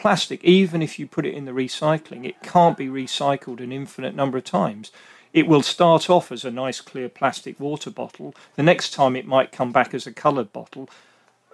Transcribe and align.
plastic, 0.00 0.42
even 0.42 0.80
if 0.80 0.98
you 0.98 1.06
put 1.06 1.26
it 1.26 1.34
in 1.34 1.44
the 1.44 1.52
recycling, 1.52 2.24
it 2.24 2.42
can't 2.42 2.76
be 2.76 2.88
recycled 2.88 3.60
an 3.60 3.70
infinite 3.70 4.14
number 4.14 4.38
of 4.38 4.44
times. 4.44 4.90
It 5.32 5.46
will 5.46 5.62
start 5.62 6.08
off 6.08 6.32
as 6.32 6.44
a 6.44 6.50
nice 6.50 6.80
clear 6.80 7.08
plastic 7.08 7.60
water 7.60 7.90
bottle. 7.90 8.34
The 8.56 8.62
next 8.62 8.90
time 8.90 9.14
it 9.14 9.26
might 9.26 9.52
come 9.52 9.72
back 9.72 9.92
as 9.92 10.06
a 10.06 10.12
coloured 10.12 10.52
bottle. 10.52 10.88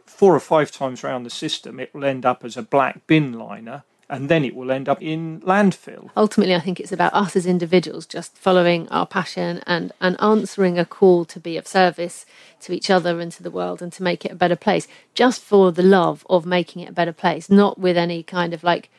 Four 0.06 0.34
or 0.34 0.40
five 0.40 0.70
times 0.70 1.02
around 1.02 1.24
the 1.24 1.30
system, 1.30 1.80
it 1.80 1.92
will 1.92 2.04
end 2.04 2.24
up 2.24 2.44
as 2.44 2.56
a 2.56 2.62
black 2.62 3.06
bin 3.06 3.32
liner 3.32 3.82
and 4.08 4.28
then 4.28 4.44
it 4.44 4.54
will 4.54 4.70
end 4.70 4.88
up 4.88 5.02
in 5.02 5.40
landfill. 5.40 6.10
Ultimately, 6.16 6.54
I 6.54 6.60
think 6.60 6.78
it's 6.78 6.92
about 6.92 7.12
us 7.14 7.34
as 7.34 7.46
individuals 7.46 8.06
just 8.06 8.36
following 8.36 8.88
our 8.88 9.06
passion 9.06 9.62
and, 9.66 9.92
and 10.00 10.16
answering 10.20 10.78
a 10.78 10.84
call 10.84 11.24
to 11.26 11.40
be 11.40 11.56
of 11.56 11.66
service 11.66 12.24
to 12.60 12.72
each 12.72 12.88
other 12.88 13.20
and 13.20 13.32
to 13.32 13.42
the 13.42 13.50
world 13.50 13.82
and 13.82 13.92
to 13.92 14.02
make 14.02 14.24
it 14.24 14.32
a 14.32 14.36
better 14.36 14.56
place, 14.56 14.86
just 15.14 15.42
for 15.42 15.72
the 15.72 15.82
love 15.82 16.24
of 16.30 16.46
making 16.46 16.82
it 16.82 16.90
a 16.90 16.92
better 16.92 17.12
place, 17.12 17.50
not 17.50 17.78
with 17.78 17.96
any 17.96 18.22
kind 18.22 18.54
of 18.54 18.62
like, 18.62 18.90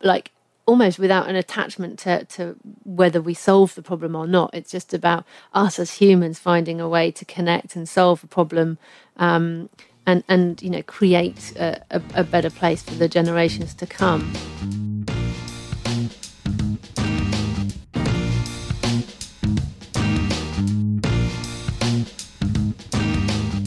like 0.00 0.30
almost 0.64 0.98
without 0.98 1.28
an 1.28 1.36
attachment 1.36 1.98
to, 2.00 2.24
to 2.24 2.56
whether 2.84 3.20
we 3.20 3.34
solve 3.34 3.74
the 3.74 3.82
problem 3.82 4.14
or 4.14 4.26
not. 4.26 4.50
It's 4.52 4.70
just 4.70 4.94
about 4.94 5.24
us 5.54 5.78
as 5.78 5.94
humans 5.94 6.38
finding 6.38 6.80
a 6.80 6.88
way 6.88 7.10
to 7.12 7.24
connect 7.24 7.76
and 7.76 7.88
solve 7.88 8.22
a 8.22 8.28
problem. 8.28 8.78
Um, 9.16 9.70
and 10.06 10.22
and 10.28 10.62
you 10.62 10.70
know 10.70 10.82
create 10.82 11.52
a, 11.56 11.80
a, 11.90 12.02
a 12.14 12.24
better 12.24 12.50
place 12.50 12.82
for 12.82 12.94
the 12.94 13.08
generations 13.08 13.74
to 13.74 13.86
come. 13.86 14.32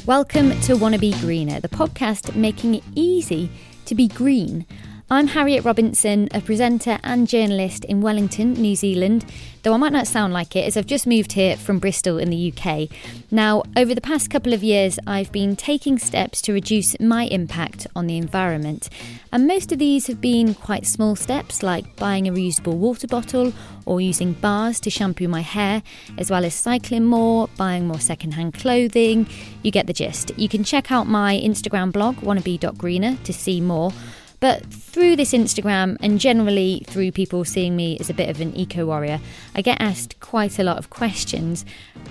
Welcome 0.06 0.60
to 0.62 0.74
Wannabe 0.76 1.20
Greener, 1.20 1.60
the 1.60 1.70
podcast 1.70 2.36
making 2.36 2.76
it 2.76 2.84
easy 2.96 3.52
to 3.86 3.94
be 3.94 4.08
green. 4.08 4.66
I'm 5.12 5.26
Harriet 5.26 5.66
Robinson, 5.66 6.30
a 6.36 6.40
presenter 6.40 7.00
and 7.04 7.28
journalist 7.28 7.84
in 7.86 8.00
Wellington, 8.00 8.54
New 8.54 8.76
Zealand, 8.76 9.26
though 9.64 9.74
I 9.74 9.78
might 9.78 9.92
not 9.92 10.06
sound 10.06 10.34
like 10.34 10.56
it 10.56 10.68
as 10.68 10.78
I've 10.78 10.86
just 10.86 11.08
moved 11.08 11.32
here 11.32 11.58
from 11.58 11.80
Bristol 11.80 12.20
in 12.20 12.30
the 12.30 12.54
UK. 12.54 12.90
Now, 13.32 13.64
over 13.76 13.96
the 13.96 14.02
past 14.02 14.30
couple 14.30 14.54
of 14.54 14.64
years, 14.64 15.00
I've 15.08 15.32
been 15.32 15.56
taking 15.56 15.98
steps 15.98 16.44
to 16.44 16.54
reduce 16.54 17.00
my 17.00 17.24
impact 17.24 17.88
on 17.96 18.06
the 18.06 18.18
environment. 18.18 18.88
And 19.34 19.48
most 19.48 19.72
of 19.72 19.80
these 19.80 20.06
have 20.06 20.22
been 20.22 20.54
quite 20.54 20.86
small 20.86 21.16
steps, 21.16 21.64
like 21.64 21.96
buying 21.96 22.28
a 22.28 22.32
reusable 22.32 22.76
water 22.76 23.08
bottle 23.08 23.52
or 23.88 24.00
using 24.00 24.34
bars 24.34 24.80
to 24.82 24.92
shampoo 24.92 25.28
my 25.28 25.42
hair, 25.42 25.82
as 26.20 26.30
well 26.30 26.46
as 26.46 26.54
cycling 26.54 27.06
more, 27.06 27.50
buying 27.58 27.88
more 27.88 28.00
secondhand 28.00 28.54
clothing. 28.54 29.28
You 29.64 29.72
get 29.72 29.88
the 29.88 29.94
gist. 29.94 30.38
You 30.38 30.48
can 30.48 30.64
check 30.64 30.92
out 30.92 31.08
my 31.08 31.36
Instagram 31.44 31.92
blog, 31.92 32.18
wannabe.greener, 32.18 33.18
to 33.24 33.34
see 33.34 33.60
more. 33.60 33.92
But 34.40 34.66
through 34.66 35.18
this 35.18 35.34
Instagram 35.34 35.98
and 36.02 36.20
generally 36.20 36.84
through 36.88 37.12
people 37.12 37.44
seeing 37.44 37.76
me 37.76 37.98
as 38.00 38.10
a 38.10 38.14
bit 38.14 38.30
of 38.30 38.40
an 38.40 38.56
eco 38.56 38.86
warrior, 38.86 39.20
I 39.54 39.62
get 39.62 39.82
asked 39.82 40.20
quite 40.20 40.60
a 40.60 40.64
lot 40.64 40.78
of 40.78 40.90
questions, 40.90 41.66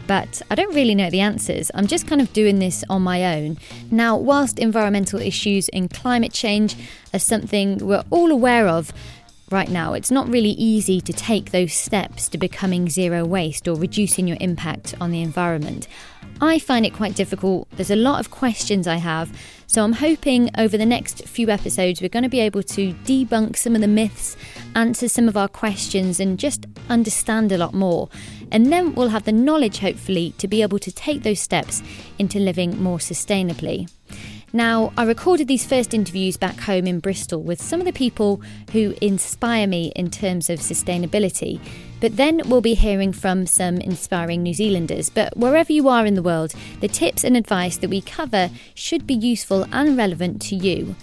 but 0.07 0.43
I 0.51 0.55
don't 0.55 0.75
really 0.75 0.95
know 0.95 1.09
the 1.11 1.21
answers. 1.21 1.71
I'm 1.75 1.87
just 1.87 2.07
kind 2.07 2.21
of 2.21 2.33
doing 2.33 2.59
this 2.59 2.85
on 2.91 3.03
my 3.03 3.37
own. 3.37 3.57
Now, 3.91 4.17
whilst 4.17 4.59
environmental 4.59 5.21
issues 5.21 5.69
and 5.71 5.91
climate 5.91 6.33
change 6.33 6.77
are 7.15 7.19
something 7.19 7.79
we're 7.79 8.05
all 8.11 8.31
aware 8.31 8.69
of, 8.69 8.93
right 9.51 9.71
now, 9.71 9.95
it's 9.95 10.11
not 10.11 10.29
really 10.29 10.51
easy 10.51 11.01
to 11.01 11.13
take 11.13 11.51
those 11.51 11.73
steps 11.73 12.29
to 12.29 12.39
becoming 12.39 12.91
zero 12.91 13.25
waste 13.25 13.67
or 13.67 13.75
reducing 13.75 14.29
your 14.29 14.37
impact 14.41 14.95
on 15.01 15.11
the 15.11 15.23
environment. 15.23 15.89
I 16.41 16.61
find 16.61 16.87
it 16.87 16.95
quite 16.95 17.17
difficult. 17.17 17.69
There's 17.73 17.91
a 17.91 17.97
lot 17.97 18.21
of 18.21 18.31
questions 18.31 18.87
I 18.87 18.97
have. 18.97 19.37
So 19.67 19.83
I'm 19.83 19.95
hoping 19.95 20.51
over 20.57 20.79
the 20.79 20.87
next 20.87 21.27
few 21.27 21.51
episodes 21.51 22.01
we're 22.01 22.09
going 22.09 22.23
to 22.23 22.29
be 22.29 22.41
able 22.41 22.63
to 22.63 22.95
debunk 23.05 23.57
some 23.57 23.75
of 23.75 23.81
the 23.81 23.89
myths, 23.89 24.37
answer 24.75 25.09
some 25.09 25.29
of 25.29 25.37
our 25.37 25.49
questions, 25.49 26.21
and 26.21 26.39
just 26.39 26.67
understand 26.89 27.51
a 27.51 27.59
lot 27.59 27.75
more. 27.75 28.09
And 28.53 28.73
then 28.73 28.95
we'll 28.95 29.09
have 29.09 29.25
the 29.25 29.33
knowledge, 29.33 29.79
hopefully, 29.79 30.33
to 30.39 30.47
be 30.47 30.63
able 30.63 30.79
to 30.79 30.93
take 30.93 31.23
those 31.23 31.41
steps 31.41 31.83
into 32.19 32.39
living 32.39 32.81
more 32.81 32.99
sustainably. 32.99 33.91
Now, 34.53 34.95
I 34.97 35.05
recorded 35.05 35.49
these 35.49 35.67
first 35.67 35.93
interviews 35.93 36.39
back 36.39 36.61
home 36.61 36.87
in 36.87 37.01
Bristol 37.01 37.43
with 37.43 37.61
some 37.61 37.81
of 37.81 37.87
the 37.87 37.93
people 37.93 38.41
who 38.73 38.95
inspire 39.03 39.67
me 39.67 39.93
in 39.95 40.11
terms 40.11 40.49
of 40.49 40.61
sustainability. 40.61 41.61
But 42.01 42.17
then 42.17 42.43
we'll 42.47 42.61
be 42.61 42.75
hearing 42.75 43.13
from 43.13 43.47
some 43.47 43.79
inspiring 43.79 44.43
New 44.43 44.55
Zealanders. 44.55 45.11
But 45.11 45.37
wherever 45.37 45.73
you 45.73 45.89
are 45.89 46.07
in 46.07 46.15
the 46.15 46.23
world, 46.23 46.55
the 46.81 46.89
tips 46.89 47.25
and 47.25 47.37
advice 47.37 47.77
that 47.79 47.91
we 47.91 48.01
cover 48.01 48.51
should 48.75 49.07
be 49.07 49.15
useful 49.15 49.67
and 49.73 49.97
relevant 49.97 50.41
to 50.43 50.57
you. 50.57 50.95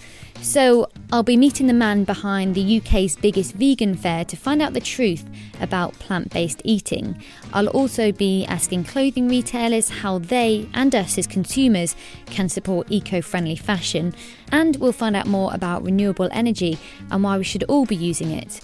So, 0.42 0.88
I'll 1.12 1.22
be 1.22 1.36
meeting 1.36 1.66
the 1.66 1.72
man 1.72 2.04
behind 2.04 2.54
the 2.54 2.78
UK's 2.78 3.16
biggest 3.16 3.54
vegan 3.54 3.94
fair 3.94 4.24
to 4.26 4.36
find 4.36 4.60
out 4.60 4.74
the 4.74 4.80
truth 4.80 5.24
about 5.60 5.94
plant 5.94 6.30
based 6.30 6.60
eating. 6.62 7.20
I'll 7.54 7.68
also 7.68 8.12
be 8.12 8.44
asking 8.46 8.84
clothing 8.84 9.28
retailers 9.28 9.88
how 9.88 10.18
they 10.18 10.68
and 10.74 10.94
us 10.94 11.16
as 11.16 11.26
consumers 11.26 11.96
can 12.26 12.48
support 12.48 12.90
eco 12.90 13.22
friendly 13.22 13.56
fashion, 13.56 14.14
and 14.52 14.76
we'll 14.76 14.92
find 14.92 15.16
out 15.16 15.26
more 15.26 15.54
about 15.54 15.82
renewable 15.82 16.28
energy 16.32 16.78
and 17.10 17.22
why 17.22 17.38
we 17.38 17.44
should 17.44 17.64
all 17.64 17.86
be 17.86 17.96
using 17.96 18.30
it. 18.30 18.60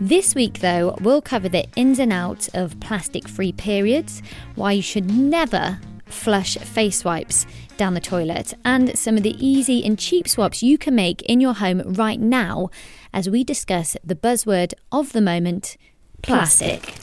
This 0.00 0.34
week, 0.34 0.58
though, 0.60 0.94
we'll 1.00 1.22
cover 1.22 1.48
the 1.48 1.64
ins 1.74 1.98
and 1.98 2.12
outs 2.12 2.48
of 2.52 2.78
plastic 2.80 3.26
free 3.26 3.52
periods, 3.52 4.20
why 4.54 4.72
you 4.72 4.82
should 4.82 5.10
never 5.10 5.80
flush 6.04 6.58
face 6.58 7.02
wipes 7.02 7.46
down 7.78 7.94
the 7.94 8.00
toilet, 8.00 8.52
and 8.62 8.98
some 8.98 9.16
of 9.16 9.22
the 9.22 9.34
easy 9.44 9.82
and 9.86 9.98
cheap 9.98 10.28
swaps 10.28 10.62
you 10.62 10.76
can 10.76 10.94
make 10.94 11.22
in 11.22 11.40
your 11.40 11.54
home 11.54 11.80
right 11.94 12.20
now 12.20 12.68
as 13.14 13.30
we 13.30 13.42
discuss 13.42 13.96
the 14.04 14.14
buzzword 14.14 14.74
of 14.92 15.14
the 15.14 15.22
moment 15.22 15.78
plastic. 16.20 16.94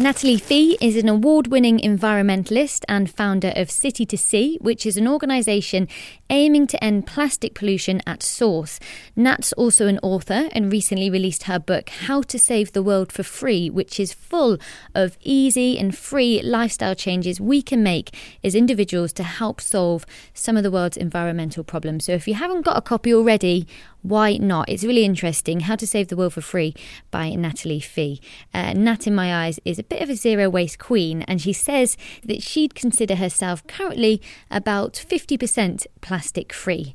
Natalie 0.00 0.38
Fee 0.38 0.78
is 0.80 0.96
an 0.96 1.10
award 1.10 1.48
winning 1.48 1.78
environmentalist 1.78 2.84
and 2.88 3.10
founder 3.10 3.52
of 3.54 3.70
City 3.70 4.06
to 4.06 4.16
Sea, 4.16 4.56
which 4.62 4.86
is 4.86 4.96
an 4.96 5.06
organisation 5.06 5.88
aiming 6.30 6.66
to 6.68 6.82
end 6.82 7.06
plastic 7.06 7.54
pollution 7.54 8.00
at 8.06 8.22
source. 8.22 8.78
Nat's 9.16 9.52
also 9.54 9.86
an 9.88 9.98
author 10.02 10.48
and 10.52 10.72
recently 10.72 11.10
released 11.10 11.42
her 11.42 11.58
book, 11.58 11.90
How 11.90 12.22
to 12.22 12.38
Save 12.38 12.72
the 12.72 12.82
World 12.82 13.12
for 13.12 13.22
Free, 13.22 13.68
which 13.68 13.98
is 13.98 14.12
full 14.12 14.56
of 14.94 15.18
easy 15.20 15.78
and 15.78 15.96
free 15.96 16.40
lifestyle 16.42 16.94
changes 16.94 17.40
we 17.40 17.60
can 17.60 17.82
make 17.82 18.14
as 18.44 18.54
individuals 18.54 19.12
to 19.14 19.24
help 19.24 19.60
solve 19.60 20.06
some 20.32 20.56
of 20.56 20.62
the 20.62 20.70
world's 20.70 20.96
environmental 20.96 21.64
problems. 21.64 22.04
So 22.04 22.12
if 22.12 22.28
you 22.28 22.34
haven't 22.34 22.64
got 22.64 22.78
a 22.78 22.82
copy 22.82 23.12
already, 23.12 23.66
why 24.02 24.38
not? 24.38 24.68
It's 24.68 24.84
really 24.84 25.04
interesting. 25.04 25.60
How 25.60 25.76
to 25.76 25.86
Save 25.86 26.08
the 26.08 26.16
World 26.16 26.32
for 26.32 26.40
Free 26.40 26.74
by 27.10 27.30
Natalie 27.34 27.80
Fee. 27.80 28.20
Uh, 28.54 28.72
Nat, 28.72 29.06
in 29.06 29.14
my 29.14 29.44
eyes, 29.44 29.60
is 29.64 29.78
a 29.78 29.82
bit 29.82 30.00
of 30.00 30.08
a 30.08 30.14
zero 30.14 30.48
waste 30.48 30.78
queen, 30.78 31.22
and 31.22 31.40
she 31.40 31.52
says 31.52 31.98
that 32.24 32.42
she'd 32.42 32.74
consider 32.74 33.16
herself 33.16 33.66
currently 33.66 34.22
about 34.50 34.94
50% 34.94 35.86
plastic 36.00 36.19
free. 36.52 36.94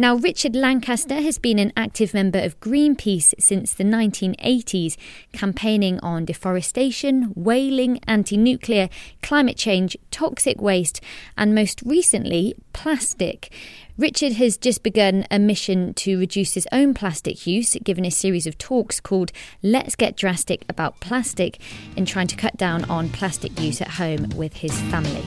Now, 0.00 0.14
Richard 0.14 0.54
Lancaster 0.54 1.20
has 1.20 1.40
been 1.40 1.58
an 1.58 1.72
active 1.76 2.14
member 2.14 2.38
of 2.38 2.60
Greenpeace 2.60 3.34
since 3.40 3.74
the 3.74 3.82
1980s, 3.82 4.96
campaigning 5.32 5.98
on 5.98 6.24
deforestation, 6.24 7.32
whaling, 7.34 7.98
anti 8.06 8.36
nuclear, 8.36 8.90
climate 9.24 9.56
change, 9.56 9.96
toxic 10.12 10.60
waste, 10.60 11.00
and 11.36 11.52
most 11.52 11.82
recently, 11.82 12.54
plastic. 12.72 13.52
Richard 13.96 14.34
has 14.34 14.56
just 14.56 14.84
begun 14.84 15.26
a 15.32 15.38
mission 15.40 15.94
to 15.94 16.16
reduce 16.16 16.54
his 16.54 16.68
own 16.70 16.94
plastic 16.94 17.44
use, 17.44 17.74
given 17.82 18.04
a 18.04 18.10
series 18.12 18.46
of 18.46 18.56
talks 18.56 19.00
called 19.00 19.32
Let's 19.64 19.96
Get 19.96 20.16
Drastic 20.16 20.64
About 20.68 21.00
Plastic, 21.00 21.58
in 21.96 22.06
trying 22.06 22.28
to 22.28 22.36
cut 22.36 22.56
down 22.56 22.84
on 22.84 23.08
plastic 23.08 23.58
use 23.58 23.80
at 23.80 23.88
home 23.88 24.28
with 24.36 24.58
his 24.58 24.80
family. 24.82 25.24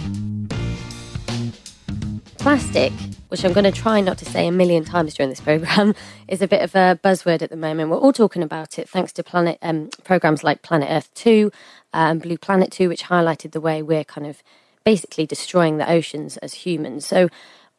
Plastic, 2.38 2.94
which 3.32 3.46
I'm 3.46 3.54
going 3.54 3.64
to 3.64 3.72
try 3.72 4.02
not 4.02 4.18
to 4.18 4.26
say 4.26 4.46
a 4.46 4.52
million 4.52 4.84
times 4.84 5.14
during 5.14 5.30
this 5.30 5.40
program, 5.40 5.96
is 6.28 6.42
a 6.42 6.50
bit 6.50 6.62
of 6.62 6.76
a 6.76 7.00
buzzword 7.02 7.42
at 7.42 7.50
the 7.50 7.56
moment. 7.56 7.90
We're 7.90 7.98
all 7.98 8.12
talking 8.12 8.44
about 8.44 8.78
it 8.78 8.90
thanks 8.90 9.14
to 9.14 9.24
planet 9.24 9.58
um, 9.62 9.90
programs 10.04 10.44
like 10.44 10.64
Planet 10.64 10.90
Earth 10.92 11.10
2 11.14 11.50
and 11.94 12.18
um, 12.18 12.20
Blue 12.20 12.38
Planet 12.38 12.74
2, 12.74 12.90
which 12.90 13.04
highlighted 13.04 13.54
the 13.54 13.62
way 13.62 13.82
we're 13.82 14.04
kind 14.04 14.28
of 14.28 14.44
basically 14.84 15.26
destroying 15.26 15.78
the 15.78 15.90
oceans 15.90 16.36
as 16.38 16.54
humans. 16.56 17.06
So 17.06 17.30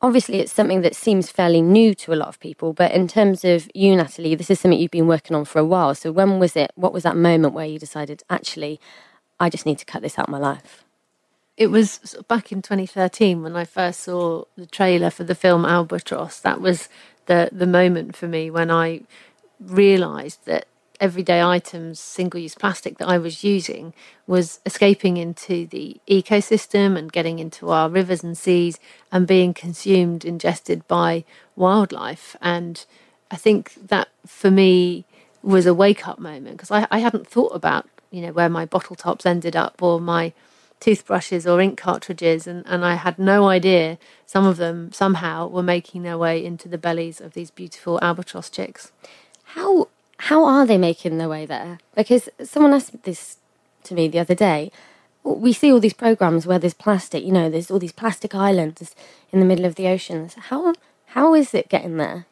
obviously 0.00 0.41
it's 0.41 0.53
something 0.53 0.81
that 0.81 0.97
seems 0.97 1.31
fairly 1.31 1.61
new 1.61 1.94
to 1.94 2.15
a 2.15 2.17
lot 2.17 2.29
of 2.29 2.41
people 2.41 2.73
but 2.73 2.91
in 2.91 3.06
terms 3.06 3.44
of 3.44 3.71
you 3.73 3.94
natalie 3.94 4.35
this 4.35 4.50
is 4.50 4.59
something 4.59 4.81
you've 4.81 4.91
been 4.91 5.06
working 5.06 5.37
on 5.37 5.44
for 5.44 5.61
a 5.61 5.65
while 5.65 5.94
so 5.94 6.11
when 6.11 6.41
was 6.41 6.56
it 6.56 6.73
what 6.75 6.93
was 6.93 7.05
that 7.05 7.17
moment 7.17 7.55
where 7.55 7.67
you 7.67 7.79
decided 7.79 8.21
actually 8.29 8.81
i 9.38 9.49
just 9.49 9.65
need 9.65 9.79
to 9.79 9.85
cut 9.85 10.03
this 10.03 10.19
out 10.19 10.26
of 10.26 10.32
my 10.32 10.38
life 10.38 10.85
it 11.56 11.69
was 11.69 12.16
back 12.28 12.52
in 12.52 12.62
2013 12.62 13.43
when 13.43 13.56
i 13.56 13.64
first 13.64 14.00
saw 14.00 14.44
the 14.56 14.66
trailer 14.66 15.10
for 15.10 15.25
the 15.25 15.34
film 15.34 15.64
albatross 15.64 16.40
that 16.40 16.60
was 16.60 16.88
the 17.26 17.49
the 17.52 17.66
moment 17.66 18.16
for 18.16 18.28
me 18.28 18.50
when 18.50 18.70
i 18.70 19.00
realized 19.60 20.44
that 20.46 20.66
everyday 21.02 21.43
items, 21.43 21.99
single 21.99 22.38
use 22.38 22.54
plastic 22.54 22.99
that 22.99 23.08
I 23.08 23.19
was 23.19 23.43
using 23.43 23.93
was 24.28 24.60
escaping 24.64 25.16
into 25.16 25.66
the 25.66 26.00
ecosystem 26.08 26.96
and 26.96 27.12
getting 27.12 27.40
into 27.40 27.70
our 27.70 27.90
rivers 27.90 28.22
and 28.22 28.38
seas 28.38 28.78
and 29.10 29.26
being 29.26 29.52
consumed, 29.52 30.25
ingested 30.25 30.87
by 30.87 31.25
wildlife. 31.56 32.37
And 32.40 32.84
I 33.32 33.37
think 33.37 33.75
that 33.88 34.08
for 34.25 34.50
me 34.50 35.04
was 35.43 35.66
a 35.66 35.75
wake 35.75 36.06
up 36.06 36.20
moment 36.20 36.56
because 36.56 36.70
I, 36.70 36.87
I 36.88 37.00
hadn't 37.00 37.26
thought 37.26 37.54
about, 37.54 37.88
you 38.12 38.22
know, 38.22 38.32
where 38.32 38.49
my 38.49 38.64
bottle 38.64 38.94
tops 38.94 39.26
ended 39.26 39.56
up 39.56 39.82
or 39.82 40.00
my 40.00 40.32
toothbrushes 40.82 41.46
or 41.46 41.61
ink 41.61 41.79
cartridges, 41.79 42.46
and, 42.49 42.64
and 42.67 42.84
I 42.84 42.94
had 42.96 43.17
no 43.17 43.49
idea 43.49 43.99
some 44.26 44.44
of 44.44 44.56
them 44.56 44.90
somehow 44.93 45.46
were 45.46 45.62
making 45.62 46.02
their 46.02 46.19
way 46.19 46.44
into 46.44 46.69
the 46.69 46.76
bellies 46.76 47.20
of 47.20 47.34
these 47.34 47.52
beautiful 47.52 48.00
albatross 48.02 48.50
chicks. 48.50 48.90
How 49.55 49.88
how 50.29 50.44
are 50.44 50.67
they 50.67 50.79
making 50.79 51.19
their 51.19 51.29
way 51.29 51.46
there? 51.46 51.79
Because 51.94 52.29
someone 52.43 52.75
asked 52.75 53.05
this 53.05 53.38
to 53.84 53.94
me 53.94 54.08
the 54.08 54.19
other 54.19 54.34
day. 54.34 54.73
We 55.23 55.52
see 55.52 55.73
all 55.73 55.79
these 55.81 55.93
programs 55.93 56.46
where 56.46 56.58
there's 56.58 56.75
plastic, 56.75 57.23
you 57.25 57.31
know, 57.32 57.49
there's 57.49 57.70
all 57.70 57.78
these 57.78 57.93
plastic 57.93 58.35
islands 58.35 58.96
in 59.31 59.38
the 59.38 59.46
middle 59.46 59.64
of 59.64 59.76
the 59.76 59.87
oceans. 59.87 60.35
How 60.35 60.75
how 61.06 61.35
is 61.35 61.55
it 61.55 61.69
getting 61.69 61.96
there? 61.96 62.26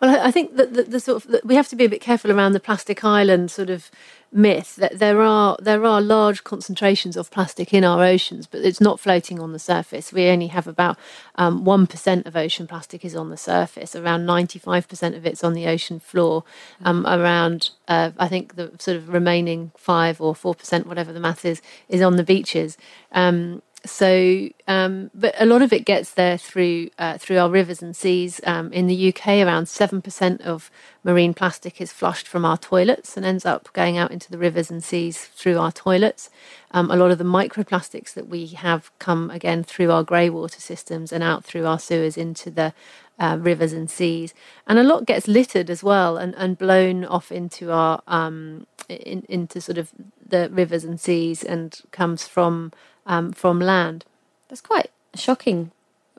Well, 0.00 0.20
I 0.20 0.30
think 0.30 0.56
that 0.56 0.74
the, 0.74 0.82
the, 0.82 1.00
sort 1.00 1.24
of 1.24 1.40
we 1.44 1.54
have 1.54 1.68
to 1.68 1.76
be 1.76 1.84
a 1.84 1.88
bit 1.88 2.02
careful 2.02 2.30
around 2.30 2.52
the 2.52 2.60
plastic 2.60 3.02
island 3.02 3.50
sort 3.50 3.70
of 3.70 3.90
myth 4.30 4.76
that 4.76 4.98
there 4.98 5.22
are 5.22 5.56
there 5.60 5.84
are 5.86 6.02
large 6.02 6.44
concentrations 6.44 7.16
of 7.16 7.30
plastic 7.30 7.72
in 7.72 7.82
our 7.82 8.04
oceans, 8.04 8.46
but 8.46 8.60
it's 8.60 8.80
not 8.80 9.00
floating 9.00 9.40
on 9.40 9.52
the 9.52 9.58
surface. 9.58 10.12
We 10.12 10.28
only 10.28 10.48
have 10.48 10.66
about 10.66 10.98
um, 11.36 11.64
one 11.64 11.88
um, 12.06 12.22
of 12.26 12.36
ocean 12.36 12.66
plastic 12.66 13.04
is 13.06 13.16
on 13.16 13.30
the 13.30 13.38
surface. 13.38 13.96
Around 13.96 14.26
ninety 14.26 14.58
five 14.58 14.86
percent 14.86 15.14
of 15.14 15.24
it's 15.24 15.42
on 15.42 15.54
the 15.54 15.66
ocean 15.66 15.98
floor. 15.98 16.44
Um, 16.84 17.06
around 17.06 17.70
uh, 17.88 18.10
I 18.18 18.28
think 18.28 18.56
the 18.56 18.72
sort 18.78 18.98
of 18.98 19.08
remaining 19.08 19.72
five 19.78 20.20
or 20.20 20.34
four 20.34 20.54
percent, 20.54 20.86
whatever 20.86 21.12
the 21.12 21.20
math 21.20 21.46
is, 21.46 21.62
is 21.88 22.02
on 22.02 22.16
the 22.16 22.24
beaches. 22.24 22.76
Um, 23.12 23.62
so, 23.86 24.48
um, 24.68 25.10
but 25.14 25.34
a 25.38 25.46
lot 25.46 25.62
of 25.62 25.72
it 25.72 25.84
gets 25.84 26.12
there 26.12 26.36
through 26.36 26.90
uh, 26.98 27.18
through 27.18 27.38
our 27.38 27.48
rivers 27.48 27.80
and 27.82 27.96
seas. 27.96 28.40
Um, 28.44 28.72
in 28.72 28.86
the 28.86 29.08
UK, 29.08 29.28
around 29.46 29.68
seven 29.68 30.02
percent 30.02 30.42
of 30.42 30.70
marine 31.02 31.32
plastic 31.32 31.80
is 31.80 31.92
flushed 31.92 32.28
from 32.28 32.44
our 32.44 32.58
toilets 32.58 33.16
and 33.16 33.24
ends 33.24 33.46
up 33.46 33.72
going 33.72 33.96
out 33.96 34.10
into 34.10 34.30
the 34.30 34.38
rivers 34.38 34.70
and 34.70 34.84
seas 34.84 35.24
through 35.24 35.58
our 35.58 35.72
toilets. 35.72 36.28
Um, 36.72 36.90
a 36.90 36.96
lot 36.96 37.10
of 37.10 37.18
the 37.18 37.24
microplastics 37.24 38.12
that 38.14 38.28
we 38.28 38.46
have 38.48 38.90
come 38.98 39.30
again 39.30 39.64
through 39.64 39.90
our 39.90 40.02
grey 40.02 40.28
water 40.28 40.60
systems 40.60 41.12
and 41.12 41.22
out 41.22 41.44
through 41.44 41.66
our 41.66 41.78
sewers 41.78 42.16
into 42.16 42.50
the 42.50 42.74
uh, 43.18 43.38
rivers 43.40 43.72
and 43.72 43.90
seas, 43.90 44.34
and 44.66 44.78
a 44.78 44.82
lot 44.82 45.06
gets 45.06 45.26
littered 45.26 45.70
as 45.70 45.82
well 45.82 46.18
and, 46.18 46.34
and 46.34 46.58
blown 46.58 47.04
off 47.04 47.32
into 47.32 47.72
our 47.72 48.02
um, 48.06 48.66
in, 48.88 49.24
into 49.28 49.60
sort 49.60 49.78
of 49.78 49.92
the 50.28 50.48
rivers 50.50 50.84
and 50.84 51.00
seas 51.00 51.42
and 51.42 51.80
comes 51.92 52.26
from 52.26 52.72
um, 53.06 53.32
from 53.32 53.60
land. 53.60 54.04
That's 54.48 54.60
quite 54.60 54.90
shocking. 55.14 55.72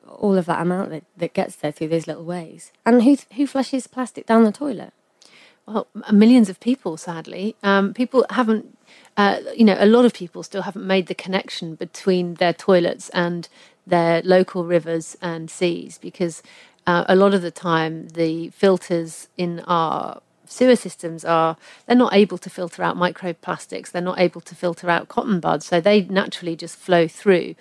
All 0.08 0.36
of 0.36 0.46
that 0.46 0.60
amount 0.60 0.90
that, 0.90 1.04
that 1.16 1.34
gets 1.34 1.56
there 1.56 1.72
through 1.72 1.88
those 1.88 2.06
little 2.06 2.24
ways. 2.24 2.72
And 2.84 3.02
who 3.02 3.16
who 3.34 3.46
flushes 3.46 3.86
plastic 3.86 4.26
down 4.26 4.44
the 4.44 4.52
toilet? 4.52 4.92
Well, 5.66 5.86
millions 6.10 6.48
of 6.48 6.60
people. 6.60 6.96
Sadly, 6.96 7.54
um, 7.62 7.92
people 7.94 8.24
haven't. 8.30 8.76
Uh, 9.16 9.40
you 9.56 9.64
know, 9.64 9.76
a 9.78 9.86
lot 9.86 10.04
of 10.04 10.14
people 10.14 10.42
still 10.42 10.62
haven't 10.62 10.86
made 10.86 11.08
the 11.08 11.14
connection 11.14 11.74
between 11.74 12.34
their 12.34 12.54
toilets 12.54 13.10
and 13.10 13.48
their 13.86 14.22
local 14.22 14.64
rivers 14.64 15.16
and 15.20 15.50
seas 15.50 15.98
because 15.98 16.42
uh, 16.86 17.04
a 17.08 17.16
lot 17.16 17.34
of 17.34 17.42
the 17.42 17.50
time 17.50 18.08
the 18.08 18.48
filters 18.50 19.28
in 19.36 19.60
our 19.60 20.22
sewer 20.50 20.76
systems 20.76 21.24
are 21.24 21.56
they're 21.86 21.96
not 21.96 22.14
able 22.14 22.38
to 22.38 22.50
filter 22.50 22.82
out 22.82 22.96
microplastics 22.96 23.90
they're 23.90 24.02
not 24.02 24.18
able 24.18 24.40
to 24.40 24.54
filter 24.54 24.88
out 24.88 25.08
cotton 25.08 25.40
buds 25.40 25.66
so 25.66 25.80
they 25.80 26.02
naturally 26.02 26.56
just 26.56 26.76
flow 26.76 27.06
through. 27.08 27.54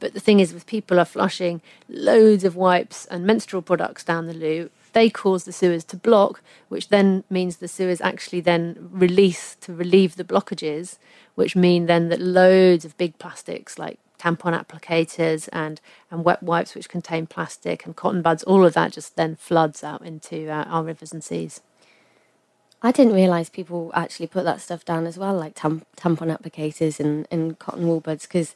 But 0.00 0.12
the 0.12 0.20
thing 0.20 0.40
is 0.40 0.52
with 0.52 0.66
people 0.66 0.98
are 0.98 1.04
flushing 1.04 1.62
loads 1.88 2.44
of 2.44 2.56
wipes 2.56 3.06
and 3.06 3.24
menstrual 3.24 3.62
products 3.62 4.04
down 4.04 4.26
the 4.26 4.34
loo 4.34 4.70
they 4.94 5.10
cause 5.10 5.44
the 5.44 5.52
sewers 5.52 5.84
to 5.84 5.96
block 5.96 6.40
which 6.68 6.88
then 6.88 7.24
means 7.28 7.58
the 7.58 7.68
sewers 7.68 8.00
actually 8.00 8.40
then 8.40 8.88
release 8.90 9.56
to 9.56 9.74
relieve 9.74 10.16
the 10.16 10.24
blockages 10.24 10.98
which 11.34 11.54
mean 11.54 11.86
then 11.86 12.08
that 12.08 12.20
loads 12.20 12.84
of 12.84 12.96
big 12.96 13.18
plastics 13.18 13.78
like 13.78 13.98
tampon 14.18 14.58
applicators 14.58 15.48
and, 15.52 15.80
and 16.10 16.24
wet 16.24 16.42
wipes 16.42 16.74
which 16.74 16.88
contain 16.88 17.26
plastic 17.26 17.84
and 17.84 17.96
cotton 17.96 18.22
buds 18.22 18.42
all 18.44 18.64
of 18.64 18.72
that 18.72 18.92
just 18.92 19.16
then 19.16 19.36
floods 19.36 19.84
out 19.84 20.00
into 20.02 20.48
uh, 20.48 20.64
our 20.64 20.84
rivers 20.84 21.12
and 21.12 21.22
seas 21.22 21.60
I 22.84 22.92
didn't 22.92 23.14
realise 23.14 23.48
people 23.48 23.90
actually 23.94 24.26
put 24.26 24.44
that 24.44 24.60
stuff 24.60 24.84
down 24.84 25.06
as 25.06 25.16
well, 25.16 25.34
like 25.34 25.54
tam- 25.54 25.86
tampon 25.96 26.36
applicators 26.36 27.00
and, 27.00 27.26
and 27.30 27.58
cotton 27.58 27.88
wool 27.88 28.00
buds, 28.00 28.26
because 28.26 28.54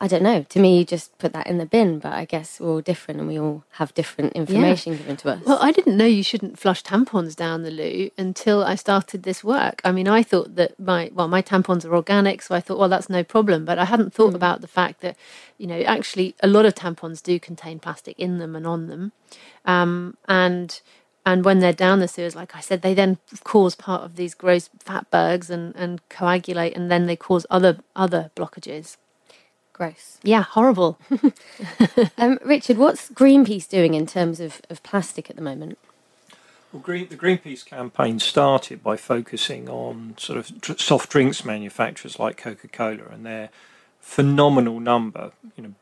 I 0.00 0.06
don't 0.06 0.22
know. 0.22 0.44
To 0.50 0.60
me, 0.60 0.78
you 0.78 0.84
just 0.84 1.18
put 1.18 1.32
that 1.32 1.48
in 1.48 1.58
the 1.58 1.66
bin, 1.66 1.98
but 1.98 2.12
I 2.12 2.24
guess 2.24 2.60
we're 2.60 2.70
all 2.70 2.80
different 2.80 3.18
and 3.18 3.28
we 3.28 3.36
all 3.36 3.64
have 3.72 3.92
different 3.94 4.34
information 4.34 4.92
yeah. 4.92 4.98
given 5.00 5.16
to 5.16 5.30
us. 5.30 5.42
Well, 5.44 5.58
I 5.60 5.72
didn't 5.72 5.96
know 5.96 6.04
you 6.06 6.22
shouldn't 6.22 6.56
flush 6.56 6.84
tampons 6.84 7.34
down 7.34 7.64
the 7.64 7.72
loo 7.72 8.10
until 8.16 8.62
I 8.62 8.76
started 8.76 9.24
this 9.24 9.42
work. 9.42 9.80
I 9.84 9.90
mean, 9.90 10.06
I 10.06 10.22
thought 10.22 10.54
that 10.54 10.78
my 10.78 11.10
well, 11.12 11.26
my 11.26 11.42
tampons 11.42 11.84
are 11.84 11.96
organic, 11.96 12.42
so 12.42 12.54
I 12.54 12.60
thought, 12.60 12.78
well, 12.78 12.88
that's 12.88 13.10
no 13.10 13.24
problem. 13.24 13.64
But 13.64 13.80
I 13.80 13.86
hadn't 13.86 14.14
thought 14.14 14.34
mm. 14.34 14.36
about 14.36 14.60
the 14.60 14.68
fact 14.68 15.00
that, 15.00 15.16
you 15.58 15.66
know, 15.66 15.80
actually 15.80 16.36
a 16.44 16.46
lot 16.46 16.64
of 16.64 16.76
tampons 16.76 17.20
do 17.20 17.40
contain 17.40 17.80
plastic 17.80 18.16
in 18.20 18.38
them 18.38 18.54
and 18.54 18.68
on 18.68 18.86
them, 18.86 19.10
um, 19.64 20.16
and 20.28 20.80
and 21.28 21.44
when 21.44 21.58
they're 21.58 21.74
down 21.74 22.00
the 22.00 22.08
sewers, 22.08 22.34
like 22.34 22.56
I 22.56 22.60
said, 22.60 22.80
they 22.80 22.94
then 22.94 23.18
cause 23.44 23.74
part 23.74 24.02
of 24.02 24.16
these 24.16 24.32
gross 24.34 24.70
fatbergs 24.82 25.50
and, 25.50 25.76
and 25.76 26.00
coagulate, 26.08 26.74
and 26.74 26.90
then 26.90 27.04
they 27.04 27.16
cause 27.16 27.44
other 27.50 27.80
other 27.94 28.30
blockages. 28.34 28.96
Gross. 29.74 30.18
Yeah, 30.22 30.42
horrible. 30.42 30.98
um, 32.18 32.38
Richard, 32.42 32.78
what's 32.78 33.10
Greenpeace 33.10 33.68
doing 33.68 33.92
in 33.92 34.06
terms 34.06 34.40
of, 34.40 34.62
of 34.70 34.82
plastic 34.82 35.28
at 35.28 35.36
the 35.36 35.42
moment? 35.42 35.78
Well, 36.72 36.80
Green, 36.80 37.08
the 37.08 37.16
Greenpeace 37.16 37.64
campaign 37.64 38.18
started 38.20 38.82
by 38.82 38.96
focusing 38.96 39.68
on 39.68 40.14
sort 40.16 40.38
of 40.38 40.80
soft 40.80 41.10
drinks 41.10 41.44
manufacturers 41.44 42.18
like 42.18 42.38
Coca 42.38 42.68
Cola 42.68 43.04
and 43.12 43.26
their 43.26 43.50
phenomenal 44.00 44.80
number, 44.80 45.32
you 45.56 45.62
know, 45.62 45.74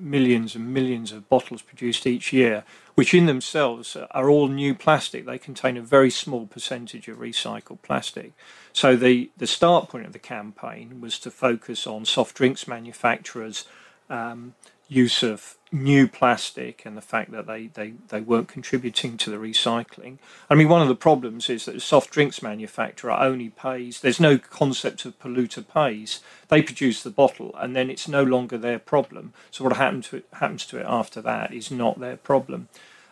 millions 0.00 0.54
and 0.54 0.74
millions 0.74 1.12
of 1.12 1.28
bottles 1.28 1.62
produced 1.62 2.06
each 2.06 2.32
year, 2.32 2.64
which 2.98 3.14
in 3.14 3.26
themselves 3.26 3.96
are 4.10 4.28
all 4.28 4.48
new 4.48 4.74
plastic. 4.74 5.24
They 5.24 5.38
contain 5.38 5.76
a 5.76 5.82
very 5.82 6.10
small 6.10 6.48
percentage 6.48 7.06
of 7.06 7.18
recycled 7.18 7.80
plastic. 7.80 8.32
So 8.72 8.96
the, 8.96 9.30
the 9.36 9.46
start 9.46 9.88
point 9.88 10.06
of 10.06 10.12
the 10.12 10.18
campaign 10.18 11.00
was 11.00 11.20
to 11.20 11.30
focus 11.30 11.86
on 11.86 12.04
soft 12.04 12.34
drinks 12.34 12.66
manufacturers' 12.66 13.66
um, 14.10 14.54
use 14.88 15.22
of 15.22 15.56
new 15.70 16.08
plastic 16.08 16.86
and 16.86 16.96
the 16.96 17.02
fact 17.02 17.30
that 17.30 17.46
they, 17.46 17.66
they, 17.66 17.92
they 18.08 18.20
weren't 18.20 18.48
contributing 18.48 19.18
to 19.18 19.30
the 19.30 19.36
recycling. 19.36 20.16
I 20.48 20.54
mean, 20.54 20.68
one 20.68 20.80
of 20.80 20.88
the 20.88 20.94
problems 20.94 21.50
is 21.50 21.66
that 21.66 21.76
a 21.76 21.80
soft 21.80 22.10
drinks 22.10 22.42
manufacturer 22.42 23.12
only 23.12 23.50
pays, 23.50 24.00
there's 24.00 24.20
no 24.20 24.38
concept 24.38 25.04
of 25.04 25.18
polluter 25.18 25.66
pays. 25.66 26.20
They 26.48 26.62
produce 26.62 27.02
the 27.02 27.10
bottle 27.10 27.54
and 27.58 27.76
then 27.76 27.90
it's 27.90 28.08
no 28.08 28.22
longer 28.22 28.56
their 28.56 28.78
problem. 28.78 29.34
So 29.50 29.64
what 29.64 29.76
happens 29.76 30.08
to 30.08 30.16
it, 30.18 30.26
happens 30.34 30.64
to 30.66 30.78
it 30.78 30.86
after 30.88 31.20
that 31.20 31.52
is 31.52 31.70
not 31.70 32.00
their 32.00 32.16
problem. 32.16 32.68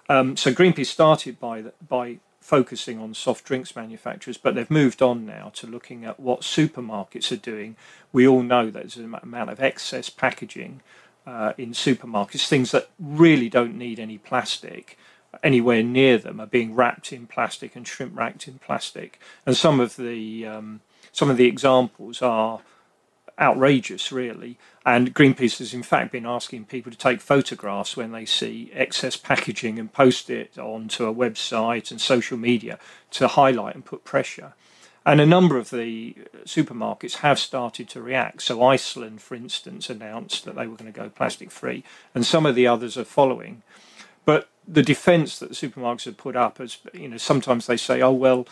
Um, 0.08 0.36
so 0.36 0.52
Greenpeace 0.52 0.86
started 0.86 1.38
by, 1.38 1.64
by 1.86 2.18
focusing 2.46 3.00
on 3.00 3.12
soft 3.12 3.44
drinks 3.44 3.74
manufacturers, 3.74 4.38
but 4.38 4.54
they've 4.54 4.70
moved 4.70 5.02
on 5.02 5.26
now 5.26 5.50
to 5.54 5.66
looking 5.66 6.04
at 6.04 6.20
what 6.20 6.42
supermarkets 6.42 7.32
are 7.32 7.36
doing. 7.36 7.76
We 8.12 8.26
all 8.26 8.42
know 8.42 8.66
that 8.66 8.82
there's 8.82 8.96
an 8.96 9.18
amount 9.20 9.50
of 9.50 9.60
excess 9.60 10.08
packaging 10.08 10.80
uh, 11.26 11.54
in 11.58 11.72
supermarkets, 11.72 12.46
things 12.46 12.70
that 12.70 12.88
really 13.00 13.48
don't 13.48 13.76
need 13.76 13.98
any 13.98 14.16
plastic 14.16 14.96
anywhere 15.42 15.82
near 15.82 16.18
them 16.18 16.40
are 16.40 16.46
being 16.46 16.74
wrapped 16.74 17.12
in 17.12 17.26
plastic 17.26 17.76
and 17.76 17.86
shrimp 17.86 18.16
wrapped 18.16 18.48
in 18.48 18.58
plastic. 18.58 19.20
And 19.44 19.56
some 19.56 19.80
of 19.80 19.96
the 19.96 20.46
um, 20.46 20.80
some 21.12 21.30
of 21.30 21.36
the 21.36 21.46
examples 21.46 22.22
are 22.22 22.60
outrageous, 23.38 24.10
really. 24.12 24.58
And 24.84 25.14
Greenpeace 25.14 25.58
has 25.58 25.74
in 25.74 25.82
fact 25.82 26.12
been 26.12 26.26
asking 26.26 26.66
people 26.66 26.92
to 26.92 26.98
take 26.98 27.20
photographs 27.20 27.96
when 27.96 28.12
they 28.12 28.24
see 28.24 28.70
excess 28.72 29.16
packaging 29.16 29.78
and 29.78 29.92
post 29.92 30.30
it 30.30 30.58
onto 30.58 31.06
a 31.06 31.14
website 31.14 31.90
and 31.90 32.00
social 32.00 32.36
media 32.36 32.78
to 33.12 33.28
highlight 33.28 33.74
and 33.74 33.84
put 33.84 34.04
pressure. 34.04 34.54
And 35.04 35.20
a 35.20 35.26
number 35.26 35.56
of 35.56 35.70
the 35.70 36.16
supermarkets 36.44 37.16
have 37.18 37.38
started 37.38 37.88
to 37.90 38.02
react. 38.02 38.42
So, 38.42 38.60
Iceland, 38.64 39.22
for 39.22 39.36
instance, 39.36 39.88
announced 39.88 40.44
that 40.44 40.56
they 40.56 40.66
were 40.66 40.74
going 40.74 40.92
to 40.92 41.00
go 41.00 41.08
plastic 41.08 41.52
free, 41.52 41.84
and 42.12 42.26
some 42.26 42.44
of 42.44 42.56
the 42.56 42.66
others 42.66 42.96
are 42.98 43.04
following. 43.04 43.62
But 44.24 44.48
the 44.66 44.82
defence 44.82 45.38
that 45.38 45.50
the 45.50 45.54
supermarkets 45.54 46.06
have 46.06 46.16
put 46.16 46.34
up 46.34 46.60
is, 46.60 46.78
you 46.92 47.08
know, 47.08 47.18
sometimes 47.18 47.68
they 47.68 47.76
say, 47.76 48.02
oh, 48.02 48.10
well, 48.10 48.48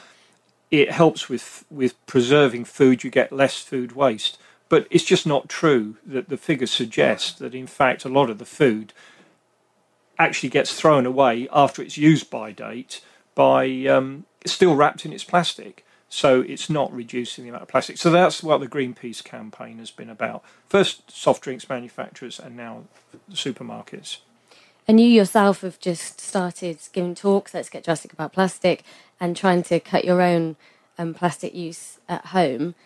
it 0.70 0.92
helps 0.92 1.28
with, 1.28 1.64
with 1.70 1.94
preserving 2.06 2.66
food, 2.66 3.02
you 3.02 3.10
get 3.10 3.32
less 3.32 3.58
food 3.58 3.92
waste. 3.92 4.38
But 4.68 4.86
it's 4.90 5.04
just 5.04 5.26
not 5.26 5.48
true 5.48 5.96
that 6.06 6.28
the 6.28 6.36
figures 6.36 6.70
suggest 6.70 7.38
that, 7.38 7.54
in 7.54 7.66
fact, 7.66 8.04
a 8.04 8.08
lot 8.08 8.30
of 8.30 8.38
the 8.38 8.44
food 8.44 8.92
actually 10.18 10.48
gets 10.48 10.74
thrown 10.74 11.06
away 11.06 11.48
after 11.52 11.82
it's 11.82 11.98
used 11.98 12.30
by 12.30 12.52
date 12.52 13.00
by 13.34 13.68
um, 13.86 14.24
still 14.46 14.74
wrapped 14.74 15.04
in 15.04 15.12
its 15.12 15.24
plastic. 15.24 15.84
So 16.08 16.42
it's 16.42 16.70
not 16.70 16.92
reducing 16.92 17.42
the 17.42 17.50
amount 17.50 17.62
of 17.62 17.68
plastic. 17.68 17.98
So 17.98 18.10
that's 18.10 18.42
what 18.42 18.60
the 18.60 18.68
Greenpeace 18.68 19.24
campaign 19.24 19.78
has 19.78 19.90
been 19.90 20.08
about. 20.08 20.44
First, 20.68 21.10
soft 21.10 21.42
drinks 21.42 21.68
manufacturers, 21.68 22.38
and 22.38 22.56
now 22.56 22.84
supermarkets. 23.32 24.18
And 24.86 25.00
you 25.00 25.06
yourself 25.06 25.62
have 25.62 25.80
just 25.80 26.20
started 26.20 26.78
giving 26.92 27.14
talks, 27.14 27.52
Let's 27.52 27.68
Get 27.68 27.84
Drastic 27.84 28.12
About 28.12 28.32
Plastic, 28.32 28.84
and 29.18 29.36
trying 29.36 29.64
to 29.64 29.80
cut 29.80 30.04
your 30.04 30.22
own 30.22 30.54
um, 30.98 31.14
plastic 31.14 31.54
use 31.54 31.98
at 32.08 32.26
home. 32.26 32.76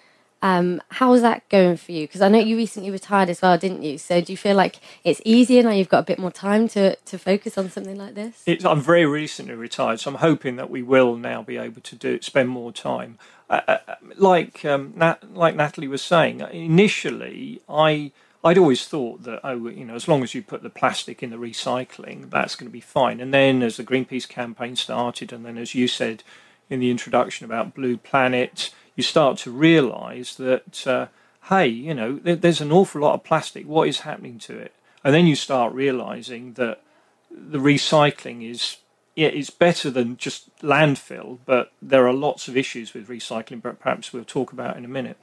Um, 0.41 0.81
how's 0.91 1.23
that 1.23 1.49
going 1.49 1.77
for 1.77 1.93
you? 1.93 2.07
Because 2.07 2.21
I 2.21 2.29
know 2.29 2.39
you 2.39 2.57
recently 2.57 2.91
retired 2.91 3.29
as 3.29 3.43
well, 3.43 3.59
didn't 3.59 3.83
you? 3.83 3.99
So 3.99 4.21
do 4.21 4.33
you 4.33 4.37
feel 4.37 4.55
like 4.55 4.77
it's 5.03 5.21
easier 5.25 5.63
now? 5.63 5.71
You've 5.71 5.89
got 5.89 6.01
a 6.01 6.05
bit 6.07 6.19
more 6.19 6.31
time 6.31 6.69
to, 6.69 6.95
to 6.97 7.19
focus 7.19 7.59
on 7.59 7.71
something 7.71 7.97
like 7.97 8.15
this. 8.15 8.43
It's, 8.47 8.65
I'm 8.65 8.81
very 8.81 9.07
recently 9.07 9.55
retired, 9.55 10.01
so 10.01 10.11
I'm 10.11 10.19
hoping 10.19 10.57
that 10.57 10.71
we 10.71 10.83
will 10.83 11.17
now 11.17 11.43
be 11.43 11.57
able 11.57 11.81
to 11.81 11.97
do 11.97 12.21
spend 12.23 12.49
more 12.51 12.73
time. 12.73 13.19
Uh, 13.51 13.61
uh, 13.67 13.79
like 14.17 14.65
um, 14.65 14.93
Nat, 14.97 15.35
like 15.35 15.57
Natalie 15.57 15.89
was 15.89 16.03
saying, 16.03 16.41
initially 16.53 17.63
I 17.69 18.13
I'd 18.45 18.59
always 18.59 18.87
thought 18.87 19.25
that 19.25 19.41
oh 19.43 19.69
you 19.69 19.85
know 19.85 19.95
as 19.95 20.07
long 20.07 20.23
as 20.23 20.35
you 20.35 20.43
put 20.43 20.63
the 20.63 20.71
plastic 20.71 21.23
in 21.23 21.31
the 21.31 21.37
recycling, 21.37 22.31
that's 22.31 22.55
going 22.55 22.69
to 22.69 22.73
be 22.73 22.81
fine. 22.81 23.21
And 23.21 23.33
then 23.35 23.63
as 23.63 23.79
the 23.79 23.85
Greenpeace 23.85 24.29
campaign 24.29 24.77
started, 24.77 25.33
and 25.33 25.45
then 25.45 25.59
as 25.59 25.75
you 25.75 25.89
said 25.89 26.23
in 26.71 26.81
the 26.81 26.91
introduction 26.91 27.45
about 27.47 27.75
Blue 27.75 27.97
Planet 27.97 28.71
you 28.99 29.05
start 29.05 29.39
to 29.39 29.53
realize 29.53 30.35
that, 30.39 30.85
uh, 30.85 31.07
hey, 31.45 31.69
you 31.69 31.95
know, 31.95 32.17
there's 32.17 32.61
an 32.61 32.73
awful 32.73 33.03
lot 33.03 33.15
of 33.15 33.23
plastic. 33.23 33.65
What 33.65 33.87
is 33.87 34.01
happening 34.01 34.41
to 34.41 34.59
it? 34.59 34.75
And 35.05 35.15
then 35.15 35.29
you 35.29 35.37
start 35.37 35.73
realizing 35.73 36.55
that 36.55 36.83
the 37.31 37.59
recycling 37.59 38.51
is 38.51 38.79
yeah, 39.15 39.29
it's 39.29 39.51
better 39.51 39.91
than 39.91 40.17
just 40.17 40.57
landfill, 40.61 41.39
but 41.45 41.73
there 41.83 42.07
are 42.07 42.13
lots 42.13 42.47
of 42.47 42.57
issues 42.57 42.95
with 42.95 43.09
recycling, 43.09 43.61
but 43.61 43.81
perhaps 43.81 44.13
we'll 44.13 44.25
talk 44.25 44.53
about 44.53 44.77
in 44.77 44.85
a 44.85 44.89
minute. 44.89 45.17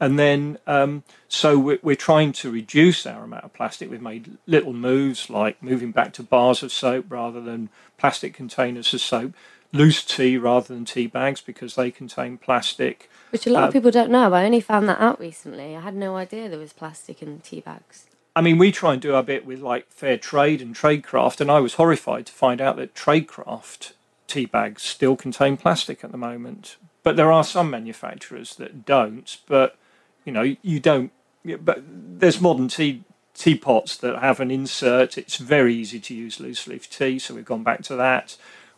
And 0.00 0.18
then, 0.18 0.58
um, 0.66 1.02
so 1.28 1.58
we're, 1.58 1.78
we're, 1.82 1.94
trying 1.94 2.32
to 2.32 2.50
reduce 2.50 3.06
our 3.06 3.24
amount 3.24 3.44
of 3.44 3.52
plastic. 3.52 3.90
We've 3.90 4.00
made 4.00 4.38
little 4.46 4.72
moves 4.72 5.28
like 5.28 5.62
moving 5.62 5.92
back 5.92 6.14
to 6.14 6.22
bars 6.22 6.62
of 6.62 6.72
soap 6.72 7.04
rather 7.10 7.42
than 7.42 7.68
plastic 7.98 8.32
containers 8.32 8.94
of 8.94 9.02
soap, 9.02 9.34
loose 9.72 10.04
tea 10.04 10.36
rather 10.36 10.74
than 10.74 10.84
tea 10.84 11.06
bags 11.06 11.40
because 11.40 11.74
they 11.74 11.90
contain 11.90 12.38
plastic. 12.38 13.10
Which 13.30 13.46
a 13.46 13.50
lot 13.50 13.64
uh, 13.64 13.66
of 13.68 13.72
people 13.72 13.90
don't 13.90 14.10
know. 14.10 14.32
I 14.32 14.44
only 14.44 14.60
found 14.60 14.88
that 14.88 15.00
out 15.00 15.18
recently. 15.18 15.76
I 15.76 15.80
had 15.80 15.94
no 15.94 16.16
idea 16.16 16.48
there 16.48 16.58
was 16.58 16.72
plastic 16.72 17.22
in 17.22 17.40
tea 17.40 17.60
bags. 17.60 18.06
I 18.34 18.40
mean, 18.40 18.58
we 18.58 18.72
try 18.72 18.94
and 18.94 19.02
do 19.02 19.14
our 19.14 19.22
bit 19.22 19.44
with 19.44 19.60
like 19.60 19.90
fair 19.90 20.16
trade 20.16 20.62
and 20.62 20.74
Traidcraft, 20.74 21.40
and 21.40 21.50
I 21.50 21.60
was 21.60 21.74
horrified 21.74 22.26
to 22.26 22.32
find 22.32 22.60
out 22.60 22.76
that 22.76 22.94
Traidcraft 22.94 23.92
tea 24.26 24.46
bags 24.46 24.82
still 24.82 25.16
contain 25.16 25.56
plastic 25.56 26.02
at 26.02 26.12
the 26.12 26.18
moment. 26.18 26.76
But 27.02 27.16
there 27.16 27.32
are 27.32 27.44
some 27.44 27.70
manufacturers 27.70 28.56
that 28.56 28.86
don't. 28.86 29.36
But 29.46 29.76
you 30.24 30.32
know, 30.32 30.56
you 30.62 30.80
don't. 30.80 31.12
But 31.44 31.82
there's 31.86 32.40
modern 32.40 32.68
tea 32.68 33.04
teapots 33.34 33.96
that 33.98 34.18
have 34.18 34.40
an 34.40 34.50
insert. 34.50 35.18
It's 35.18 35.36
very 35.36 35.74
easy 35.74 36.00
to 36.00 36.14
use 36.14 36.40
loose 36.40 36.66
leaf 36.66 36.88
tea, 36.88 37.18
so 37.18 37.34
we've 37.34 37.44
gone 37.44 37.62
back 37.62 37.82
to 37.84 37.96
that. 37.96 38.36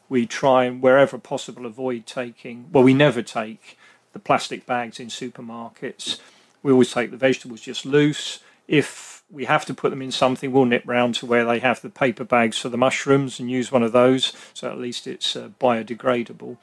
We 0.09 0.27
try 0.27 0.65
and 0.65 0.83
wherever 0.83 1.19
possible 1.19 1.67
avoid 1.67 2.07
taking. 2.07 2.69
Well, 2.73 2.85
we 2.85 2.95
never 2.95 3.23
take 3.23 3.79
the 4.13 4.19
plastic 4.19 4.67
bags 4.67 5.01
in 5.01 5.09
supermarkets. 5.09 6.21
We 6.63 6.73
always 6.73 6.93
take 6.93 7.11
the 7.11 7.17
vegetables 7.17 7.63
just 7.63 7.85
loose. 7.85 8.41
If 8.69 9.23
we 9.31 9.45
have 9.47 9.65
to 9.67 9.75
put 9.75 9.91
them 9.91 10.03
in 10.03 10.13
something, 10.13 10.53
we'll 10.53 10.65
nip 10.65 10.85
round 10.87 11.15
to 11.17 11.27
where 11.27 11.45
they 11.45 11.59
have 11.59 11.81
the 11.83 11.91
paper 11.91 12.25
bags 12.25 12.59
for 12.59 12.69
the 12.69 12.79
mushrooms 12.79 13.41
and 13.41 13.51
use 13.51 13.73
one 13.73 13.83
of 13.83 13.93
those, 13.93 14.33
so 14.55 14.71
at 14.71 14.79
least 14.79 15.07
it's 15.07 15.37
uh, 15.37 15.49
biodegradable. 15.61 16.57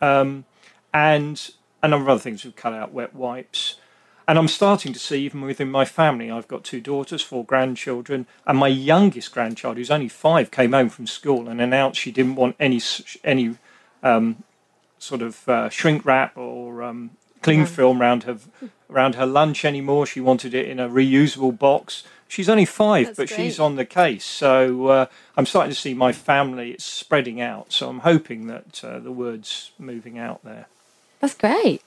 Um, 0.00 0.44
and 0.94 1.50
a 1.82 1.88
number 1.88 2.04
of 2.04 2.08
other 2.10 2.20
things. 2.20 2.44
We've 2.44 2.56
cut 2.56 2.72
out 2.72 2.92
wet 2.92 3.14
wipes. 3.14 3.76
And 4.28 4.38
I'm 4.38 4.48
starting 4.48 4.92
to 4.92 4.98
see, 4.98 5.24
even 5.24 5.40
within 5.40 5.70
my 5.70 5.84
family, 5.84 6.30
I've 6.30 6.48
got 6.48 6.64
two 6.64 6.80
daughters, 6.80 7.22
four 7.22 7.44
grandchildren, 7.44 8.26
and 8.46 8.56
my 8.58 8.68
youngest 8.68 9.32
grandchild, 9.32 9.76
who's 9.76 9.90
only 9.90 10.08
five, 10.08 10.50
came 10.50 10.72
home 10.72 10.88
from 10.88 11.06
school 11.06 11.48
and 11.48 11.60
announced 11.60 12.00
she 12.00 12.12
didn't 12.12 12.36
want 12.36 12.56
any 12.60 12.80
any 13.24 13.56
um, 14.02 14.44
sort 14.98 15.22
of 15.22 15.48
uh, 15.48 15.68
shrink 15.68 16.04
wrap 16.04 16.36
or 16.36 16.82
um, 16.82 17.10
cling 17.42 17.66
film 17.66 18.00
around 18.00 18.22
her 18.24 18.38
around 18.88 19.16
her 19.16 19.26
lunch 19.26 19.64
anymore. 19.64 20.06
She 20.06 20.20
wanted 20.20 20.54
it 20.54 20.68
in 20.68 20.78
a 20.78 20.88
reusable 20.88 21.58
box. 21.58 22.04
She's 22.28 22.48
only 22.48 22.64
five, 22.64 23.06
That's 23.06 23.16
but 23.18 23.28
great. 23.28 23.36
she's 23.36 23.60
on 23.60 23.76
the 23.76 23.84
case. 23.84 24.24
So 24.24 24.86
uh, 24.86 25.06
I'm 25.36 25.44
starting 25.44 25.70
to 25.70 25.78
see 25.78 25.92
my 25.92 26.12
family. 26.12 26.70
It's 26.70 26.84
spreading 26.84 27.40
out. 27.40 27.72
So 27.72 27.90
I'm 27.90 28.00
hoping 28.00 28.46
that 28.46 28.82
uh, 28.82 29.00
the 29.00 29.12
word's 29.12 29.72
moving 29.78 30.18
out 30.18 30.42
there. 30.42 30.66
That's 31.20 31.34
great. 31.34 31.82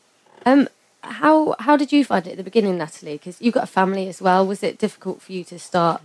Um, 0.46 0.68
how 1.06 1.56
how 1.60 1.78
did 1.78 1.92
you 1.92 2.04
find 2.06 2.28
it 2.28 2.32
at 2.32 2.38
the 2.38 2.44
beginning, 2.44 2.78
Natalie? 2.78 3.14
Because 3.14 3.42
you've 3.42 3.54
got 3.54 3.64
a 3.64 3.68
family 3.68 4.08
as 4.08 4.22
well. 4.22 4.46
Was 4.46 4.64
it 4.64 4.78
difficult 4.78 5.22
for 5.22 5.32
you 5.32 5.44
to 5.46 5.60
start 5.60 6.02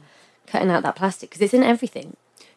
cutting 0.47 0.71
out 0.71 0.83
that 0.83 0.97
plastic? 0.97 1.30
Because 1.30 1.42
it's 1.42 1.54
in 1.54 1.62
everything. 1.62 2.16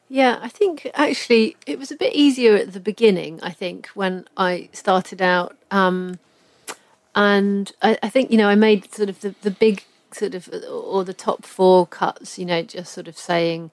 Yeah, 0.10 0.40
I 0.42 0.50
think 0.50 0.90
actually 0.94 1.56
it 1.66 1.80
was 1.80 1.92
a 1.92 1.96
bit 1.96 2.14
easier 2.14 2.56
at 2.56 2.74
the 2.74 2.80
beginning. 2.80 3.40
I 3.42 3.52
think 3.52 3.88
when 3.96 4.26
I 4.38 4.70
started 4.74 5.22
out, 5.22 5.58
um, 5.72 6.20
and 7.16 7.72
I, 7.82 7.98
I, 8.04 8.10
think 8.10 8.30
you 8.30 8.38
know 8.38 8.48
I 8.48 8.56
made 8.56 8.94
sort 8.94 9.10
of 9.10 9.22
the, 9.22 9.34
the 9.42 9.52
big 9.52 9.84
sort 10.12 10.36
of 10.36 10.50
or 10.70 11.04
the 11.04 11.14
top 11.14 11.46
four 11.46 11.88
cuts. 11.88 12.38
You 12.38 12.46
know, 12.46 12.62
just 12.62 12.94
sort 12.94 13.08
of 13.08 13.18
saying 13.18 13.72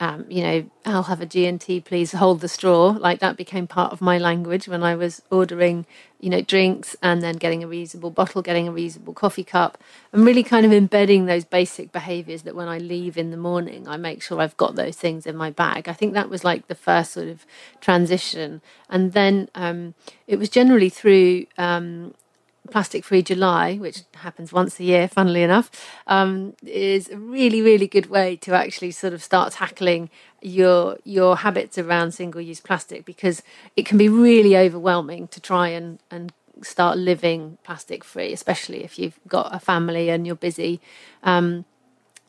um, 0.00 0.26
you 0.28 0.42
know, 0.42 0.70
I'll 0.84 1.04
have 1.04 1.20
a 1.20 1.26
G&T, 1.26 1.80
please 1.80 2.12
hold 2.12 2.40
the 2.40 2.48
straw. 2.48 2.88
Like 3.00 3.20
that 3.20 3.36
became 3.36 3.66
part 3.66 3.92
of 3.92 4.00
my 4.00 4.18
language 4.18 4.68
when 4.68 4.82
I 4.82 4.94
was 4.94 5.22
ordering, 5.30 5.86
you 6.20 6.28
know, 6.30 6.42
drinks 6.42 6.96
and 7.02 7.22
then 7.22 7.36
getting 7.36 7.64
a 7.64 7.68
reusable 7.68 8.14
bottle, 8.14 8.42
getting 8.42 8.68
a 8.68 8.72
reusable 8.72 9.14
coffee 9.14 9.44
cup, 9.44 9.78
and 10.12 10.24
really 10.26 10.42
kind 10.42 10.66
of 10.66 10.72
embedding 10.72 11.26
those 11.26 11.44
basic 11.44 11.92
behaviors 11.92 12.42
that 12.42 12.54
when 12.54 12.68
I 12.68 12.78
leave 12.78 13.16
in 13.16 13.30
the 13.30 13.38
morning, 13.38 13.88
I 13.88 13.96
make 13.96 14.22
sure 14.22 14.40
I've 14.40 14.56
got 14.58 14.74
those 14.76 14.96
things 14.96 15.26
in 15.26 15.36
my 15.36 15.50
bag. 15.50 15.88
I 15.88 15.94
think 15.94 16.12
that 16.14 16.28
was 16.28 16.44
like 16.44 16.68
the 16.68 16.74
first 16.74 17.12
sort 17.12 17.28
of 17.28 17.46
transition. 17.80 18.60
And 18.90 19.14
then 19.14 19.48
um, 19.54 19.94
it 20.26 20.38
was 20.38 20.50
generally 20.50 20.90
through 20.90 21.46
um, 21.56 22.14
Plastic 22.66 23.04
Free 23.04 23.22
July, 23.22 23.76
which 23.76 24.02
happens 24.14 24.52
once 24.52 24.78
a 24.80 24.84
year, 24.84 25.08
funnily 25.08 25.42
enough, 25.42 25.70
um, 26.06 26.54
is 26.64 27.08
a 27.10 27.18
really, 27.18 27.62
really 27.62 27.86
good 27.86 28.06
way 28.06 28.36
to 28.36 28.54
actually 28.54 28.90
sort 28.90 29.12
of 29.12 29.22
start 29.22 29.52
tackling 29.54 30.10
your 30.42 30.98
your 31.04 31.36
habits 31.36 31.78
around 31.78 32.12
single 32.12 32.40
use 32.40 32.60
plastic 32.60 33.04
because 33.04 33.42
it 33.76 33.86
can 33.86 33.98
be 33.98 34.08
really 34.08 34.56
overwhelming 34.56 35.26
to 35.28 35.40
try 35.40 35.68
and, 35.68 35.98
and 36.10 36.32
start 36.62 36.98
living 36.98 37.58
plastic 37.64 38.04
free, 38.04 38.32
especially 38.32 38.84
if 38.84 38.98
you've 38.98 39.18
got 39.28 39.54
a 39.54 39.58
family 39.58 40.08
and 40.10 40.26
you're 40.26 40.36
busy. 40.36 40.80
Um, 41.22 41.64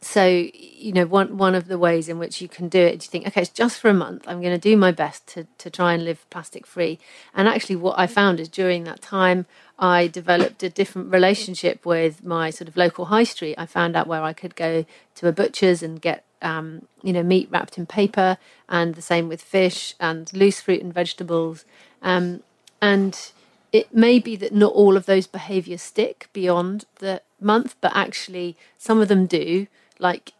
so 0.07 0.47
you 0.53 0.91
know 0.93 1.05
one 1.05 1.37
one 1.37 1.53
of 1.53 1.67
the 1.67 1.77
ways 1.77 2.07
in 2.07 2.17
which 2.17 2.41
you 2.41 2.47
can 2.47 2.69
do 2.69 2.79
it 2.79 2.93
you 2.93 3.09
think 3.09 3.27
okay 3.27 3.41
it's 3.41 3.49
just 3.49 3.79
for 3.79 3.89
a 3.89 3.93
month 3.93 4.23
i'm 4.27 4.41
going 4.41 4.53
to 4.53 4.69
do 4.69 4.77
my 4.77 4.91
best 4.91 5.27
to 5.27 5.45
to 5.57 5.69
try 5.69 5.93
and 5.93 6.05
live 6.05 6.27
plastic 6.29 6.65
free 6.65 6.97
and 7.33 7.47
actually 7.47 7.75
what 7.75 7.97
i 7.99 8.07
found 8.07 8.39
is 8.39 8.47
during 8.47 8.83
that 8.83 9.01
time 9.01 9.45
I 9.79 10.07
developed 10.07 10.63
a 10.63 10.69
different 10.69 11.11
relationship 11.11 11.85
with 11.85 12.23
my 12.23 12.49
sort 12.49 12.67
of 12.67 12.75
local 12.75 13.05
high 13.05 13.23
street. 13.23 13.55
I 13.57 13.65
found 13.65 13.95
out 13.95 14.07
where 14.07 14.23
I 14.23 14.33
could 14.33 14.55
go 14.55 14.85
to 15.15 15.27
a 15.27 15.31
butcher's 15.31 15.83
and 15.83 16.01
get 16.01 16.23
um, 16.41 16.87
you 17.03 17.13
know 17.13 17.23
meat 17.23 17.47
wrapped 17.51 17.77
in 17.77 17.85
paper, 17.85 18.37
and 18.67 18.95
the 18.95 19.01
same 19.01 19.27
with 19.27 19.41
fish 19.41 19.93
and 19.99 20.31
loose 20.33 20.59
fruit 20.59 20.81
and 20.81 20.93
vegetables. 20.93 21.63
Um, 22.01 22.41
and 22.81 23.31
it 23.71 23.93
may 23.93 24.17
be 24.17 24.35
that 24.37 24.53
not 24.53 24.73
all 24.73 24.97
of 24.97 25.05
those 25.05 25.27
behaviours 25.27 25.81
stick 25.81 26.29
beyond 26.33 26.85
the 26.95 27.21
month, 27.39 27.75
but 27.81 27.91
actually 27.95 28.57
some 28.77 28.99
of 28.99 29.07
them 29.07 29.25
do. 29.27 29.67
Like 29.99 30.33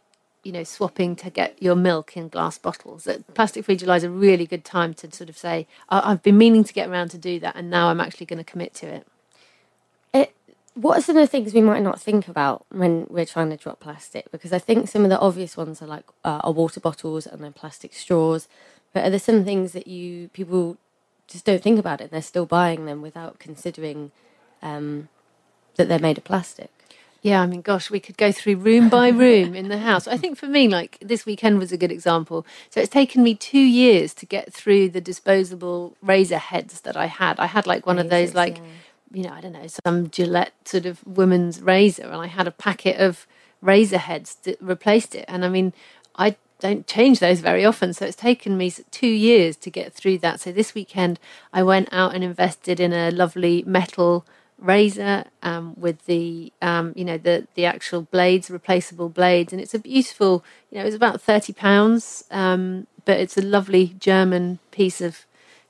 you 0.44 0.52
know, 0.52 0.64
swapping 0.64 1.16
to 1.16 1.28
get 1.28 1.60
your 1.60 1.74
milk 1.74 2.16
in 2.16 2.28
glass 2.28 2.58
bottles. 2.58 3.04
That 3.04 3.34
Plastic 3.34 3.64
Free 3.64 3.76
July 3.76 3.96
is 3.96 4.04
a 4.04 4.10
really 4.10 4.46
good 4.46 4.64
time 4.64 4.94
to 4.94 5.10
sort 5.10 5.28
of 5.28 5.36
say, 5.36 5.66
I've 5.90 6.22
been 6.22 6.38
meaning 6.38 6.64
to 6.64 6.72
get 6.72 6.88
around 6.88 7.10
to 7.10 7.18
do 7.18 7.38
that, 7.40 7.56
and 7.56 7.68
now 7.68 7.88
I'm 7.88 8.00
actually 8.00 8.26
going 8.26 8.38
to 8.38 8.44
commit 8.44 8.72
to 8.74 8.86
it 8.86 9.06
what 10.80 10.96
are 10.96 11.02
some 11.02 11.16
of 11.16 11.22
the 11.22 11.26
things 11.26 11.54
we 11.54 11.60
might 11.60 11.82
not 11.82 12.00
think 12.00 12.28
about 12.28 12.64
when 12.70 13.04
we're 13.10 13.26
trying 13.26 13.50
to 13.50 13.56
drop 13.56 13.80
plastic? 13.80 14.30
Because 14.30 14.52
I 14.52 14.60
think 14.60 14.88
some 14.88 15.02
of 15.02 15.10
the 15.10 15.18
obvious 15.18 15.56
ones 15.56 15.82
are 15.82 15.88
like 15.88 16.04
uh, 16.24 16.40
water 16.54 16.78
bottles 16.78 17.26
and 17.26 17.42
then 17.42 17.52
plastic 17.52 17.92
straws. 17.92 18.46
But 18.92 19.04
are 19.04 19.10
there 19.10 19.18
some 19.18 19.44
things 19.44 19.72
that 19.72 19.88
you 19.88 20.28
people 20.28 20.76
just 21.26 21.44
don't 21.44 21.62
think 21.62 21.80
about 21.80 22.00
it? 22.00 22.12
They're 22.12 22.22
still 22.22 22.46
buying 22.46 22.86
them 22.86 23.02
without 23.02 23.40
considering 23.40 24.12
um, 24.62 25.08
that 25.74 25.88
they're 25.88 25.98
made 25.98 26.18
of 26.18 26.22
plastic. 26.22 26.70
Yeah, 27.20 27.42
I 27.42 27.46
mean, 27.46 27.62
gosh, 27.62 27.90
we 27.90 27.98
could 27.98 28.16
go 28.16 28.30
through 28.30 28.56
room 28.56 28.88
by 28.88 29.08
room 29.26 29.54
in 29.54 29.68
the 29.68 29.78
house. 29.78 30.06
I 30.06 30.16
think 30.16 30.38
for 30.38 30.46
me, 30.46 30.68
like 30.68 30.98
this 31.00 31.26
weekend 31.26 31.58
was 31.58 31.72
a 31.72 31.76
good 31.76 31.90
example. 31.90 32.46
So 32.70 32.80
it's 32.80 32.90
taken 32.90 33.22
me 33.22 33.34
two 33.34 33.58
years 33.58 34.14
to 34.14 34.26
get 34.26 34.52
through 34.52 34.90
the 34.90 35.00
disposable 35.00 35.96
razor 36.00 36.38
heads 36.38 36.82
that 36.82 36.96
I 36.96 37.06
had. 37.06 37.40
I 37.40 37.46
had 37.46 37.66
like 37.66 37.86
one 37.86 37.96
Razors, 37.96 38.06
of 38.06 38.10
those, 38.10 38.34
like. 38.34 38.58
Yeah 38.58 38.64
you 39.12 39.22
know, 39.22 39.30
I 39.30 39.40
don't 39.40 39.52
know, 39.52 39.66
some 39.86 40.10
Gillette 40.10 40.52
sort 40.66 40.86
of 40.86 41.02
women's 41.06 41.62
razor, 41.62 42.04
and 42.04 42.16
I 42.16 42.26
had 42.26 42.46
a 42.46 42.50
packet 42.50 43.00
of 43.00 43.26
razor 43.60 43.98
heads 43.98 44.36
that 44.42 44.60
replaced 44.60 45.14
it. 45.14 45.24
And 45.28 45.44
I 45.44 45.48
mean, 45.48 45.72
I 46.16 46.36
don't 46.60 46.86
change 46.86 47.20
those 47.20 47.40
very 47.40 47.64
often. 47.64 47.92
So 47.92 48.06
it's 48.06 48.16
taken 48.16 48.56
me 48.56 48.72
two 48.90 49.08
years 49.08 49.56
to 49.56 49.70
get 49.70 49.92
through 49.92 50.18
that. 50.18 50.40
So 50.40 50.52
this 50.52 50.74
weekend 50.74 51.18
I 51.52 51.62
went 51.62 51.88
out 51.92 52.14
and 52.14 52.22
invested 52.24 52.80
in 52.80 52.92
a 52.92 53.10
lovely 53.10 53.62
metal 53.66 54.26
razor 54.58 55.24
um, 55.42 55.74
with 55.78 56.04
the 56.06 56.52
um, 56.60 56.92
you 56.96 57.04
know 57.04 57.18
the 57.18 57.46
the 57.54 57.64
actual 57.64 58.02
blades, 58.02 58.50
replaceable 58.50 59.08
blades, 59.08 59.52
and 59.52 59.62
it's 59.62 59.74
a 59.74 59.78
beautiful. 59.78 60.44
You 60.70 60.78
know, 60.78 60.86
it's 60.86 60.96
about 60.96 61.20
thirty 61.20 61.52
pounds, 61.52 62.24
um, 62.30 62.86
but 63.04 63.18
it's 63.18 63.36
a 63.36 63.42
lovely 63.42 63.94
German 63.98 64.58
piece 64.70 65.00
of 65.00 65.24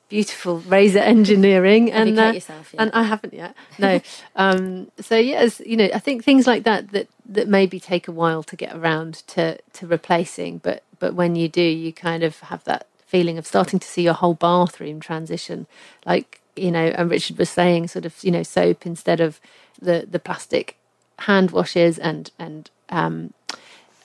beautiful 0.08 0.60
razor 0.60 0.98
engineering. 1.16 1.92
And 1.92 2.18
uh, 2.18 2.32
yourself? 2.34 2.74
and 2.78 2.90
I 2.92 3.04
haven't 3.04 3.34
yet. 3.34 3.54
No. 3.78 4.00
um, 4.36 4.90
so 5.00 5.16
yes, 5.16 5.60
you 5.64 5.76
know, 5.76 5.88
I 5.94 5.98
think 5.98 6.24
things 6.24 6.46
like 6.46 6.64
that 6.64 6.92
that 6.92 7.08
that 7.26 7.48
maybe 7.48 7.78
take 7.78 8.08
a 8.08 8.12
while 8.12 8.42
to 8.44 8.56
get 8.56 8.74
around 8.74 9.26
to 9.28 9.58
to 9.74 9.86
replacing, 9.86 10.58
but 10.58 10.82
but 10.98 11.14
when 11.14 11.36
you 11.36 11.48
do, 11.48 11.62
you 11.62 11.92
kind 11.92 12.22
of 12.22 12.40
have 12.40 12.64
that 12.64 12.86
feeling 13.06 13.38
of 13.38 13.46
starting 13.46 13.78
to 13.78 13.88
see 13.88 14.02
your 14.02 14.14
whole 14.14 14.34
bathroom 14.34 15.00
transition, 15.00 15.66
like 16.04 16.40
you 16.60 16.70
know, 16.70 16.86
and 16.86 17.10
Richard 17.10 17.38
was 17.38 17.50
saying, 17.50 17.88
sort 17.88 18.04
of, 18.04 18.22
you 18.22 18.30
know, 18.30 18.42
soap 18.42 18.86
instead 18.86 19.20
of 19.20 19.40
the 19.80 20.06
the 20.10 20.18
plastic 20.18 20.76
hand 21.20 21.50
washes 21.50 21.98
and 21.98 22.30
and 22.38 22.70
um, 22.90 23.32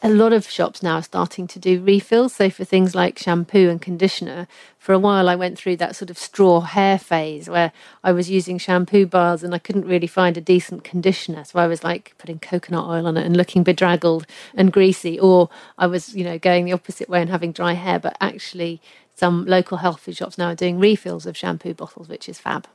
a 0.03 0.09
lot 0.09 0.33
of 0.33 0.49
shops 0.49 0.83
now 0.83 0.95
are 0.95 1.03
starting 1.03 1.47
to 1.47 1.59
do 1.59 1.81
refills. 1.81 2.33
So 2.35 2.49
for 2.49 2.65
things 2.65 2.93
like 2.93 3.17
shampoo 3.17 3.69
and 3.69 3.81
conditioner, 3.81 4.47
for 4.77 4.91
a 4.91 4.99
while 4.99 5.29
I 5.29 5.35
went 5.35 5.57
through 5.57 5.77
that 5.77 5.95
sort 5.95 6.09
of 6.09 6.17
straw 6.17 6.59
hair 6.59 6.99
phase 6.99 7.49
where 7.49 7.71
I 8.03 8.11
was 8.11 8.29
using 8.29 8.57
shampoo 8.57 9.05
bars 9.05 9.43
and 9.43 9.55
I 9.55 9.59
couldn't 9.59 9.87
really 9.87 10.07
find 10.07 10.35
a 10.35 10.41
decent 10.41 10.83
conditioner. 10.83 11.45
So 11.45 11.57
I 11.57 11.67
was 11.67 11.85
like 11.85 12.15
putting 12.17 12.39
coconut 12.39 12.85
oil 12.85 13.07
on 13.07 13.15
it 13.15 13.25
and 13.25 13.37
looking 13.37 13.63
bedraggled 13.63 14.27
and 14.53 14.73
greasy, 14.73 15.17
or 15.17 15.49
I 15.77 15.87
was, 15.87 16.13
you 16.13 16.25
know, 16.25 16.37
going 16.37 16.65
the 16.65 16.73
opposite 16.73 17.07
way 17.07 17.21
and 17.21 17.29
having 17.29 17.53
dry 17.53 17.73
hair. 17.73 17.97
But 17.97 18.17
actually, 18.19 18.81
some 19.23 19.45
local 19.45 19.77
health 19.77 20.01
food 20.01 20.17
shops 20.17 20.37
now 20.37 20.47
are 20.49 20.55
doing 20.63 20.77
refills 20.79 21.25
of 21.25 21.37
shampoo 21.37 21.73
bottles, 21.73 22.09
which 22.09 22.27
is 22.27 22.39
fab. 22.39 22.67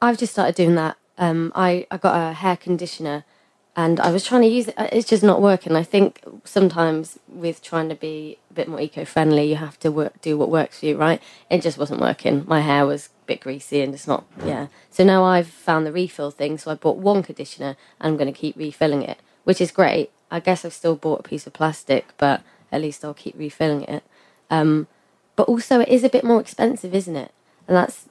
I've 0.00 0.18
just 0.18 0.32
started 0.32 0.56
doing 0.56 0.74
that. 0.74 0.96
Um, 1.16 1.52
I, 1.54 1.86
I 1.92 1.96
got 1.96 2.14
a 2.20 2.32
hair 2.32 2.56
conditioner 2.56 3.22
and 3.76 4.00
I 4.00 4.10
was 4.10 4.24
trying 4.24 4.42
to 4.42 4.48
use 4.48 4.66
it. 4.66 4.74
uh, 4.76 4.88
It's 4.90 5.08
just 5.08 5.22
not 5.22 5.40
working. 5.40 5.76
I 5.76 5.84
think 5.84 6.20
sometimes 6.42 7.20
with 7.28 7.62
trying 7.62 7.88
to 7.88 7.94
be 7.94 8.38
a 8.50 8.54
bit 8.54 8.66
more 8.66 8.80
eco-friendly, 8.80 9.44
you 9.48 9.54
have 9.66 9.78
to 9.78 9.92
work, 9.92 10.20
do 10.20 10.36
what 10.36 10.50
works 10.50 10.80
for 10.80 10.86
you, 10.86 10.96
right? 10.96 11.22
It 11.48 11.62
just 11.62 11.78
wasn't 11.78 12.00
working. 12.00 12.44
My 12.48 12.62
hair 12.62 12.84
was 12.84 13.06
a 13.06 13.26
bit 13.26 13.40
greasy 13.40 13.80
and 13.80 13.94
it's 13.94 14.08
not, 14.08 14.24
yeah. 14.44 14.66
So 14.90 15.04
now 15.04 15.22
I've 15.22 15.46
found 15.68 15.86
the 15.86 15.92
refill 15.92 16.32
thing. 16.32 16.58
So 16.58 16.72
I 16.72 16.74
bought 16.74 16.96
one 16.96 17.22
conditioner 17.22 17.76
and 18.00 18.06
I'm 18.10 18.16
going 18.16 18.32
to 18.34 18.40
keep 18.40 18.56
refilling 18.56 19.02
it, 19.04 19.18
which 19.44 19.60
is 19.60 19.70
great. 19.70 20.10
I 20.32 20.40
guess 20.40 20.64
I've 20.64 20.74
still 20.74 20.96
bought 20.96 21.20
a 21.20 21.28
piece 21.30 21.46
of 21.46 21.52
plastic, 21.52 22.06
but 22.16 22.42
at 22.72 22.80
least 22.80 23.04
I'll 23.04 23.14
keep 23.14 23.36
refilling 23.38 23.84
it. 23.84 24.02
Um, 24.50 24.88
but 25.36 25.48
also, 25.48 25.80
it 25.80 25.88
is 25.88 26.04
a 26.04 26.08
bit 26.08 26.24
more 26.24 26.40
expensive, 26.40 26.94
isn't 26.94 27.16
it? 27.16 27.32
And 27.66 27.76
that's, 27.76 28.06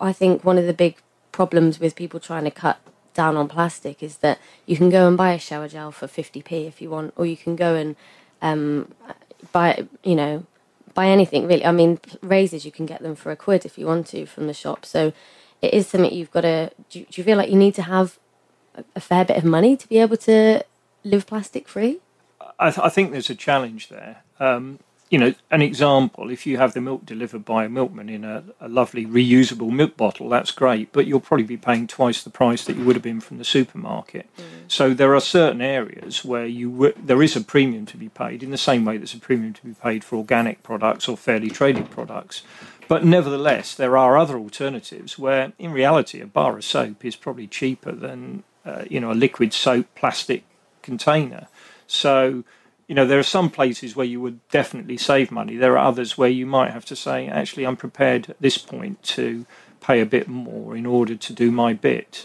I 0.00 0.12
think, 0.12 0.44
one 0.44 0.58
of 0.58 0.66
the 0.66 0.72
big 0.74 0.96
problems 1.32 1.78
with 1.80 1.94
people 1.96 2.20
trying 2.20 2.44
to 2.44 2.50
cut 2.50 2.78
down 3.14 3.36
on 3.36 3.48
plastic 3.48 4.02
is 4.02 4.18
that 4.18 4.38
you 4.66 4.76
can 4.76 4.90
go 4.90 5.08
and 5.08 5.16
buy 5.16 5.32
a 5.32 5.38
shower 5.38 5.68
gel 5.68 5.90
for 5.90 6.06
50p 6.06 6.66
if 6.66 6.80
you 6.82 6.90
want, 6.90 7.12
or 7.16 7.26
you 7.26 7.36
can 7.36 7.56
go 7.56 7.74
and 7.74 7.96
um, 8.42 8.92
buy, 9.52 9.86
you 10.04 10.14
know, 10.14 10.44
buy 10.94 11.06
anything 11.06 11.46
really. 11.46 11.64
I 11.64 11.72
mean, 11.72 11.98
razors, 12.22 12.64
you 12.64 12.72
can 12.72 12.86
get 12.86 13.02
them 13.02 13.14
for 13.14 13.30
a 13.32 13.36
quid 13.36 13.64
if 13.64 13.78
you 13.78 13.86
want 13.86 14.06
to 14.08 14.26
from 14.26 14.46
the 14.46 14.54
shop. 14.54 14.84
So 14.84 15.12
it 15.62 15.72
is 15.74 15.86
something 15.86 16.12
you've 16.12 16.30
got 16.30 16.42
to, 16.42 16.70
do, 16.90 17.00
you- 17.00 17.06
do 17.10 17.20
you 17.20 17.24
feel 17.24 17.36
like 17.38 17.50
you 17.50 17.56
need 17.56 17.74
to 17.76 17.82
have 17.82 18.18
a, 18.74 18.84
a 18.96 19.00
fair 19.00 19.24
bit 19.24 19.36
of 19.36 19.44
money 19.44 19.76
to 19.76 19.88
be 19.88 19.98
able 19.98 20.16
to 20.18 20.64
live 21.04 21.26
plastic 21.26 21.68
free? 21.68 21.98
I, 22.58 22.70
th- 22.70 22.84
I 22.84 22.88
think 22.88 23.12
there's 23.12 23.30
a 23.30 23.34
challenge 23.34 23.88
there. 23.88 24.22
Um, 24.38 24.78
you 25.10 25.18
know, 25.18 25.34
an 25.50 25.62
example: 25.62 26.30
if 26.30 26.46
you 26.46 26.58
have 26.58 26.74
the 26.74 26.80
milk 26.80 27.04
delivered 27.06 27.44
by 27.44 27.64
a 27.64 27.68
milkman 27.68 28.08
in 28.08 28.24
a, 28.24 28.44
a 28.60 28.68
lovely 28.68 29.06
reusable 29.06 29.70
milk 29.70 29.96
bottle, 29.96 30.28
that's 30.30 30.52
great. 30.52 30.92
But 30.92 31.06
you'll 31.06 31.20
probably 31.20 31.46
be 31.46 31.58
paying 31.58 31.88
twice 31.88 32.22
the 32.22 32.30
price 32.30 32.64
that 32.64 32.76
you 32.76 32.84
would 32.84 32.96
have 32.96 33.02
been 33.02 33.20
from 33.20 33.38
the 33.38 33.44
supermarket. 33.44 34.28
So 34.68 34.94
there 34.94 35.14
are 35.14 35.20
certain 35.20 35.60
areas 35.60 36.24
where 36.24 36.46
you 36.46 36.70
w- 36.70 36.94
there 36.96 37.22
is 37.22 37.36
a 37.36 37.42
premium 37.42 37.86
to 37.86 37.98
be 37.98 38.08
paid 38.08 38.42
in 38.42 38.50
the 38.50 38.58
same 38.58 38.84
way 38.84 38.98
there's 38.98 39.14
a 39.14 39.18
premium 39.20 39.52
to 39.54 39.64
be 39.64 39.74
paid 39.74 40.04
for 40.04 40.16
organic 40.16 40.62
products 40.62 41.08
or 41.08 41.16
fairly 41.16 41.50
traded 41.50 41.90
products. 41.90 42.42
But 42.88 43.04
nevertheless, 43.04 43.74
there 43.74 43.96
are 43.98 44.18
other 44.18 44.38
alternatives 44.38 45.18
where, 45.18 45.52
in 45.58 45.72
reality, 45.72 46.20
a 46.20 46.26
bar 46.26 46.56
of 46.58 46.64
soap 46.64 47.04
is 47.04 47.16
probably 47.16 47.46
cheaper 47.46 47.92
than 47.92 48.44
uh, 48.64 48.84
you 48.90 49.00
know 49.00 49.12
a 49.12 49.14
liquid 49.14 49.52
soap 49.52 49.86
plastic 49.94 50.44
container. 50.82 51.48
So, 51.86 52.44
you 52.90 52.96
know, 52.96 53.06
there 53.06 53.20
are 53.20 53.22
some 53.22 53.50
places 53.50 53.94
where 53.94 54.04
you 54.04 54.20
would 54.20 54.40
definitely 54.48 54.96
save 54.96 55.30
money. 55.30 55.54
There 55.54 55.78
are 55.78 55.86
others 55.86 56.18
where 56.18 56.28
you 56.28 56.44
might 56.44 56.72
have 56.72 56.84
to 56.86 56.96
say, 56.96 57.28
actually, 57.28 57.64
I'm 57.64 57.76
prepared 57.76 58.28
at 58.28 58.40
this 58.40 58.58
point 58.58 59.00
to 59.14 59.46
pay 59.80 60.00
a 60.00 60.06
bit 60.06 60.26
more 60.26 60.76
in 60.76 60.86
order 60.86 61.14
to 61.14 61.32
do 61.32 61.52
my 61.52 61.72
bit, 61.72 62.24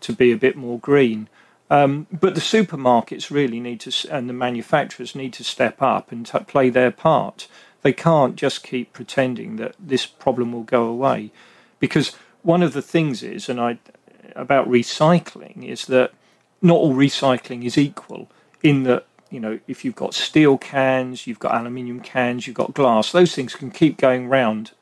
to 0.00 0.12
be 0.14 0.32
a 0.32 0.38
bit 0.38 0.56
more 0.56 0.78
green. 0.78 1.28
Um, 1.68 2.06
but 2.10 2.34
the 2.34 2.40
supermarkets 2.40 3.30
really 3.30 3.60
need 3.60 3.78
to, 3.80 4.10
and 4.10 4.26
the 4.26 4.32
manufacturers 4.32 5.14
need 5.14 5.34
to 5.34 5.44
step 5.44 5.82
up 5.82 6.10
and 6.10 6.24
t- 6.24 6.38
play 6.38 6.70
their 6.70 6.90
part. 6.90 7.46
They 7.82 7.92
can't 7.92 8.36
just 8.36 8.62
keep 8.62 8.94
pretending 8.94 9.56
that 9.56 9.74
this 9.78 10.06
problem 10.06 10.50
will 10.52 10.62
go 10.62 10.84
away, 10.84 11.30
because 11.78 12.16
one 12.42 12.62
of 12.62 12.72
the 12.72 12.80
things 12.80 13.22
is, 13.22 13.50
and 13.50 13.60
I 13.60 13.78
about 14.34 14.66
recycling 14.66 15.62
is 15.62 15.84
that 15.88 16.12
not 16.62 16.76
all 16.76 16.94
recycling 16.94 17.66
is 17.66 17.76
equal. 17.76 18.30
In 18.62 18.82
that, 18.84 19.06
you 19.30 19.40
know, 19.40 19.60
if 19.68 19.84
you've 19.84 19.94
got 19.96 20.14
steel 20.14 20.58
cans, 20.58 21.26
you've 21.26 21.38
got 21.38 21.54
aluminium 21.54 22.00
cans, 22.00 22.46
you've 22.46 22.56
got 22.56 22.74
glass, 22.74 23.12
those 23.12 23.34
things 23.34 23.54
can 23.54 23.70
keep 23.70 23.96
going 23.96 24.28
round 24.28 24.72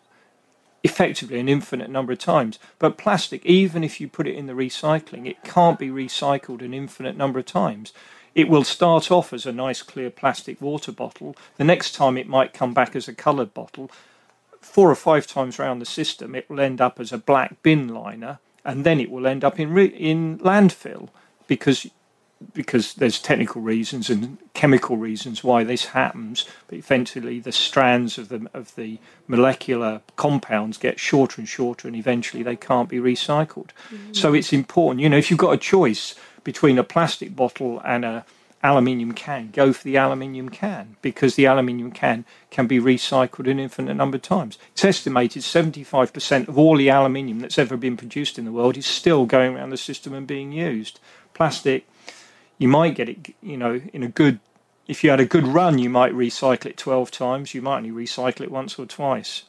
effectively 0.83 1.39
an 1.39 1.49
infinite 1.49 1.91
number 1.91 2.13
of 2.13 2.19
times. 2.19 2.59
But 2.79 2.99
plastic, 2.99 3.45
even 3.45 3.85
if 3.85 4.01
you 4.01 4.09
put 4.09 4.27
it 4.27 4.37
in 4.37 4.47
the 4.47 4.53
recycling, 4.53 5.27
it 5.27 5.45
can't 5.45 5.79
be 5.79 5.89
recycled 5.89 6.63
an 6.63 6.73
infinite 6.73 7.17
number 7.17 7.39
of 7.39 7.47
times. 7.47 7.93
It 8.35 8.49
will 8.49 8.65
start 8.65 9.11
off 9.11 9.33
as 9.33 9.47
a 9.47 9.53
nice 9.53 9.83
clear 9.83 10.11
plastic 10.11 10.61
water 10.61 10.93
bottle. 10.93 11.37
The 11.57 11.65
next 11.65 11.95
time 11.95 12.17
it 12.17 12.29
might 12.29 12.53
come 12.53 12.73
back 12.73 12.95
as 12.95 13.09
a 13.09 13.15
coloured 13.15 13.53
bottle. 13.53 13.91
Four 14.61 14.91
or 14.91 14.95
five 14.95 15.27
times 15.27 15.59
around 15.59 15.81
the 15.81 15.87
system, 15.87 16.35
it 16.35 16.49
will 16.49 16.61
end 16.61 16.81
up 16.81 17.01
as 17.01 17.13
a 17.13 17.19
black 17.19 17.63
bin 17.63 17.89
liner, 17.89 18.39
and 18.65 18.85
then 18.85 19.01
it 19.01 19.11
will 19.11 19.27
end 19.27 19.45
up 19.45 19.59
in 19.59 19.73
re- 19.73 19.87
in 19.87 20.39
landfill 20.39 21.09
because 21.47 21.87
because 22.53 22.95
there's 22.95 23.19
technical 23.19 23.61
reasons 23.61 24.09
and 24.09 24.39
chemical 24.55 24.97
reasons 24.97 25.43
why 25.43 25.65
this 25.65 25.87
happens, 25.87 26.45
but 26.69 26.79
eventually 26.79 27.41
the 27.41 27.53
strands 27.53 28.19
of 28.19 28.29
the 28.29 28.49
of 28.55 28.75
the 28.77 28.99
molecular 29.27 30.01
compounds 30.17 30.79
get 30.79 31.01
shorter 31.01 31.41
and 31.41 31.49
shorter, 31.49 31.89
and 31.89 31.97
eventually 31.97 32.43
they 32.43 32.57
can't 32.57 32.89
be 32.89 32.99
recycled. 32.99 33.71
So 34.13 34.33
mm. 34.33 34.39
it's 34.39 34.53
important, 34.53 35.01
you 35.01 35.09
know, 35.09 35.17
if 35.17 35.31
you've 35.31 35.39
got 35.39 35.53
a 35.53 35.59
choice 35.59 36.15
between 36.45 36.79
a 36.79 36.85
plastic 36.85 37.35
bottle 37.35 37.81
and 37.85 38.05
a 38.05 38.25
aluminium 38.63 39.13
can, 39.13 39.51
go 39.51 39.73
for 39.73 39.85
the 39.85 39.97
aluminium 39.97 40.49
can 40.49 40.97
because 41.03 41.35
the 41.35 41.47
aluminium 41.47 41.93
can 41.93 42.25
can 42.51 42.67
be 42.67 42.81
recycled 42.81 43.51
an 43.51 43.61
infinite 43.61 43.95
number 43.95 44.17
of 44.17 44.23
times. 44.23 44.59
It's 44.73 44.85
estimated 44.85 45.43
75% 45.43 46.49
of 46.49 46.59
all 46.59 46.77
the 46.77 46.89
aluminium 46.89 47.41
that's 47.41 47.59
ever 47.59 47.77
been 47.77 47.97
produced 47.97 48.39
in 48.39 48.45
the 48.45 48.53
world 48.53 48.77
is 48.77 48.87
still 48.87 49.27
going 49.27 49.55
around 49.55 49.71
the 49.71 49.77
system 49.77 50.13
and 50.13 50.27
being 50.27 50.53
used. 50.53 50.99
Plastic 51.35 51.87
you 52.59 52.69
might 52.69 52.95
get 52.95 53.09
it, 53.09 53.35
you 53.43 53.57
know, 53.57 53.81
in 53.93 54.03
a 54.03 54.09
good. 54.09 54.41
If 54.87 55.05
you 55.05 55.11
had 55.11 55.21
a 55.21 55.27
good 55.27 55.47
run, 55.47 55.79
you 55.79 55.91
might 55.91 56.13
recycle 56.13 56.67
it 56.67 56.77
twelve 56.77 57.11
times. 57.11 57.55
You 57.55 57.63
might 57.63 57.79
only 57.79 57.91
recycle 57.91 58.41
it 58.43 58.51
once 58.51 58.79
or 58.79 58.87
twice. 58.87 59.45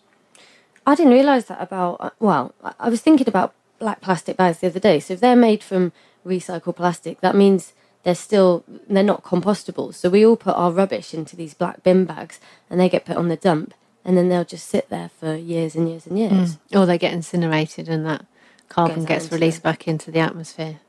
I 0.85 0.95
didn't 0.95 1.13
realise 1.13 1.45
that 1.45 1.61
about. 1.61 1.97
uh, 1.99 2.09
Well, 2.19 2.53
I- 2.63 2.73
I 2.79 2.89
was 2.89 3.01
thinking 3.01 3.27
about 3.27 3.53
black 3.79 4.01
plastic 4.01 4.35
bags 4.37 4.59
the 4.59 4.67
other 4.67 4.79
day. 4.79 4.99
So 4.99 5.13
if 5.13 5.19
they're 5.21 5.35
made 5.35 5.63
from 5.63 5.91
recycled 6.25 6.75
plastic, 6.75 7.21
that 7.21 7.35
means 7.35 7.73
they're 8.03 8.15
still 8.15 8.63
they're 8.89 9.03
not 9.03 9.23
compostable. 9.23 9.93
So 9.93 10.09
we 10.09 10.25
all 10.25 10.35
put 10.35 10.55
our 10.55 10.71
rubbish 10.71 11.13
into 11.13 11.35
these 11.35 11.53
black 11.53 11.83
bin 11.83 12.05
bags, 12.05 12.39
and 12.69 12.79
they 12.79 12.89
get 12.89 13.05
put 13.05 13.17
on 13.17 13.29
the 13.29 13.37
dump, 13.37 13.73
and 14.03 14.17
then 14.17 14.27
they'll 14.29 14.43
just 14.43 14.67
sit 14.67 14.89
there 14.89 15.09
for 15.19 15.35
years 15.35 15.75
and 15.75 15.87
years 15.89 16.05
and 16.05 16.17
years. 16.19 16.57
Or 16.75 16.85
they 16.85 16.97
get 16.97 17.13
incinerated 17.13 17.87
and 17.87 18.05
that 18.05 18.25
carbon 18.67 18.97
Goes 18.97 19.03
out 19.05 19.07
gets 19.09 19.31
released 19.31 19.57
the- 19.63 19.69
back 19.69 19.87
into 19.87 20.11
the 20.11 20.19
atmosphere. 20.19 20.79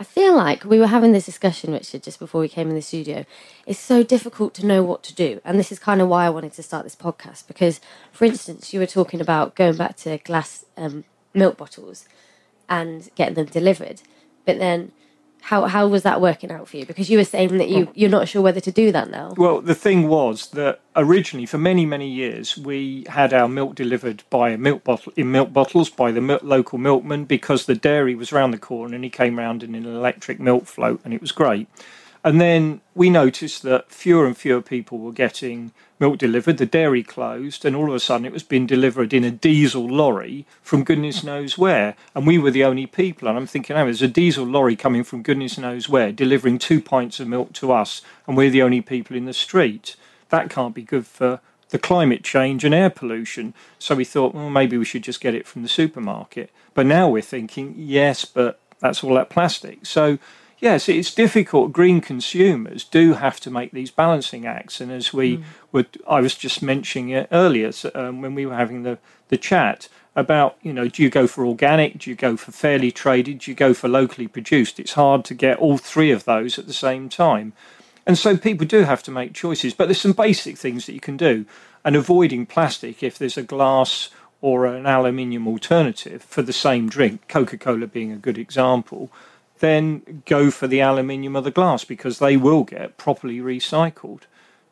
I 0.00 0.02
feel 0.02 0.34
like 0.34 0.64
we 0.64 0.78
were 0.78 0.86
having 0.86 1.12
this 1.12 1.26
discussion, 1.26 1.74
Richard, 1.74 2.02
just 2.02 2.18
before 2.18 2.40
we 2.40 2.48
came 2.48 2.70
in 2.70 2.74
the 2.74 2.80
studio. 2.80 3.26
It's 3.66 3.78
so 3.78 4.02
difficult 4.02 4.54
to 4.54 4.64
know 4.64 4.82
what 4.82 5.02
to 5.02 5.14
do. 5.14 5.42
And 5.44 5.58
this 5.58 5.70
is 5.70 5.78
kind 5.78 6.00
of 6.00 6.08
why 6.08 6.24
I 6.24 6.30
wanted 6.30 6.54
to 6.54 6.62
start 6.62 6.84
this 6.84 6.96
podcast. 6.96 7.46
Because, 7.46 7.82
for 8.10 8.24
instance, 8.24 8.72
you 8.72 8.80
were 8.80 8.86
talking 8.86 9.20
about 9.20 9.54
going 9.56 9.76
back 9.76 9.96
to 9.98 10.16
glass 10.16 10.64
um, 10.78 11.04
milk 11.34 11.58
bottles 11.58 12.08
and 12.66 13.10
getting 13.14 13.34
them 13.34 13.44
delivered. 13.44 14.00
But 14.46 14.58
then, 14.58 14.92
how, 15.42 15.66
how 15.66 15.88
was 15.88 16.02
that 16.02 16.20
working 16.20 16.50
out 16.50 16.68
for 16.68 16.76
you? 16.76 16.86
Because 16.86 17.10
you 17.10 17.18
were 17.18 17.24
saying 17.24 17.58
that 17.58 17.68
you, 17.68 17.86
oh. 17.88 17.92
you're 17.94 18.10
not 18.10 18.28
sure 18.28 18.42
whether 18.42 18.60
to 18.60 18.70
do 18.70 18.92
that 18.92 19.10
now. 19.10 19.34
Well, 19.36 19.60
the 19.60 19.74
thing 19.74 20.08
was 20.08 20.48
that 20.50 20.80
originally, 20.96 21.46
for 21.46 21.58
many 21.58 21.86
many 21.86 22.08
years, 22.08 22.56
we 22.56 23.04
had 23.08 23.32
our 23.32 23.48
milk 23.48 23.74
delivered 23.74 24.22
by 24.30 24.50
a 24.50 24.58
milk 24.58 24.84
bottle 24.84 25.12
in 25.16 25.30
milk 25.32 25.52
bottles 25.52 25.90
by 25.90 26.12
the 26.12 26.20
mil- 26.20 26.40
local 26.42 26.78
milkman 26.78 27.24
because 27.24 27.66
the 27.66 27.74
dairy 27.74 28.14
was 28.14 28.32
round 28.32 28.52
the 28.52 28.58
corner 28.58 28.94
and 28.94 29.04
he 29.04 29.10
came 29.10 29.38
round 29.38 29.62
in 29.62 29.74
an 29.74 29.86
electric 29.86 30.40
milk 30.40 30.66
float 30.66 31.00
and 31.04 31.14
it 31.14 31.20
was 31.20 31.32
great. 31.32 31.68
And 32.22 32.40
then 32.40 32.80
we 32.94 33.08
noticed 33.08 33.62
that 33.62 33.90
fewer 33.90 34.26
and 34.26 34.36
fewer 34.36 34.60
people 34.60 34.98
were 34.98 35.12
getting 35.12 35.72
milk 36.00 36.18
delivered, 36.18 36.56
the 36.56 36.66
dairy 36.66 37.02
closed, 37.02 37.64
and 37.64 37.76
all 37.76 37.88
of 37.88 37.94
a 37.94 38.00
sudden 38.00 38.26
it 38.26 38.32
was 38.32 38.42
being 38.42 38.66
delivered 38.66 39.12
in 39.12 39.22
a 39.22 39.30
diesel 39.30 39.86
lorry 39.86 40.46
from 40.62 40.82
goodness 40.82 41.22
knows 41.22 41.58
where. 41.58 41.94
And 42.14 42.26
we 42.26 42.38
were 42.38 42.50
the 42.50 42.64
only 42.64 42.86
people. 42.86 43.28
And 43.28 43.36
I'm 43.36 43.46
thinking, 43.46 43.76
oh, 43.76 43.84
there's 43.84 44.02
a 44.02 44.08
diesel 44.08 44.46
lorry 44.46 44.74
coming 44.74 45.04
from 45.04 45.22
goodness 45.22 45.58
knows 45.58 45.88
where, 45.88 46.10
delivering 46.10 46.58
two 46.58 46.80
pints 46.80 47.20
of 47.20 47.28
milk 47.28 47.52
to 47.54 47.70
us, 47.70 48.02
and 48.26 48.36
we're 48.36 48.50
the 48.50 48.62
only 48.62 48.80
people 48.80 49.16
in 49.16 49.26
the 49.26 49.34
street. 49.34 49.94
That 50.30 50.50
can't 50.50 50.74
be 50.74 50.82
good 50.82 51.06
for 51.06 51.40
the 51.68 51.78
climate 51.78 52.24
change 52.24 52.64
and 52.64 52.74
air 52.74 52.90
pollution. 52.90 53.54
So 53.78 53.94
we 53.94 54.04
thought, 54.04 54.34
well, 54.34 54.50
maybe 54.50 54.76
we 54.76 54.84
should 54.84 55.04
just 55.04 55.20
get 55.20 55.34
it 55.34 55.46
from 55.46 55.62
the 55.62 55.68
supermarket. 55.68 56.50
But 56.74 56.86
now 56.86 57.08
we're 57.08 57.22
thinking, 57.22 57.74
yes, 57.76 58.24
but 58.24 58.58
that's 58.80 59.04
all 59.04 59.14
that 59.14 59.30
plastic. 59.30 59.86
So 59.86 60.18
yes, 60.60 60.88
it's 60.88 61.14
difficult. 61.14 61.72
Green 61.72 62.00
consumers 62.00 62.84
do 62.84 63.14
have 63.14 63.40
to 63.40 63.50
make 63.50 63.72
these 63.72 63.90
balancing 63.90 64.46
acts, 64.46 64.80
and 64.80 64.92
as 64.92 65.12
we 65.12 65.38
mm. 65.38 65.44
were, 65.72 65.86
I 66.08 66.20
was 66.20 66.34
just 66.34 66.62
mentioning 66.62 67.10
it 67.10 67.28
earlier 67.32 67.72
um, 67.94 68.20
when 68.22 68.34
we 68.34 68.46
were 68.46 68.56
having 68.56 68.82
the 68.82 68.98
the 69.28 69.38
chat 69.38 69.88
about 70.16 70.56
you 70.62 70.72
know 70.72 70.88
do 70.88 71.02
you 71.02 71.10
go 71.10 71.26
for 71.26 71.46
organic? 71.46 71.98
Do 71.98 72.10
you 72.10 72.16
go 72.16 72.36
for 72.36 72.52
fairly 72.52 72.90
traded? 72.90 73.38
Do 73.38 73.50
you 73.50 73.54
go 73.54 73.74
for 73.74 73.88
locally 73.88 74.28
produced? 74.28 74.78
It's 74.78 74.92
hard 74.92 75.24
to 75.26 75.34
get 75.34 75.58
all 75.58 75.78
three 75.78 76.10
of 76.10 76.24
those 76.24 76.58
at 76.58 76.66
the 76.66 76.72
same 76.72 77.08
time. 77.08 77.52
And 78.06 78.18
so 78.18 78.36
people 78.36 78.66
do 78.66 78.84
have 78.84 79.02
to 79.04 79.10
make 79.10 79.34
choices 79.34 79.74
but 79.74 79.86
there's 79.86 80.00
some 80.00 80.12
basic 80.12 80.58
things 80.58 80.86
that 80.86 80.94
you 80.94 81.00
can 81.00 81.16
do. 81.16 81.46
And 81.84 81.96
avoiding 81.96 82.44
plastic 82.44 83.02
if 83.02 83.16
there's 83.16 83.38
a 83.38 83.42
glass 83.42 84.10
or 84.42 84.66
an 84.66 84.86
aluminium 84.86 85.46
alternative 85.46 86.22
for 86.22 86.42
the 86.42 86.52
same 86.52 86.88
drink 86.88 87.26
coca-cola 87.28 87.86
being 87.86 88.12
a 88.12 88.16
good 88.16 88.38
example 88.38 89.10
then 89.60 90.22
go 90.26 90.50
for 90.50 90.66
the 90.66 90.80
aluminium 90.80 91.36
or 91.36 91.42
the 91.42 91.50
glass 91.50 91.84
because 91.84 92.18
they 92.18 92.36
will 92.36 92.64
get 92.64 92.98
properly 92.98 93.38
recycled. 93.38 94.22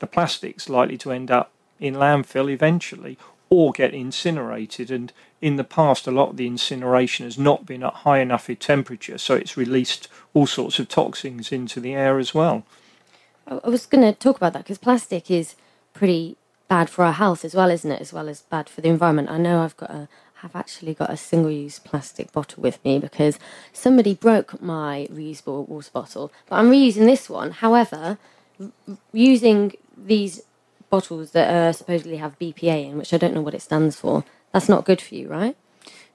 The 0.01 0.07
plastic's 0.07 0.69
likely 0.69 0.99
to 0.99 1.13
end 1.13 1.31
up 1.31 1.51
in 1.79 1.95
landfill 1.95 2.51
eventually 2.51 3.19
or 3.51 3.73
get 3.73 3.95
incinerated. 3.95 4.91
And 4.91 5.13
in 5.41 5.57
the 5.57 5.65
past, 5.65 6.07
a 6.07 6.11
lot 6.11 6.31
of 6.31 6.37
the 6.37 6.47
incineration 6.47 7.25
has 7.25 7.39
not 7.39 7.67
been 7.67 7.83
at 7.83 7.95
high 7.95 8.19
enough 8.19 8.49
a 8.49 8.55
temperature, 8.55 9.19
so 9.19 9.35
it's 9.35 9.57
released 9.57 10.09
all 10.35 10.47
sorts 10.47 10.79
of 10.79 10.89
toxins 10.89 11.53
into 11.53 11.81
the 11.81 11.95
air 11.95 12.19
as 12.19 12.35
well. 12.35 12.65
I 13.47 13.69
was 13.69 13.87
going 13.87 14.05
to 14.05 14.13
talk 14.13 14.37
about 14.37 14.53
that 14.53 14.65
because 14.65 14.79
plastic 14.79 15.31
is 15.31 15.55
pretty 15.95 16.37
bad 16.69 16.91
for 16.91 17.05
our 17.05 17.13
health 17.13 17.45
as 17.45 17.55
well, 17.55 17.71
isn't 17.71 17.91
it? 17.91 18.01
As 18.01 18.13
well 18.13 18.29
as 18.29 18.43
bad 18.43 18.69
for 18.69 18.83
the 18.83 18.91
environment. 18.91 19.31
I 19.31 19.39
know 19.39 19.63
I've 19.63 19.77
got 19.77 19.91
a 19.91 20.09
have 20.43 20.55
actually 20.55 20.95
got 20.95 21.11
a 21.11 21.17
single 21.17 21.51
use 21.51 21.79
plastic 21.79 22.33
bottle 22.33 22.63
with 22.63 22.83
me 22.85 22.99
because 22.99 23.39
somebody 23.73 24.15
broke 24.15 24.63
my 24.63 25.09
reusable 25.11 25.69
water 25.69 25.91
bottle. 25.93 26.33
But 26.49 26.57
I'm 26.57 26.71
reusing 26.71 27.07
this 27.07 27.29
one. 27.29 27.51
However, 27.51 28.19
using 29.13 29.75
these 29.97 30.43
bottles 30.91 31.33
that 31.33 31.49
uh, 31.49 31.73
supposedly 31.73 32.19
have 32.19 32.39
BPA 32.39 32.91
in, 32.91 32.99
which 32.99 33.13
I 33.13 33.19
don't 33.19 33.35
know 33.35 33.43
what 33.43 33.55
it 33.55 33.63
stands 33.63 33.97
for, 33.97 34.25
that's 34.53 34.69
not 34.69 34.85
good 34.85 35.01
for 35.01 35.15
you, 35.15 35.29
right? 35.29 35.57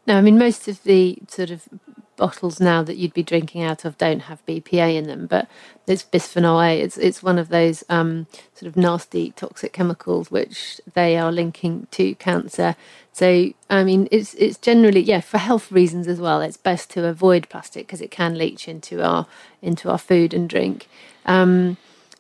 No, 0.06 0.18
I 0.18 0.22
mean, 0.22 0.38
most 0.38 0.68
of 0.68 0.84
the 0.84 1.18
sort 1.30 1.50
of 1.50 1.68
bottles 2.18 2.60
now 2.60 2.84
that 2.84 2.98
you'd 2.98 3.13
be 3.13 3.24
drinking 3.24 3.63
out 3.63 3.86
of 3.86 3.98
don't 3.98 4.22
have 4.22 4.46
BPA 4.46 4.96
in 4.96 5.06
them, 5.08 5.28
but 5.28 5.48
it's 5.88 6.04
bisphenol 6.04 6.63
A. 6.63 6.80
It's 6.82 6.98
it's 6.98 7.24
one 7.24 7.39
of 7.39 7.50
those 7.50 7.84
um, 7.89 8.28
sort 8.54 8.68
of 8.68 8.78
nasty 8.78 9.32
toxic 9.32 9.74
chemicals 9.74 10.30
which 10.30 10.80
they 10.94 11.18
are 11.18 11.32
linking 11.32 11.88
to 11.92 12.16
cancer. 12.16 12.76
So 13.13 13.52
I 13.70 13.84
mean, 13.84 14.08
it's 14.12 14.34
it's 14.36 14.58
generally 14.58 15.02
yeah 15.02 15.22
for 15.22 15.38
health 15.38 15.72
reasons 15.72 16.08
as 16.08 16.20
well. 16.20 16.42
It's 16.42 16.58
best 16.58 16.89
to 16.92 17.06
avoid 17.08 17.50
plastic 17.50 17.88
because 17.88 18.02
it 18.02 18.12
can 18.12 18.38
leach 18.38 18.68
into 18.68 19.02
our 19.04 19.26
into 19.62 19.89
our 19.89 19.98
food 19.98 20.34
and 20.34 20.50
drink. 20.50 20.88
Um, 21.26 21.78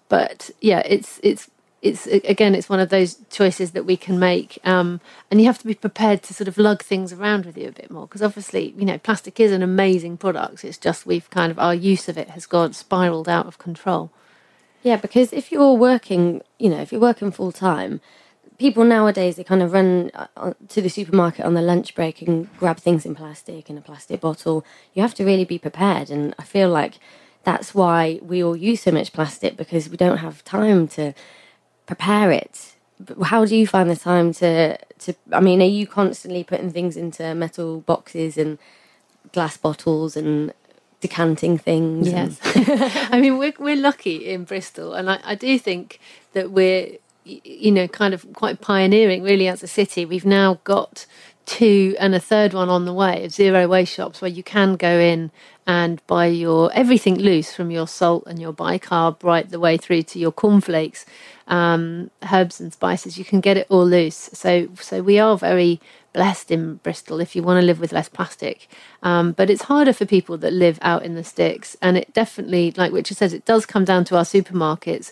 but 0.09 0.51
yeah, 0.61 0.83
it's 0.85 1.19
it's 1.23 1.49
it's 1.83 2.07
again 2.07 2.55
it's 2.55 2.69
one 2.69 2.79
of 2.79 2.89
those 2.89 3.17
choices 3.29 3.71
that 3.71 3.85
we 3.85 3.97
can 3.97 4.17
make 4.17 4.57
um, 4.63 5.01
and 5.29 5.41
you 5.41 5.45
have 5.45 5.59
to 5.59 5.67
be 5.67 5.75
prepared 5.75 6.23
to 6.23 6.33
sort 6.33 6.47
of 6.47 6.57
lug 6.57 6.81
things 6.81 7.11
around 7.11 7.45
with 7.45 7.57
you 7.57 7.67
a 7.67 7.73
bit 7.73 7.91
more 7.91 8.07
because 8.07 8.23
obviously 8.23 8.73
you 8.77 8.85
know 8.85 8.97
plastic 8.97 9.39
is 9.39 9.51
an 9.51 9.61
amazing 9.61 10.17
product. 10.17 10.63
It's 10.63 10.77
just 10.77 11.05
we've 11.05 11.29
kind 11.29 11.51
of 11.51 11.59
our 11.59 11.75
use 11.75 12.07
of 12.07 12.17
it 12.17 12.29
has 12.31 12.45
gone 12.45 12.71
spiraled 12.73 13.27
out 13.27 13.47
of 13.47 13.57
control. 13.57 14.11
Yeah 14.81 14.95
because 14.95 15.33
if 15.33 15.51
you're 15.51 15.73
working 15.73 16.41
you 16.57 16.69
know 16.69 16.79
if 16.79 16.91
you're 16.93 17.01
working 17.01 17.31
full 17.31 17.51
time 17.51 17.99
people 18.57 18.85
nowadays 18.85 19.35
they 19.35 19.43
kind 19.43 19.61
of 19.61 19.73
run 19.73 20.09
uh, 20.15 20.53
to 20.69 20.81
the 20.81 20.89
supermarket 20.89 21.43
on 21.43 21.53
their 21.53 21.63
lunch 21.63 21.95
break 21.95 22.21
and 22.21 22.49
grab 22.57 22.77
things 22.77 23.05
in 23.05 23.13
plastic 23.13 23.69
in 23.69 23.77
a 23.77 23.81
plastic 23.81 24.21
bottle. 24.21 24.65
You 24.93 25.01
have 25.01 25.15
to 25.15 25.25
really 25.25 25.45
be 25.45 25.59
prepared 25.59 26.09
and 26.09 26.33
i 26.39 26.43
feel 26.43 26.69
like 26.69 26.93
that's 27.43 27.75
why 27.75 28.19
we 28.21 28.41
all 28.41 28.55
use 28.55 28.83
so 28.83 28.91
much 28.91 29.11
plastic 29.11 29.57
because 29.57 29.89
we 29.89 29.97
don't 29.97 30.19
have 30.19 30.45
time 30.45 30.87
to 30.87 31.13
prepare 31.85 32.31
it. 32.31 32.75
How 33.23 33.45
do 33.45 33.55
you 33.55 33.67
find 33.67 33.89
the 33.89 33.95
time 33.95 34.33
to 34.35 34.77
to? 34.77 35.15
I 35.31 35.39
mean, 35.39 35.61
are 35.61 35.65
you 35.65 35.87
constantly 35.87 36.43
putting 36.43 36.71
things 36.71 36.95
into 36.95 37.35
metal 37.35 37.81
boxes 37.81 38.37
and 38.37 38.57
glass 39.33 39.57
bottles 39.57 40.15
and 40.15 40.53
decanting 41.01 41.57
things? 41.57 42.07
Yes, 42.07 42.39
I 43.11 43.19
mean 43.19 43.37
we're 43.37 43.53
we're 43.59 43.75
lucky 43.75 44.29
in 44.29 44.45
Bristol, 44.45 44.93
and 44.93 45.09
I, 45.09 45.19
I 45.23 45.35
do 45.35 45.59
think 45.59 45.99
that 46.33 46.51
we're 46.51 46.97
you 47.25 47.71
know 47.71 47.87
kind 47.87 48.13
of 48.13 48.25
quite 48.33 48.61
pioneering 48.61 49.23
really 49.23 49.47
as 49.47 49.63
a 49.63 49.67
city. 49.67 50.05
We've 50.05 50.25
now 50.25 50.59
got 50.63 51.05
two 51.45 51.95
and 51.99 52.15
a 52.15 52.19
third 52.19 52.53
one 52.53 52.69
on 52.69 52.85
the 52.85 52.93
way 52.93 53.25
of 53.25 53.31
zero 53.31 53.67
waste 53.67 53.93
shops 53.93 54.21
where 54.21 54.31
you 54.31 54.43
can 54.43 54.75
go 54.75 54.97
in 54.97 55.31
and 55.65 56.05
buy 56.07 56.27
your 56.27 56.71
everything 56.73 57.15
loose 57.15 57.53
from 57.53 57.71
your 57.71 57.87
salt 57.87 58.23
and 58.27 58.39
your 58.39 58.53
bicarb 58.53 59.23
right 59.23 59.49
the 59.49 59.59
way 59.59 59.77
through 59.77 60.03
to 60.03 60.19
your 60.19 60.31
cornflakes 60.31 61.05
um, 61.47 62.09
herbs 62.31 62.59
and 62.59 62.71
spices. 62.73 63.17
You 63.17 63.25
can 63.25 63.41
get 63.41 63.57
it 63.57 63.67
all 63.69 63.85
loose. 63.85 64.29
So 64.33 64.69
so 64.79 65.01
we 65.01 65.19
are 65.19 65.37
very 65.37 65.79
blessed 66.13 66.51
in 66.51 66.75
Bristol 66.75 67.19
if 67.19 67.35
you 67.35 67.41
want 67.43 67.59
to 67.59 67.65
live 67.65 67.79
with 67.79 67.91
less 67.91 68.07
plastic. 68.07 68.67
Um, 69.01 69.31
but 69.31 69.49
it's 69.49 69.63
harder 69.63 69.93
for 69.93 70.05
people 70.05 70.37
that 70.37 70.53
live 70.53 70.79
out 70.81 71.03
in 71.03 71.15
the 71.15 71.23
sticks. 71.23 71.75
And 71.81 71.97
it 71.97 72.13
definitely, 72.13 72.71
like 72.77 72.93
Richard 72.93 73.17
says, 73.17 73.33
it 73.33 73.45
does 73.45 73.65
come 73.65 73.83
down 73.83 74.05
to 74.05 74.17
our 74.17 74.23
supermarkets. 74.23 75.11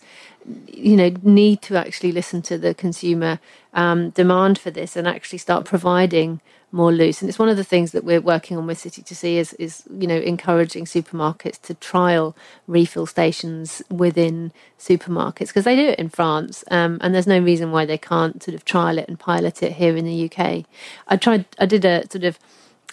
You 0.68 0.96
know, 0.96 1.12
need 1.24 1.62
to 1.64 1.76
actually 1.76 2.12
listen 2.12 2.42
to 2.44 2.58
the 2.58 2.74
consumer 2.74 3.40
um, 3.74 4.12
demand 4.12 4.60
for 4.60 4.72
this 4.72 4.96
and 4.96 5.08
actually 5.08 5.40
start 5.40 5.66
providing 5.66 6.40
more 6.72 6.92
loose. 6.92 7.22
And 7.22 7.30
it's 7.30 7.40
one 7.40 7.50
of 7.50 7.58
the 7.58 7.64
things 7.64 7.92
that 7.92 8.04
we're 8.04 8.22
working 8.22 8.58
on 8.58 8.68
with 8.68 8.80
City 8.80 9.02
to 9.02 9.16
Sea 9.16 9.38
is, 9.38 9.54
is 9.54 9.84
you 9.92 10.08
know, 10.08 10.18
encouraging 10.18 10.86
supermarkets 10.86 11.60
to 11.62 11.74
trial 11.76 12.36
refill 12.68 13.06
stations 13.06 13.82
within 13.90 14.52
supermarkets 14.80 15.48
because 15.48 15.66
they 15.66 15.76
do 15.76 15.90
it 15.90 16.00
in 16.00 16.10
France, 16.10 16.64
um, 16.72 16.98
and 17.02 17.14
there's 17.14 17.28
no 17.28 17.40
reason 17.40 17.72
why 17.72 17.86
they 17.86 17.98
can't 17.98 18.42
sort 18.42 18.56
of 18.56 18.66
trial 18.66 18.98
it 18.98 19.08
and 19.08 19.20
pilot 19.20 19.62
it 19.62 19.74
here 19.74 19.96
in 19.96 20.06
the 20.06 20.26
UK. 20.32 20.66
I 21.08 21.18
tried, 21.18 21.46
I 21.60 21.66
did 21.66 21.86
a 21.86 22.08
sort 22.10 22.24
of 22.24 22.40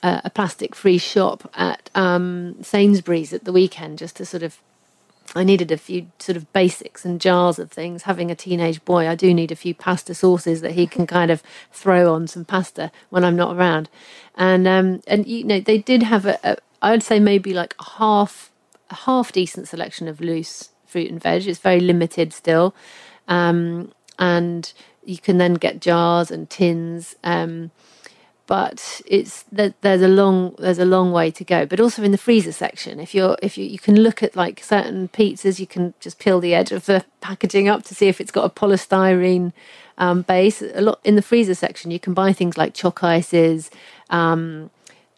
uh, 0.03 0.21
a 0.25 0.31
plastic 0.31 0.75
free 0.75 0.99
shop 0.99 1.51
at 1.55 1.91
um, 1.95 2.57
Sainsbury's 2.63 3.33
at 3.33 3.45
the 3.45 3.53
weekend 3.53 3.99
just 3.99 4.17
to 4.17 4.27
sort 4.27 4.43
of 4.43 4.59
I 5.35 5.45
needed 5.45 5.71
a 5.71 5.77
few 5.77 6.11
sort 6.19 6.37
of 6.37 6.53
basics 6.53 7.05
and 7.05 7.21
jars 7.21 7.59
of 7.59 7.71
things. 7.71 8.05
Having 8.05 8.31
a 8.31 8.35
teenage 8.35 8.85
boy, 8.85 9.09
I 9.09 9.15
do 9.15 9.35
need 9.35 9.53
a 9.53 9.57
few 9.57 9.75
pasta 9.75 10.15
sauces 10.15 10.61
that 10.63 10.73
he 10.73 10.87
can 10.87 11.07
kind 11.07 11.31
of 11.31 11.43
throw 11.71 12.15
on 12.15 12.27
some 12.27 12.45
pasta 12.45 12.91
when 13.11 13.25
I'm 13.25 13.37
not 13.37 13.55
around. 13.57 13.89
And 14.37 14.67
um, 14.67 15.03
and 15.07 15.27
you 15.27 15.45
know 15.45 15.61
they 15.61 15.79
did 15.79 16.03
have 16.03 16.25
a, 16.27 16.39
a 16.43 16.57
I 16.81 16.91
would 16.93 17.03
say 17.03 17.21
maybe 17.21 17.53
like 17.53 17.75
a 17.79 17.85
half 17.99 18.51
a 18.91 18.95
half 18.95 19.33
decent 19.33 19.69
selection 19.69 20.09
of 20.09 20.21
loose 20.21 20.71
fruit 20.87 21.11
and 21.11 21.23
veg. 21.23 21.47
It's 21.47 21.59
very 21.59 21.81
limited 21.81 22.33
still, 22.33 22.75
um, 23.27 23.93
and 24.19 24.73
you 25.05 25.19
can 25.19 25.39
then 25.39 25.55
get 25.55 25.81
jars 25.81 26.31
and 26.31 26.49
tins. 26.49 27.17
Um, 27.23 27.71
but 28.49 29.03
it's 29.07 29.45
there's 29.53 30.01
a 30.01 30.09
long 30.09 30.55
there's 30.59 30.79
a 30.79 30.87
long 30.87 31.13
way 31.13 31.31
to 31.31 31.45
go. 31.45 31.67
But 31.67 31.81
also 31.81 32.03
in 32.03 32.13
the 32.13 32.19
freezer 32.19 32.51
section, 32.51 32.99
if 32.99 33.15
you're 33.15 33.37
if 33.43 33.59
you 33.59 33.67
you 33.67 33.79
can 33.79 34.01
look 34.01 34.23
at 34.23 34.35
like 34.35 34.65
certain 34.65 35.09
pizzas, 35.09 35.61
you 35.61 35.67
can 35.67 35.93
just 36.01 36.19
peel 36.19 36.41
the 36.41 36.55
edge 36.55 36.73
of 36.73 36.87
the 36.87 37.05
packaging 37.21 37.69
up 37.69 37.85
to 37.85 37.95
see 37.95 38.09
if 38.09 38.23
it's 38.23 38.31
got 38.31 38.47
a 38.47 38.49
polystyrene 38.49 39.53
um, 39.99 40.23
base. 40.23 40.63
A 40.63 40.81
lot 40.81 40.99
in 41.05 41.15
the 41.15 41.23
freezer 41.23 41.55
section, 41.55 41.91
you 41.91 42.01
can 42.01 42.15
buy 42.15 42.33
things 42.33 42.57
like 42.57 42.73
choc 42.73 43.05
ices. 43.05 43.71
Um, 44.09 44.71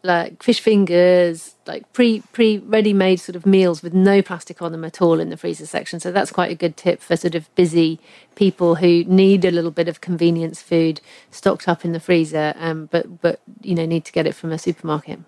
like 0.02 0.42
fish 0.42 0.60
fingers, 0.60 1.54
like 1.66 1.90
pre 1.92 2.22
pre 2.32 2.58
ready 2.58 2.92
made 2.92 3.16
sort 3.16 3.36
of 3.36 3.44
meals 3.44 3.82
with 3.82 3.92
no 3.92 4.22
plastic 4.22 4.62
on 4.62 4.72
them 4.72 4.84
at 4.84 5.02
all 5.02 5.20
in 5.20 5.28
the 5.28 5.36
freezer 5.36 5.66
section. 5.66 6.00
So 6.00 6.10
that's 6.10 6.32
quite 6.32 6.50
a 6.50 6.54
good 6.54 6.76
tip 6.76 7.00
for 7.00 7.16
sort 7.16 7.34
of 7.34 7.54
busy 7.54 8.00
people 8.34 8.76
who 8.76 9.04
need 9.04 9.44
a 9.44 9.50
little 9.50 9.70
bit 9.70 9.88
of 9.88 10.00
convenience 10.00 10.62
food 10.62 11.00
stocked 11.30 11.68
up 11.68 11.84
in 11.84 11.92
the 11.92 12.00
freezer, 12.00 12.54
um, 12.58 12.86
but 12.90 13.20
but 13.20 13.40
you 13.62 13.74
know 13.74 13.84
need 13.84 14.04
to 14.06 14.12
get 14.12 14.26
it 14.26 14.34
from 14.34 14.52
a 14.52 14.58
supermarket. 14.58 15.20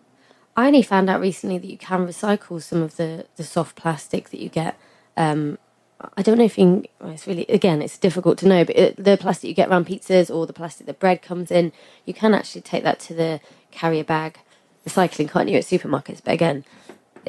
I 0.56 0.66
only 0.66 0.82
found 0.82 1.08
out 1.10 1.20
recently 1.20 1.58
that 1.58 1.66
you 1.66 1.78
can 1.78 2.06
recycle 2.06 2.62
some 2.62 2.82
of 2.82 2.96
the 2.96 3.26
the 3.36 3.44
soft 3.44 3.76
plastic 3.76 4.30
that 4.30 4.40
you 4.40 4.48
get. 4.48 4.78
Um, 5.16 5.58
I 6.16 6.22
don't 6.22 6.36
know 6.36 6.44
if 6.44 6.58
you 6.58 6.64
can, 6.64 6.86
well, 7.00 7.10
it's 7.12 7.28
really, 7.28 7.46
again, 7.48 7.80
it's 7.80 7.96
difficult 7.96 8.36
to 8.38 8.48
know, 8.48 8.64
but 8.64 8.76
it, 8.76 9.04
the 9.04 9.16
plastic 9.16 9.46
you 9.46 9.54
get 9.54 9.68
around 9.68 9.86
pizzas 9.86 10.34
or 10.34 10.48
the 10.48 10.52
plastic 10.52 10.88
that 10.88 10.98
bread 10.98 11.22
comes 11.22 11.52
in, 11.52 11.70
you 12.04 12.12
can 12.12 12.34
actually 12.34 12.62
take 12.62 12.82
that 12.82 12.98
to 13.00 13.14
the 13.14 13.40
carrier 13.70 14.02
bag 14.02 14.38
recycling, 14.86 15.30
can't 15.30 15.48
you, 15.48 15.58
at 15.58 15.64
supermarkets? 15.64 16.22
But 16.24 16.34
again, 16.34 16.64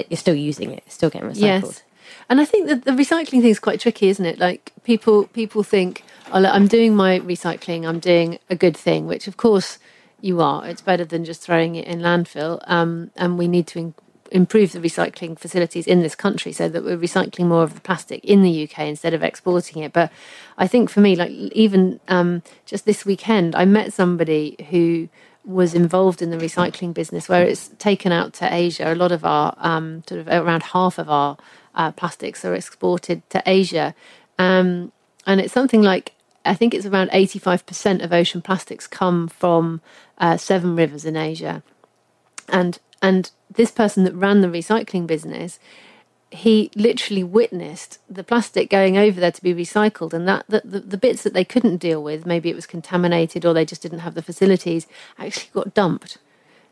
you're 0.10 0.18
still 0.18 0.36
using 0.36 0.72
it, 0.72 0.84
still 0.88 1.10
getting 1.10 1.30
recycled. 1.30 1.42
Yes. 1.42 1.84
And 2.30 2.42
I 2.42 2.46
think 2.46 2.68
that 2.68 2.86
the 2.86 2.92
recycling 2.92 3.42
thing 3.42 3.46
is 3.46 3.60
quite 3.60 3.80
tricky, 3.80 4.10
isn't 4.10 4.26
it? 4.26 4.40
Like 4.40 4.72
people 4.84 5.26
people 5.28 5.64
think, 5.64 6.04
oh, 6.32 6.40
look, 6.40 6.54
I'm 6.54 6.68
doing 6.68 6.96
my 6.96 7.20
recycling, 7.20 7.88
I'm 7.88 8.00
doing 8.00 8.40
a 8.50 8.56
good 8.56 8.78
thing, 8.78 9.08
which 9.08 9.28
of 9.28 9.38
course 9.38 9.80
you 10.22 10.42
are. 10.42 10.66
It's 10.68 10.82
better 10.82 11.06
than 11.06 11.26
just 11.26 11.42
throwing 11.42 11.76
it 11.76 11.86
in 11.86 12.00
landfill. 12.00 12.62
Um, 12.68 13.12
and 13.16 13.38
we 13.38 13.48
need 13.48 13.68
to 13.68 13.80
in- 13.80 13.94
improve 14.32 14.72
the 14.72 14.80
recycling 14.80 15.38
facilities 15.38 15.86
in 15.86 16.02
this 16.02 16.16
country 16.16 16.52
so 16.54 16.70
that 16.70 16.84
we're 16.84 16.98
recycling 16.98 17.48
more 17.48 17.64
of 17.64 17.76
the 17.76 17.82
plastic 17.82 18.24
in 18.24 18.42
the 18.42 18.64
UK 18.64 18.80
instead 18.80 19.14
of 19.14 19.22
exporting 19.22 19.84
it. 19.84 19.92
But 19.92 20.12
I 20.58 20.66
think 20.66 20.90
for 20.90 21.02
me, 21.02 21.16
like 21.16 21.30
even 21.30 22.00
um, 22.08 22.42
just 22.66 22.86
this 22.86 23.06
weekend, 23.06 23.56
I 23.56 23.66
met 23.66 23.94
somebody 23.94 24.56
who 24.70 25.10
was 25.46 25.74
involved 25.74 26.22
in 26.22 26.30
the 26.30 26.38
recycling 26.38 26.94
business 26.94 27.28
where 27.28 27.44
it's 27.44 27.70
taken 27.78 28.12
out 28.12 28.34
to 28.34 28.54
Asia. 28.54 28.94
A 28.94 28.96
lot 28.96 29.12
of 29.12 29.26
our, 29.26 29.54
um, 29.58 30.04
sort 30.08 30.22
of 30.22 30.28
around 30.28 30.64
half 30.64 30.98
of 30.98 31.10
our 31.10 31.38
uh, 31.76 31.92
plastics 31.92 32.46
are 32.46 32.56
exported 32.56 33.28
to 33.30 33.44
Asia. 33.46 33.94
Um, 34.40 34.92
and 35.26 35.42
it's 35.42 35.54
something 35.54 35.82
like, 35.82 36.14
I 36.46 36.54
think 36.54 36.74
it's 36.74 36.86
around 36.86 37.10
85% 37.12 38.04
of 38.04 38.14
ocean 38.14 38.42
plastics 38.42 38.88
come 38.88 39.28
from 39.28 39.82
uh, 40.18 40.38
seven 40.38 40.76
rivers 40.76 41.06
in 41.06 41.16
Asia. 41.16 41.64
And 42.50 42.80
and 43.04 43.30
this 43.54 43.70
person 43.70 44.06
that 44.06 44.16
ran 44.16 44.42
the 44.42 44.48
recycling 44.48 45.06
business, 45.06 45.60
he 46.34 46.72
literally 46.76 47.24
witnessed 47.24 48.00
the 48.10 48.24
plastic 48.24 48.70
going 48.70 48.98
over 48.98 49.20
there 49.20 49.32
to 49.32 49.44
be 49.44 49.54
recycled, 49.54 50.14
and 50.14 50.28
that 50.28 50.46
the, 50.48 50.62
the, 50.66 50.80
the, 50.80 50.98
bits 50.98 51.22
that 51.24 51.34
they 51.34 51.46
couldn't 51.46 51.78
deal 51.78 52.02
with, 52.02 52.26
maybe 52.26 52.50
it 52.50 52.56
was 52.56 52.66
contaminated 52.66 53.46
or 53.46 53.54
they 53.54 53.66
just 53.66 53.84
didn't 53.84 54.00
have 54.00 54.16
the 54.16 54.22
facilities, 54.22 54.88
actually 55.20 55.50
got 55.54 55.74
dumped. 55.74 56.18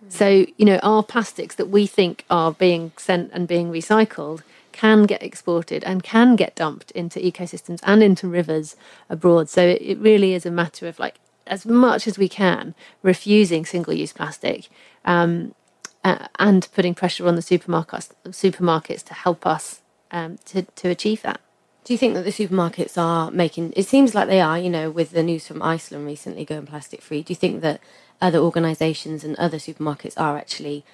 Mm. 0.03 0.11
So 0.11 0.45
you 0.57 0.65
know, 0.65 0.79
our 0.81 1.03
plastics 1.03 1.55
that 1.55 1.67
we 1.67 1.85
think 1.85 2.25
are 2.29 2.51
being 2.51 2.91
sent 2.97 3.31
and 3.33 3.47
being 3.47 3.71
recycled 3.71 4.41
can 4.71 5.03
get 5.03 5.21
exported 5.21 5.83
and 5.83 6.01
can 6.01 6.35
get 6.35 6.55
dumped 6.55 6.89
into 6.91 7.19
ecosystems 7.19 7.81
and 7.83 8.01
into 8.01 8.27
rivers 8.27 8.75
abroad. 9.09 9.47
So 9.47 9.61
it, 9.61 9.81
it 9.81 9.99
really 9.99 10.33
is 10.33 10.45
a 10.45 10.51
matter 10.51 10.87
of 10.87 10.97
like 10.97 11.19
as 11.45 11.65
much 11.65 12.07
as 12.07 12.17
we 12.17 12.29
can 12.29 12.73
refusing 13.03 13.65
single-use 13.65 14.13
plastic. 14.13 14.69
Um, 15.05 15.53
uh, 16.03 16.27
and 16.39 16.67
putting 16.73 16.95
pressure 16.95 17.27
on 17.27 17.35
the 17.35 17.41
supermarkets 17.41 18.09
supermarkets 18.27 19.03
to 19.05 19.13
help 19.13 19.45
us 19.45 19.81
um, 20.11 20.37
to 20.45 20.63
to 20.63 20.89
achieve 20.89 21.21
that. 21.23 21.41
Do 21.83 21.93
you 21.93 21.97
think 21.97 22.13
that 22.13 22.23
the 22.25 22.31
supermarkets 22.31 22.97
are 22.97 23.31
making? 23.31 23.73
It 23.75 23.87
seems 23.87 24.13
like 24.13 24.27
they 24.27 24.41
are. 24.41 24.57
You 24.59 24.69
know, 24.69 24.91
with 24.91 25.11
the 25.11 25.23
news 25.23 25.47
from 25.47 25.61
Iceland 25.61 26.05
recently 26.05 26.45
going 26.45 26.65
plastic 26.65 27.01
free. 27.01 27.23
Do 27.23 27.31
you 27.31 27.37
think 27.37 27.61
that 27.61 27.81
other 28.21 28.39
organisations 28.39 29.23
and 29.23 29.35
other 29.37 29.57
supermarkets 29.57 30.19
are 30.19 30.37
actually 30.37 30.85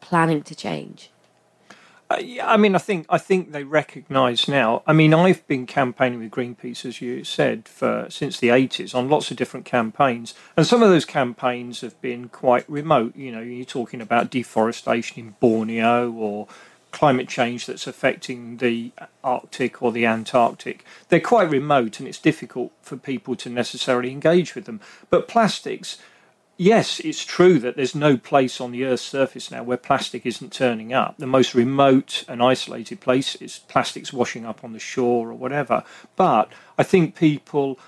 planning 0.00 0.42
to 0.42 0.54
change? 0.54 1.10
Yeah, 2.20 2.50
I 2.50 2.56
mean, 2.56 2.74
I 2.74 2.78
think 2.78 3.06
I 3.08 3.18
think 3.18 3.52
they 3.52 3.64
recognise 3.64 4.48
now. 4.48 4.82
I 4.86 4.92
mean, 4.92 5.14
I've 5.14 5.46
been 5.46 5.66
campaigning 5.66 6.20
with 6.20 6.30
Greenpeace, 6.30 6.84
as 6.84 7.00
you 7.00 7.24
said, 7.24 7.68
for 7.68 8.06
since 8.10 8.38
the 8.38 8.50
eighties 8.50 8.94
on 8.94 9.08
lots 9.08 9.30
of 9.30 9.36
different 9.36 9.66
campaigns, 9.66 10.34
and 10.56 10.66
some 10.66 10.82
of 10.82 10.88
those 10.88 11.04
campaigns 11.04 11.80
have 11.80 12.00
been 12.00 12.28
quite 12.28 12.68
remote. 12.68 13.16
You 13.16 13.32
know, 13.32 13.40
you're 13.40 13.64
talking 13.64 14.00
about 14.00 14.30
deforestation 14.30 15.18
in 15.18 15.34
Borneo 15.40 16.10
or 16.12 16.48
climate 16.90 17.28
change 17.28 17.66
that's 17.66 17.88
affecting 17.88 18.58
the 18.58 18.92
Arctic 19.24 19.82
or 19.82 19.90
the 19.90 20.06
Antarctic. 20.06 20.84
They're 21.08 21.20
quite 21.20 21.50
remote, 21.50 21.98
and 21.98 22.08
it's 22.08 22.20
difficult 22.20 22.72
for 22.82 22.96
people 22.96 23.34
to 23.36 23.50
necessarily 23.50 24.10
engage 24.10 24.54
with 24.54 24.66
them. 24.66 24.80
But 25.10 25.26
plastics 25.26 25.98
yes, 26.56 27.00
it's 27.00 27.24
true 27.24 27.58
that 27.58 27.76
there's 27.76 27.94
no 27.94 28.16
place 28.16 28.60
on 28.60 28.72
the 28.72 28.84
Earth's 28.84 29.02
surface 29.02 29.50
now 29.50 29.62
where 29.62 29.76
plastic 29.76 30.26
isn't 30.26 30.52
turning 30.52 30.92
up. 30.92 31.16
The 31.18 31.26
most 31.26 31.54
remote 31.54 32.24
and 32.28 32.42
isolated 32.42 33.00
place 33.00 33.34
is 33.36 33.60
plastics 33.60 34.12
washing 34.12 34.46
up 34.46 34.64
on 34.64 34.72
the 34.72 34.78
shore 34.78 35.30
or 35.30 35.34
whatever. 35.34 35.84
But 36.16 36.52
I 36.78 36.82
think 36.82 37.16
people 37.16 37.78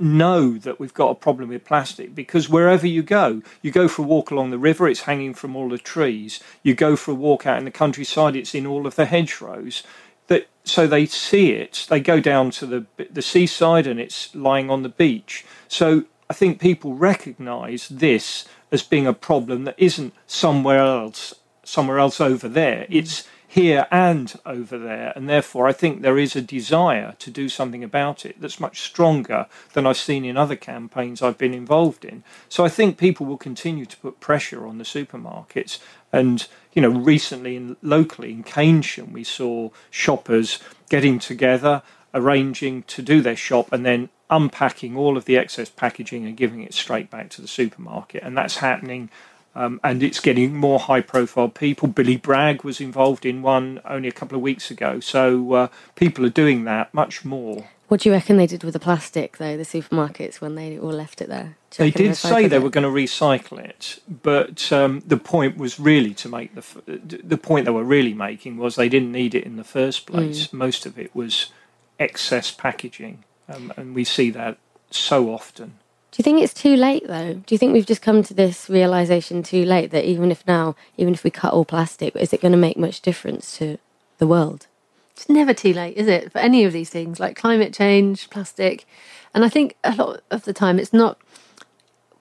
know 0.00 0.56
that 0.58 0.78
we've 0.78 0.94
got 0.94 1.10
a 1.10 1.14
problem 1.14 1.48
with 1.48 1.64
plastic 1.64 2.14
because 2.14 2.48
wherever 2.48 2.86
you 2.86 3.02
go, 3.02 3.42
you 3.62 3.70
go 3.70 3.88
for 3.88 4.02
a 4.02 4.06
walk 4.06 4.30
along 4.30 4.50
the 4.50 4.58
river, 4.58 4.88
it's 4.88 5.02
hanging 5.02 5.34
from 5.34 5.56
all 5.56 5.68
the 5.68 5.78
trees. 5.78 6.40
You 6.62 6.74
go 6.74 6.96
for 6.96 7.12
a 7.12 7.14
walk 7.16 7.46
out 7.46 7.58
in 7.58 7.64
the 7.64 7.70
countryside, 7.70 8.36
it's 8.36 8.54
in 8.54 8.66
all 8.66 8.86
of 8.86 8.96
the 8.96 9.06
hedgerows. 9.06 9.82
That 10.28 10.46
so 10.62 10.86
they 10.86 11.06
see 11.06 11.52
it. 11.52 11.86
They 11.88 12.00
go 12.00 12.20
down 12.20 12.50
to 12.52 12.66
the 12.66 12.86
the 13.10 13.22
seaside 13.22 13.86
and 13.86 13.98
it's 13.98 14.34
lying 14.34 14.70
on 14.70 14.82
the 14.82 14.88
beach. 14.90 15.44
So 15.68 16.04
I 16.30 16.34
think 16.34 16.60
people 16.60 16.94
recognise 16.94 17.88
this 17.88 18.46
as 18.70 18.82
being 18.82 19.06
a 19.06 19.14
problem 19.14 19.64
that 19.64 19.74
isn't 19.78 20.12
somewhere 20.26 20.78
else, 20.78 21.34
somewhere 21.64 21.98
else 21.98 22.20
over 22.20 22.48
there. 22.48 22.82
Mm. 22.82 22.86
It's 22.90 23.26
here 23.50 23.86
and 23.90 24.38
over 24.44 24.76
there, 24.76 25.10
and 25.16 25.26
therefore 25.26 25.66
I 25.66 25.72
think 25.72 26.02
there 26.02 26.18
is 26.18 26.36
a 26.36 26.42
desire 26.42 27.14
to 27.18 27.30
do 27.30 27.48
something 27.48 27.82
about 27.82 28.26
it 28.26 28.38
that's 28.42 28.60
much 28.60 28.82
stronger 28.82 29.46
than 29.72 29.86
I've 29.86 29.96
seen 29.96 30.26
in 30.26 30.36
other 30.36 30.54
campaigns 30.54 31.22
I've 31.22 31.38
been 31.38 31.54
involved 31.54 32.04
in. 32.04 32.24
So 32.50 32.62
I 32.66 32.68
think 32.68 32.98
people 32.98 33.24
will 33.24 33.38
continue 33.38 33.86
to 33.86 33.96
put 33.96 34.20
pressure 34.20 34.66
on 34.66 34.76
the 34.76 34.84
supermarkets. 34.84 35.78
And 36.12 36.46
you 36.74 36.82
know, 36.82 36.90
recently 36.90 37.56
in 37.56 37.78
locally 37.80 38.32
in 38.32 38.44
Keynsham, 38.44 39.12
we 39.12 39.24
saw 39.24 39.70
shoppers 39.90 40.58
getting 40.90 41.18
together, 41.18 41.82
arranging 42.12 42.82
to 42.82 43.00
do 43.00 43.22
their 43.22 43.36
shop, 43.36 43.72
and 43.72 43.86
then 43.86 44.10
unpacking 44.30 44.96
all 44.96 45.16
of 45.16 45.24
the 45.24 45.36
excess 45.36 45.68
packaging 45.68 46.26
and 46.26 46.36
giving 46.36 46.62
it 46.62 46.74
straight 46.74 47.10
back 47.10 47.30
to 47.30 47.40
the 47.40 47.48
supermarket. 47.48 48.22
And 48.22 48.36
that's 48.36 48.58
happening. 48.58 49.10
Um, 49.54 49.80
and 49.82 50.02
it's 50.02 50.20
getting 50.20 50.54
more 50.54 50.78
high 50.78 51.00
profile 51.00 51.48
people. 51.48 51.88
Billy 51.88 52.16
Bragg 52.16 52.62
was 52.62 52.80
involved 52.80 53.26
in 53.26 53.42
one 53.42 53.80
only 53.84 54.08
a 54.08 54.12
couple 54.12 54.36
of 54.36 54.42
weeks 54.42 54.70
ago. 54.70 55.00
So 55.00 55.52
uh, 55.52 55.68
people 55.96 56.24
are 56.24 56.30
doing 56.30 56.64
that 56.64 56.92
much 56.94 57.24
more. 57.24 57.68
What 57.88 58.02
do 58.02 58.10
you 58.10 58.14
reckon 58.14 58.36
they 58.36 58.46
did 58.46 58.64
with 58.64 58.74
the 58.74 58.80
plastic, 58.80 59.38
though, 59.38 59.56
the 59.56 59.64
supermarkets, 59.64 60.42
when 60.42 60.56
they 60.56 60.78
all 60.78 60.92
left 60.92 61.22
it 61.22 61.30
there? 61.30 61.56
They 61.78 61.90
did 61.90 62.16
say 62.16 62.46
they 62.46 62.56
it? 62.56 62.62
were 62.62 62.68
going 62.68 62.84
to 62.84 62.90
recycle 62.90 63.58
it, 63.58 63.98
but 64.06 64.70
um, 64.70 65.02
the 65.06 65.16
point 65.16 65.56
was 65.56 65.80
really 65.80 66.12
to 66.14 66.28
make 66.28 66.54
the 66.54 66.62
the 66.86 67.38
point 67.38 67.64
they 67.64 67.70
were 67.70 67.84
really 67.84 68.12
making 68.12 68.58
was 68.58 68.76
they 68.76 68.90
didn't 68.90 69.10
need 69.10 69.34
it 69.34 69.44
in 69.44 69.56
the 69.56 69.64
first 69.64 70.06
place. 70.06 70.48
Mm. 70.48 70.52
Most 70.52 70.84
of 70.84 70.98
it 70.98 71.14
was 71.14 71.50
excess 71.98 72.50
packaging. 72.50 73.24
Um, 73.48 73.72
and 73.76 73.94
we 73.94 74.04
see 74.04 74.30
that 74.30 74.58
so 74.90 75.30
often. 75.30 75.78
Do 76.10 76.16
you 76.20 76.24
think 76.24 76.42
it's 76.42 76.54
too 76.54 76.76
late 76.76 77.06
though? 77.06 77.34
Do 77.34 77.54
you 77.54 77.58
think 77.58 77.72
we've 77.72 77.86
just 77.86 78.02
come 78.02 78.22
to 78.24 78.34
this 78.34 78.68
realization 78.68 79.42
too 79.42 79.64
late 79.64 79.90
that 79.90 80.04
even 80.04 80.30
if 80.30 80.46
now, 80.46 80.74
even 80.96 81.14
if 81.14 81.22
we 81.22 81.30
cut 81.30 81.52
all 81.52 81.64
plastic, 81.64 82.16
is 82.16 82.32
it 82.32 82.40
going 82.40 82.52
to 82.52 82.58
make 82.58 82.76
much 82.76 83.00
difference 83.00 83.56
to 83.58 83.78
the 84.18 84.26
world? 84.26 84.66
It's 85.12 85.28
never 85.28 85.52
too 85.52 85.72
late, 85.72 85.96
is 85.96 86.06
it, 86.06 86.32
for 86.32 86.38
any 86.38 86.64
of 86.64 86.72
these 86.72 86.90
things 86.90 87.18
like 87.18 87.36
climate 87.36 87.74
change, 87.74 88.30
plastic? 88.30 88.86
And 89.34 89.44
I 89.44 89.48
think 89.48 89.76
a 89.84 89.94
lot 89.94 90.20
of 90.30 90.44
the 90.44 90.52
time 90.52 90.78
it's 90.78 90.92
not, 90.92 91.18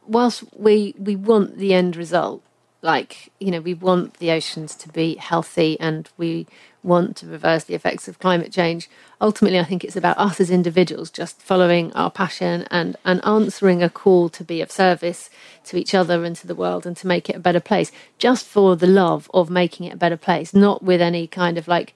whilst 0.05 0.43
we, 0.55 0.95
we 0.97 1.15
want 1.15 1.57
the 1.57 1.73
end 1.73 1.95
result, 1.95 2.41
like, 2.87 3.31
you 3.39 3.51
know, 3.51 3.61
we 3.61 3.75
want 3.75 4.15
the 4.15 4.31
oceans 4.31 4.73
to 4.77 4.89
be 4.89 5.17
healthy 5.17 5.79
and 5.81 6.09
we 6.17 6.47
want 6.83 7.17
to 7.17 7.27
reverse 7.27 7.65
the 7.65 7.75
effects 7.75 8.07
of 8.07 8.19
climate 8.19 8.53
change. 8.53 8.89
Ultimately, 9.21 9.59
I 9.59 9.65
think 9.65 9.83
it's 9.83 9.97
about 9.97 10.17
us 10.17 10.39
as 10.39 10.49
individuals 10.49 11.11
just 11.11 11.41
following 11.41 11.93
our 11.93 12.09
passion 12.09 12.65
and, 12.71 12.95
and 13.05 13.23
answering 13.25 13.83
a 13.83 13.89
call 13.89 14.29
to 14.29 14.43
be 14.45 14.61
of 14.61 14.71
service 14.71 15.29
to 15.65 15.77
each 15.77 15.93
other 15.93 16.23
and 16.25 16.35
to 16.37 16.47
the 16.47 16.55
world 16.55 16.87
and 16.87 16.97
to 16.97 17.07
make 17.07 17.29
it 17.29 17.35
a 17.35 17.41
better 17.41 17.59
place, 17.59 17.91
just 18.19 18.47
for 18.47 18.77
the 18.77 18.87
love 18.87 19.29
of 19.33 19.51
making 19.51 19.87
it 19.87 19.95
a 19.95 19.97
better 19.97 20.17
place, 20.17 20.53
not 20.53 20.81
with 20.81 21.01
any 21.01 21.27
kind 21.27 21.57
of 21.57 21.67
like, 21.67 21.93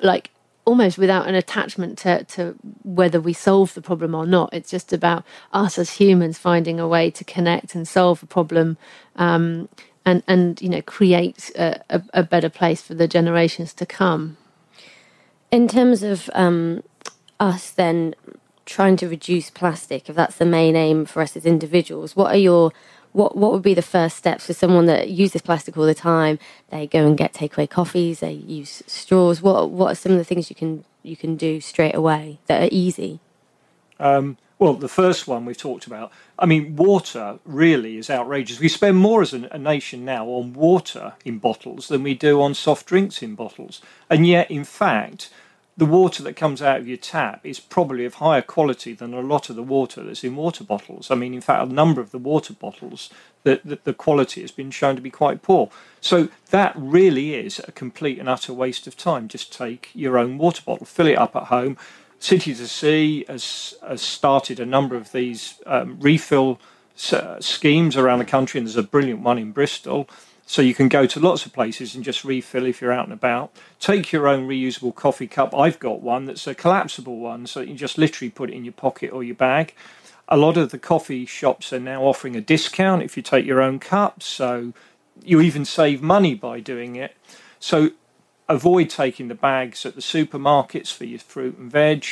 like 0.00 0.30
almost 0.64 0.98
without 0.98 1.28
an 1.28 1.34
attachment 1.34 1.98
to, 1.98 2.24
to 2.24 2.56
whether 2.84 3.20
we 3.20 3.32
solve 3.32 3.74
the 3.74 3.82
problem 3.82 4.14
or 4.14 4.26
not. 4.26 4.50
It's 4.54 4.70
just 4.70 4.92
about 4.92 5.24
us 5.52 5.78
as 5.78 5.90
humans 5.92 6.38
finding 6.38 6.78
a 6.78 6.88
way 6.88 7.10
to 7.10 7.24
connect 7.24 7.74
and 7.74 7.88
solve 7.88 8.22
a 8.22 8.26
problem. 8.26 8.78
Um, 9.16 9.68
and 10.04 10.22
and 10.26 10.60
you 10.62 10.68
know 10.68 10.82
create 10.82 11.50
a, 11.56 11.80
a, 11.90 12.02
a 12.14 12.22
better 12.22 12.50
place 12.50 12.82
for 12.82 12.94
the 12.94 13.08
generations 13.08 13.72
to 13.74 13.86
come. 13.86 14.36
In 15.50 15.68
terms 15.68 16.02
of 16.02 16.30
um, 16.34 16.82
us, 17.40 17.70
then 17.70 18.14
trying 18.64 18.96
to 18.96 19.08
reduce 19.08 19.50
plastic, 19.50 20.08
if 20.08 20.16
that's 20.16 20.36
the 20.36 20.46
main 20.46 20.76
aim 20.76 21.04
for 21.04 21.22
us 21.22 21.36
as 21.36 21.46
individuals, 21.46 22.16
what 22.16 22.34
are 22.34 22.38
your 22.38 22.72
what 23.12 23.36
what 23.36 23.52
would 23.52 23.62
be 23.62 23.74
the 23.74 23.82
first 23.82 24.16
steps 24.16 24.46
for 24.46 24.54
someone 24.54 24.86
that 24.86 25.10
uses 25.10 25.42
plastic 25.42 25.76
all 25.76 25.86
the 25.86 25.94
time? 25.94 26.38
They 26.70 26.86
go 26.86 27.06
and 27.06 27.16
get 27.16 27.34
takeaway 27.34 27.68
coffees. 27.68 28.20
They 28.20 28.32
use 28.32 28.82
straws. 28.86 29.42
What 29.42 29.70
what 29.70 29.92
are 29.92 29.96
some 29.96 30.12
of 30.12 30.18
the 30.18 30.24
things 30.24 30.50
you 30.50 30.56
can 30.56 30.84
you 31.02 31.16
can 31.16 31.36
do 31.36 31.60
straight 31.60 31.94
away 31.94 32.38
that 32.46 32.62
are 32.62 32.68
easy? 32.72 33.20
Um, 34.00 34.38
well, 34.62 34.74
the 34.74 34.86
first 34.86 35.26
one 35.26 35.44
we've 35.44 35.56
talked 35.56 35.88
about. 35.88 36.12
I 36.38 36.46
mean, 36.46 36.76
water 36.76 37.40
really 37.44 37.96
is 37.96 38.08
outrageous. 38.08 38.60
We 38.60 38.68
spend 38.68 38.96
more 38.96 39.20
as 39.20 39.34
a, 39.34 39.48
a, 39.50 39.58
nation 39.58 40.04
now 40.04 40.26
on 40.26 40.52
water 40.52 41.14
in 41.24 41.40
bottles 41.40 41.88
than 41.88 42.04
we 42.04 42.14
do 42.14 42.40
on 42.40 42.54
soft 42.54 42.86
drinks 42.86 43.22
in 43.22 43.34
bottles. 43.34 43.82
And 44.08 44.24
yet, 44.24 44.48
in 44.52 44.62
fact, 44.62 45.30
the 45.76 45.84
water 45.84 46.22
that 46.22 46.36
comes 46.36 46.62
out 46.62 46.78
of 46.78 46.86
your 46.86 46.96
tap 46.96 47.40
is 47.44 47.58
probably 47.58 48.04
of 48.04 48.14
higher 48.14 48.40
quality 48.40 48.92
than 48.92 49.12
a 49.12 49.20
lot 49.20 49.50
of 49.50 49.56
the 49.56 49.64
water 49.64 50.00
that's 50.04 50.22
in 50.22 50.36
water 50.36 50.62
bottles. 50.62 51.10
I 51.10 51.16
mean, 51.16 51.34
in 51.34 51.40
fact, 51.40 51.68
a 51.68 51.72
number 51.72 52.00
of 52.00 52.12
the 52.12 52.18
water 52.18 52.52
bottles, 52.52 53.10
the, 53.42 53.60
the, 53.64 53.80
the 53.82 53.94
quality 53.94 54.42
has 54.42 54.52
been 54.52 54.70
shown 54.70 54.94
to 54.94 55.02
be 55.02 55.10
quite 55.10 55.42
poor. 55.42 55.70
So 56.00 56.28
that 56.50 56.72
really 56.76 57.34
is 57.34 57.60
a 57.66 57.72
complete 57.72 58.20
and 58.20 58.28
utter 58.28 58.52
waste 58.52 58.86
of 58.86 58.96
time. 58.96 59.26
Just 59.26 59.52
take 59.52 59.90
your 59.92 60.18
own 60.18 60.38
water 60.38 60.62
bottle, 60.64 60.86
fill 60.86 61.08
it 61.08 61.18
up 61.18 61.34
at 61.34 61.44
home. 61.44 61.76
City 62.22 62.54
to 62.54 62.68
Sea 62.68 63.24
has, 63.26 63.74
has 63.86 64.00
started 64.00 64.60
a 64.60 64.64
number 64.64 64.94
of 64.94 65.10
these 65.10 65.60
um, 65.66 65.98
refill 65.98 66.60
uh, 67.12 67.40
schemes 67.40 67.96
around 67.96 68.20
the 68.20 68.24
country, 68.24 68.58
and 68.58 68.66
there's 68.68 68.76
a 68.76 68.82
brilliant 68.84 69.22
one 69.22 69.38
in 69.38 69.50
Bristol. 69.50 70.08
So 70.46 70.62
you 70.62 70.72
can 70.72 70.88
go 70.88 71.04
to 71.04 71.18
lots 71.18 71.46
of 71.46 71.52
places 71.52 71.96
and 71.96 72.04
just 72.04 72.24
refill 72.24 72.64
if 72.64 72.80
you're 72.80 72.92
out 72.92 73.06
and 73.06 73.12
about. 73.12 73.50
Take 73.80 74.12
your 74.12 74.28
own 74.28 74.46
reusable 74.46 74.94
coffee 74.94 75.26
cup. 75.26 75.52
I've 75.52 75.80
got 75.80 76.00
one 76.00 76.26
that's 76.26 76.46
a 76.46 76.54
collapsible 76.54 77.18
one, 77.18 77.48
so 77.48 77.58
you 77.60 77.66
can 77.68 77.76
just 77.76 77.98
literally 77.98 78.30
put 78.30 78.50
it 78.50 78.54
in 78.54 78.64
your 78.64 78.72
pocket 78.72 79.10
or 79.12 79.24
your 79.24 79.34
bag. 79.34 79.74
A 80.28 80.36
lot 80.36 80.56
of 80.56 80.70
the 80.70 80.78
coffee 80.78 81.26
shops 81.26 81.72
are 81.72 81.80
now 81.80 82.04
offering 82.04 82.36
a 82.36 82.40
discount 82.40 83.02
if 83.02 83.16
you 83.16 83.22
take 83.24 83.44
your 83.44 83.60
own 83.60 83.80
cup, 83.80 84.22
so 84.22 84.72
you 85.24 85.40
even 85.40 85.64
save 85.64 86.02
money 86.02 86.36
by 86.36 86.60
doing 86.60 86.94
it. 86.94 87.16
So 87.58 87.90
avoid 88.48 88.90
taking 88.90 89.28
the 89.28 89.34
bags 89.34 89.86
at 89.86 89.94
the 89.94 90.00
supermarkets 90.00 90.92
for 90.92 91.04
your 91.04 91.18
fruit 91.18 91.56
and 91.58 91.70
veg. 91.70 92.04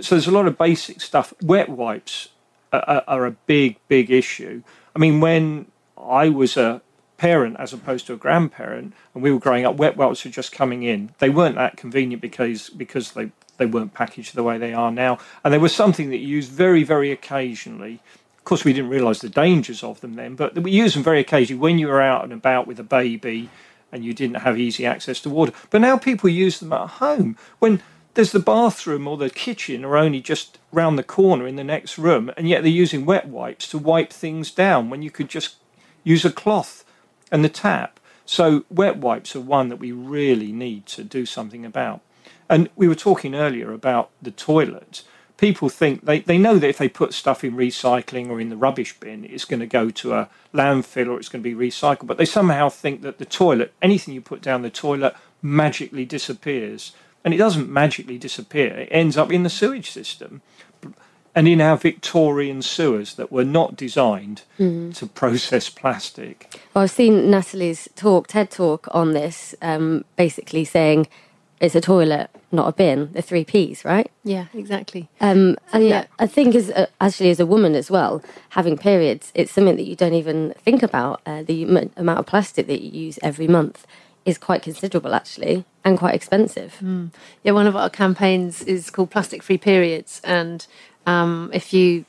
So 0.00 0.14
there's 0.14 0.26
a 0.26 0.32
lot 0.32 0.46
of 0.46 0.56
basic 0.56 1.00
stuff. 1.00 1.34
Wet 1.42 1.68
wipes 1.68 2.28
are, 2.72 3.04
are 3.06 3.26
a 3.26 3.32
big, 3.32 3.76
big 3.88 4.10
issue. 4.10 4.62
I 4.96 4.98
mean, 4.98 5.20
when 5.20 5.66
I 5.98 6.28
was 6.28 6.56
a 6.56 6.82
parent 7.18 7.56
as 7.60 7.72
opposed 7.72 8.06
to 8.06 8.14
a 8.14 8.16
grandparent, 8.16 8.92
and 9.14 9.22
we 9.22 9.30
were 9.30 9.38
growing 9.38 9.64
up, 9.64 9.76
wet 9.76 9.96
wipes 9.96 10.24
were 10.24 10.30
just 10.30 10.50
coming 10.50 10.82
in. 10.82 11.12
They 11.18 11.30
weren't 11.30 11.56
that 11.56 11.76
convenient 11.76 12.20
because 12.20 12.70
because 12.70 13.12
they 13.12 13.30
they 13.58 13.66
weren't 13.66 13.94
packaged 13.94 14.34
the 14.34 14.42
way 14.42 14.58
they 14.58 14.74
are 14.74 14.90
now, 14.90 15.18
and 15.44 15.54
they 15.54 15.58
were 15.58 15.68
something 15.68 16.10
that 16.10 16.18
you 16.18 16.28
used 16.28 16.50
very 16.50 16.82
very 16.82 17.12
occasionally. 17.12 18.00
Of 18.38 18.44
course, 18.44 18.64
we 18.64 18.72
didn't 18.72 18.90
realise 18.90 19.20
the 19.20 19.28
dangers 19.28 19.84
of 19.84 20.00
them 20.00 20.14
then, 20.14 20.34
but 20.34 20.58
we 20.58 20.72
used 20.72 20.96
them 20.96 21.04
very 21.04 21.20
occasionally 21.20 21.60
when 21.60 21.78
you 21.78 21.86
were 21.86 22.02
out 22.02 22.24
and 22.24 22.32
about 22.32 22.66
with 22.66 22.80
a 22.80 22.84
baby 22.84 23.48
and 23.92 24.04
you 24.04 24.14
didn't 24.14 24.42
have 24.42 24.58
easy 24.58 24.86
access 24.86 25.20
to 25.20 25.30
water. 25.30 25.52
But 25.70 25.82
now 25.82 25.98
people 25.98 26.30
use 26.30 26.58
them 26.58 26.72
at 26.72 26.88
home 26.88 27.36
when 27.58 27.82
there's 28.14 28.32
the 28.32 28.40
bathroom 28.40 29.06
or 29.06 29.16
the 29.16 29.30
kitchen 29.30 29.84
are 29.84 29.96
only 29.96 30.20
just 30.20 30.58
round 30.72 30.98
the 30.98 31.02
corner 31.02 31.46
in 31.46 31.56
the 31.56 31.64
next 31.64 31.98
room, 31.98 32.30
and 32.36 32.48
yet 32.48 32.62
they're 32.62 32.70
using 32.70 33.06
wet 33.06 33.28
wipes 33.28 33.68
to 33.68 33.78
wipe 33.78 34.12
things 34.12 34.50
down 34.50 34.90
when 34.90 35.02
you 35.02 35.10
could 35.10 35.28
just 35.28 35.56
use 36.04 36.24
a 36.24 36.32
cloth 36.32 36.84
and 37.30 37.44
the 37.44 37.48
tap. 37.48 38.00
So 38.26 38.64
wet 38.70 38.98
wipes 38.98 39.34
are 39.36 39.40
one 39.40 39.68
that 39.68 39.78
we 39.78 39.92
really 39.92 40.52
need 40.52 40.86
to 40.88 41.04
do 41.04 41.26
something 41.26 41.64
about. 41.64 42.00
And 42.48 42.68
we 42.76 42.86
were 42.88 42.94
talking 42.94 43.34
earlier 43.34 43.72
about 43.72 44.10
the 44.20 44.30
toilet. 44.30 45.02
People 45.42 45.68
think 45.68 46.04
they, 46.04 46.20
they 46.20 46.38
know 46.38 46.56
that 46.56 46.68
if 46.68 46.78
they 46.78 46.88
put 46.88 47.12
stuff 47.12 47.42
in 47.42 47.56
recycling 47.56 48.28
or 48.30 48.40
in 48.40 48.48
the 48.48 48.56
rubbish 48.56 48.98
bin, 49.00 49.24
it's 49.24 49.44
going 49.44 49.58
to 49.58 49.66
go 49.66 49.90
to 49.90 50.14
a 50.14 50.28
landfill 50.54 51.08
or 51.08 51.18
it's 51.18 51.28
going 51.28 51.42
to 51.42 51.54
be 51.54 51.68
recycled. 51.68 52.06
But 52.06 52.16
they 52.16 52.24
somehow 52.24 52.68
think 52.68 53.02
that 53.02 53.18
the 53.18 53.24
toilet, 53.24 53.74
anything 53.82 54.14
you 54.14 54.20
put 54.20 54.40
down 54.40 54.62
the 54.62 54.70
toilet, 54.70 55.16
magically 55.42 56.04
disappears. 56.04 56.92
And 57.24 57.34
it 57.34 57.38
doesn't 57.38 57.68
magically 57.68 58.18
disappear, 58.18 58.68
it 58.68 58.88
ends 58.92 59.16
up 59.16 59.32
in 59.32 59.42
the 59.42 59.50
sewage 59.50 59.90
system 59.90 60.42
and 61.34 61.48
in 61.48 61.60
our 61.60 61.76
Victorian 61.76 62.62
sewers 62.62 63.14
that 63.14 63.32
were 63.32 63.44
not 63.44 63.74
designed 63.76 64.42
mm. 64.58 64.94
to 64.94 65.06
process 65.06 65.68
plastic. 65.68 66.54
Well, 66.74 66.84
I've 66.84 66.90
seen 66.90 67.30
Natalie's 67.30 67.88
talk, 67.96 68.28
TED 68.28 68.50
talk 68.50 68.86
on 68.92 69.12
this, 69.12 69.54
um, 69.62 70.04
basically 70.16 70.64
saying 70.64 71.08
it's 71.62 71.76
a 71.76 71.80
toilet, 71.80 72.28
not 72.50 72.68
a 72.68 72.72
bin. 72.72 73.10
The 73.12 73.22
three 73.22 73.44
P's, 73.44 73.84
right? 73.84 74.10
Yeah, 74.24 74.46
exactly. 74.52 75.08
Um, 75.20 75.56
and 75.72 75.86
yeah. 75.86 76.06
I 76.18 76.26
think 76.26 76.56
as 76.56 76.70
a, 76.70 76.88
actually 77.00 77.30
as 77.30 77.38
a 77.38 77.46
woman 77.46 77.76
as 77.76 77.88
well, 77.88 78.20
having 78.50 78.76
periods, 78.76 79.30
it's 79.36 79.52
something 79.52 79.76
that 79.76 79.86
you 79.86 79.94
don't 79.94 80.12
even 80.12 80.54
think 80.58 80.82
about. 80.82 81.22
Uh, 81.24 81.44
the 81.44 81.62
amount 81.96 82.18
of 82.18 82.26
plastic 82.26 82.66
that 82.66 82.82
you 82.82 82.90
use 82.90 83.18
every 83.22 83.46
month 83.46 83.86
is 84.24 84.38
quite 84.38 84.62
considerable 84.62 85.14
actually 85.14 85.64
and 85.84 85.98
quite 85.98 86.16
expensive. 86.16 86.78
Mm. 86.80 87.12
Yeah, 87.44 87.52
one 87.52 87.68
of 87.68 87.76
our 87.76 87.88
campaigns 87.88 88.62
is 88.62 88.90
called 88.90 89.10
Plastic 89.10 89.40
Free 89.42 89.58
Periods 89.58 90.20
and 90.24 90.66
um, 91.06 91.50
if 91.52 91.72
you, 91.72 92.04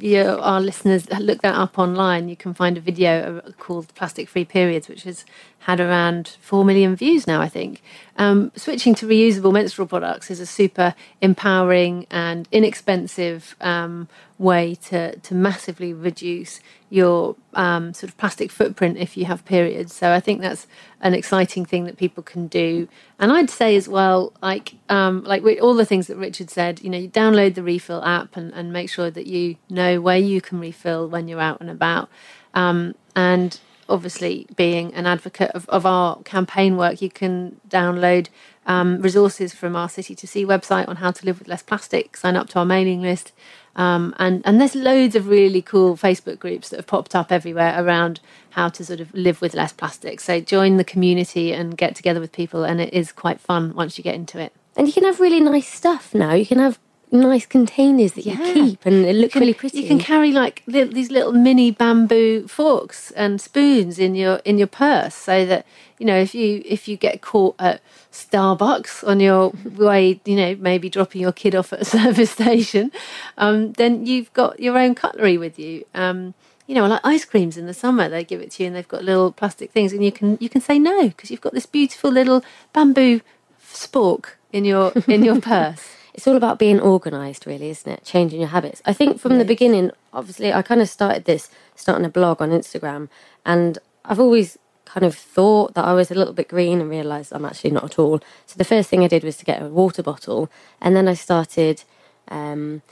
you 0.00 0.22
our 0.22 0.60
listeners 0.60 1.10
look 1.10 1.42
that 1.42 1.54
up 1.54 1.78
online, 1.78 2.30
you 2.30 2.36
can 2.36 2.54
find 2.54 2.78
a 2.78 2.80
video 2.80 3.40
called 3.58 3.94
"Plastic 3.94 4.28
Free 4.28 4.44
Periods," 4.44 4.88
which 4.88 5.04
has 5.04 5.24
had 5.62 5.78
around 5.80 6.36
four 6.40 6.64
million 6.64 6.96
views 6.96 7.26
now. 7.26 7.40
I 7.40 7.48
think 7.48 7.82
um, 8.16 8.50
switching 8.56 8.96
to 8.96 9.06
reusable 9.06 9.52
menstrual 9.52 9.86
products 9.86 10.28
is 10.28 10.40
a 10.40 10.46
super 10.46 10.94
empowering 11.20 12.06
and 12.10 12.48
inexpensive 12.50 13.54
um, 13.60 14.08
way 14.38 14.74
to 14.74 15.16
to 15.16 15.34
massively 15.36 15.92
reduce 15.92 16.60
your 16.90 17.36
um, 17.54 17.94
sort 17.94 18.10
of 18.10 18.18
plastic 18.18 18.50
footprint 18.50 18.98
if 18.98 19.16
you 19.16 19.24
have 19.24 19.44
periods. 19.44 19.94
So 19.94 20.12
I 20.12 20.18
think 20.18 20.40
that's 20.40 20.66
an 21.00 21.14
exciting 21.14 21.64
thing 21.64 21.84
that 21.84 21.96
people 21.96 22.24
can 22.24 22.48
do. 22.48 22.88
And 23.20 23.30
I'd 23.30 23.48
say 23.48 23.76
as 23.76 23.88
well, 23.88 24.32
like 24.42 24.74
um, 24.88 25.22
like 25.22 25.44
all 25.62 25.74
the 25.74 25.86
things 25.86 26.08
that 26.08 26.16
Richard 26.16 26.50
said, 26.50 26.82
you 26.82 26.90
know, 26.90 26.98
you 26.98 27.08
download 27.08 27.54
the 27.54 27.62
refill 27.62 28.04
app 28.04 28.36
and, 28.36 28.52
and 28.52 28.72
make 28.72 28.90
sure 28.90 29.12
that 29.12 29.26
you 29.26 29.56
know 29.70 30.00
where 30.00 30.18
you 30.18 30.40
can 30.40 30.58
refill 30.58 31.06
when 31.08 31.28
you're 31.28 31.40
out 31.40 31.60
and 31.60 31.70
about. 31.70 32.08
Um, 32.52 32.96
and 33.14 33.58
obviously, 33.88 34.46
being 34.56 34.92
an 34.94 35.06
advocate 35.06 35.50
of, 35.52 35.68
of 35.68 35.86
our 35.86 36.22
campaign 36.22 36.76
work, 36.76 37.02
you 37.02 37.10
can 37.10 37.60
download 37.68 38.28
um, 38.66 39.00
resources 39.00 39.52
from 39.54 39.74
our 39.74 39.88
City 39.88 40.14
to 40.14 40.26
Sea 40.26 40.44
website 40.44 40.88
on 40.88 40.96
how 40.96 41.10
to 41.10 41.26
live 41.26 41.38
with 41.38 41.48
less 41.48 41.62
plastic, 41.62 42.16
sign 42.16 42.36
up 42.36 42.48
to 42.50 42.58
our 42.58 42.64
mailing 42.64 43.02
list. 43.02 43.32
Um, 43.74 44.14
and 44.18 44.42
and 44.44 44.60
there's 44.60 44.74
loads 44.74 45.16
of 45.16 45.28
really 45.28 45.62
cool 45.62 45.96
Facebook 45.96 46.38
groups 46.38 46.68
that 46.68 46.76
have 46.76 46.86
popped 46.86 47.14
up 47.14 47.32
everywhere 47.32 47.74
around 47.82 48.20
how 48.50 48.68
to 48.68 48.84
sort 48.84 49.00
of 49.00 49.12
live 49.14 49.40
with 49.40 49.54
less 49.54 49.72
plastic. 49.72 50.20
So 50.20 50.40
join 50.40 50.76
the 50.76 50.84
community 50.84 51.52
and 51.52 51.76
get 51.76 51.94
together 51.94 52.20
with 52.20 52.32
people, 52.32 52.64
and 52.64 52.80
it 52.80 52.92
is 52.92 53.12
quite 53.12 53.40
fun 53.40 53.74
once 53.74 53.96
you 53.96 54.04
get 54.04 54.14
into 54.14 54.38
it. 54.38 54.52
And 54.76 54.86
you 54.86 54.92
can 54.92 55.04
have 55.04 55.20
really 55.20 55.40
nice 55.40 55.68
stuff 55.68 56.14
now. 56.14 56.32
You 56.32 56.46
can 56.46 56.58
have 56.58 56.78
nice 57.12 57.44
containers 57.44 58.12
that 58.12 58.24
yeah. 58.24 58.42
you 58.42 58.54
keep 58.54 58.86
and 58.86 59.04
it 59.04 59.14
looks 59.14 59.34
really 59.34 59.54
pretty. 59.54 59.82
You 59.82 59.88
can 59.88 59.98
carry 59.98 60.32
like 60.32 60.62
li- 60.66 60.84
these 60.84 61.10
little 61.10 61.32
mini 61.32 61.70
bamboo 61.70 62.48
forks 62.48 63.10
and 63.12 63.40
spoons 63.40 63.98
in 63.98 64.14
your 64.14 64.36
in 64.44 64.58
your 64.58 64.66
purse 64.66 65.14
so 65.14 65.44
that 65.46 65.66
you 65.98 66.06
know 66.06 66.16
if 66.16 66.34
you 66.34 66.62
if 66.64 66.88
you 66.88 66.96
get 66.96 67.20
caught 67.20 67.54
at 67.58 67.80
Starbucks 68.10 69.06
on 69.06 69.20
your 69.20 69.52
way, 69.64 70.20
you 70.24 70.36
know, 70.36 70.56
maybe 70.58 70.88
dropping 70.88 71.20
your 71.20 71.32
kid 71.32 71.54
off 71.54 71.72
at 71.72 71.82
a 71.82 71.84
service 71.98 72.30
station, 72.30 72.90
um, 73.38 73.72
then 73.72 74.06
you've 74.06 74.32
got 74.32 74.60
your 74.60 74.78
own 74.78 74.94
cutlery 74.94 75.38
with 75.38 75.58
you. 75.58 75.84
Um, 75.94 76.34
you 76.66 76.74
know, 76.74 76.86
like 76.86 77.00
ice 77.04 77.24
creams 77.24 77.56
in 77.56 77.66
the 77.66 77.74
summer, 77.74 78.08
they 78.08 78.24
give 78.24 78.40
it 78.40 78.52
to 78.52 78.62
you, 78.62 78.68
and 78.68 78.76
they've 78.76 78.88
got 78.88 79.04
little 79.04 79.32
plastic 79.32 79.70
things, 79.70 79.92
and 79.92 80.04
you 80.04 80.12
can 80.12 80.38
you 80.40 80.48
can 80.48 80.60
say 80.60 80.78
no 80.78 81.08
because 81.08 81.30
you've 81.30 81.40
got 81.40 81.52
this 81.52 81.66
beautiful 81.66 82.10
little 82.10 82.42
bamboo 82.72 83.20
spork 83.62 84.30
in 84.52 84.64
your 84.64 84.92
in 85.06 85.24
your 85.24 85.40
purse 85.52 85.96
it's 86.14 86.26
all 86.26 86.36
about 86.36 86.58
being 86.58 86.80
organised, 86.80 87.46
really, 87.46 87.70
isn't 87.70 87.90
it? 87.90 88.04
Changing 88.04 88.40
your 88.40 88.50
habits. 88.50 88.82
I 88.84 88.92
think 88.92 89.18
from 89.18 89.38
the 89.38 89.44
beginning, 89.44 89.90
obviously, 90.12 90.52
I 90.52 90.62
kind 90.62 90.80
of 90.80 90.88
started 90.88 91.24
this 91.24 91.50
starting 91.74 92.04
a 92.04 92.10
blog 92.10 92.42
on 92.42 92.50
Instagram, 92.50 93.08
and 93.46 93.78
I've 94.04 94.20
always 94.20 94.58
kind 94.84 95.06
of 95.06 95.14
thought 95.14 95.72
that 95.74 95.86
I 95.86 95.94
was 95.94 96.10
a 96.10 96.14
little 96.14 96.34
bit 96.34 96.48
green 96.48 96.80
and 96.80 96.90
realised 96.90 97.32
I'm 97.32 97.46
actually 97.46 97.70
not 97.70 97.84
at 97.84 97.98
all. 97.98 98.20
So 98.46 98.56
the 98.58 98.64
first 98.64 98.90
thing 98.90 99.02
I 99.02 99.08
did 99.08 99.24
was 99.24 99.38
to 99.38 99.44
get 99.44 99.62
a 99.62 99.68
water 99.68 100.02
bottle, 100.02 100.50
and 100.80 100.94
then 100.94 101.08
I 101.08 101.14
started 101.14 101.84
um, 102.28 102.82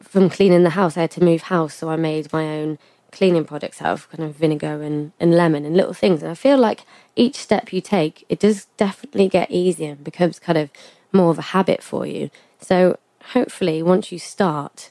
from 0.00 0.30
cleaning 0.30 0.62
the 0.62 0.70
house. 0.70 0.96
I 0.96 1.02
had 1.02 1.10
to 1.12 1.24
move 1.24 1.42
house, 1.42 1.74
so 1.74 1.90
I 1.90 1.96
made 1.96 2.32
my 2.32 2.46
own 2.46 2.78
cleaning 3.10 3.44
products 3.44 3.80
out 3.80 3.92
of 3.92 4.10
kind 4.10 4.22
of 4.22 4.36
vinegar 4.36 4.82
and, 4.82 5.12
and 5.18 5.34
lemon 5.34 5.64
and 5.64 5.76
little 5.76 5.94
things. 5.94 6.22
And 6.22 6.30
I 6.30 6.34
feel 6.34 6.58
like 6.58 6.84
each 7.16 7.36
step 7.36 7.72
you 7.72 7.80
take, 7.80 8.24
it 8.28 8.38
does 8.38 8.66
definitely 8.76 9.28
get 9.28 9.50
easier 9.50 9.92
and 9.92 10.04
becomes 10.04 10.38
kind 10.38 10.58
of 10.58 10.70
more 11.12 11.30
of 11.30 11.38
a 11.38 11.42
habit 11.42 11.82
for 11.82 12.06
you. 12.06 12.30
So 12.60 12.98
hopefully, 13.32 13.82
once 13.82 14.12
you 14.12 14.18
start, 14.18 14.90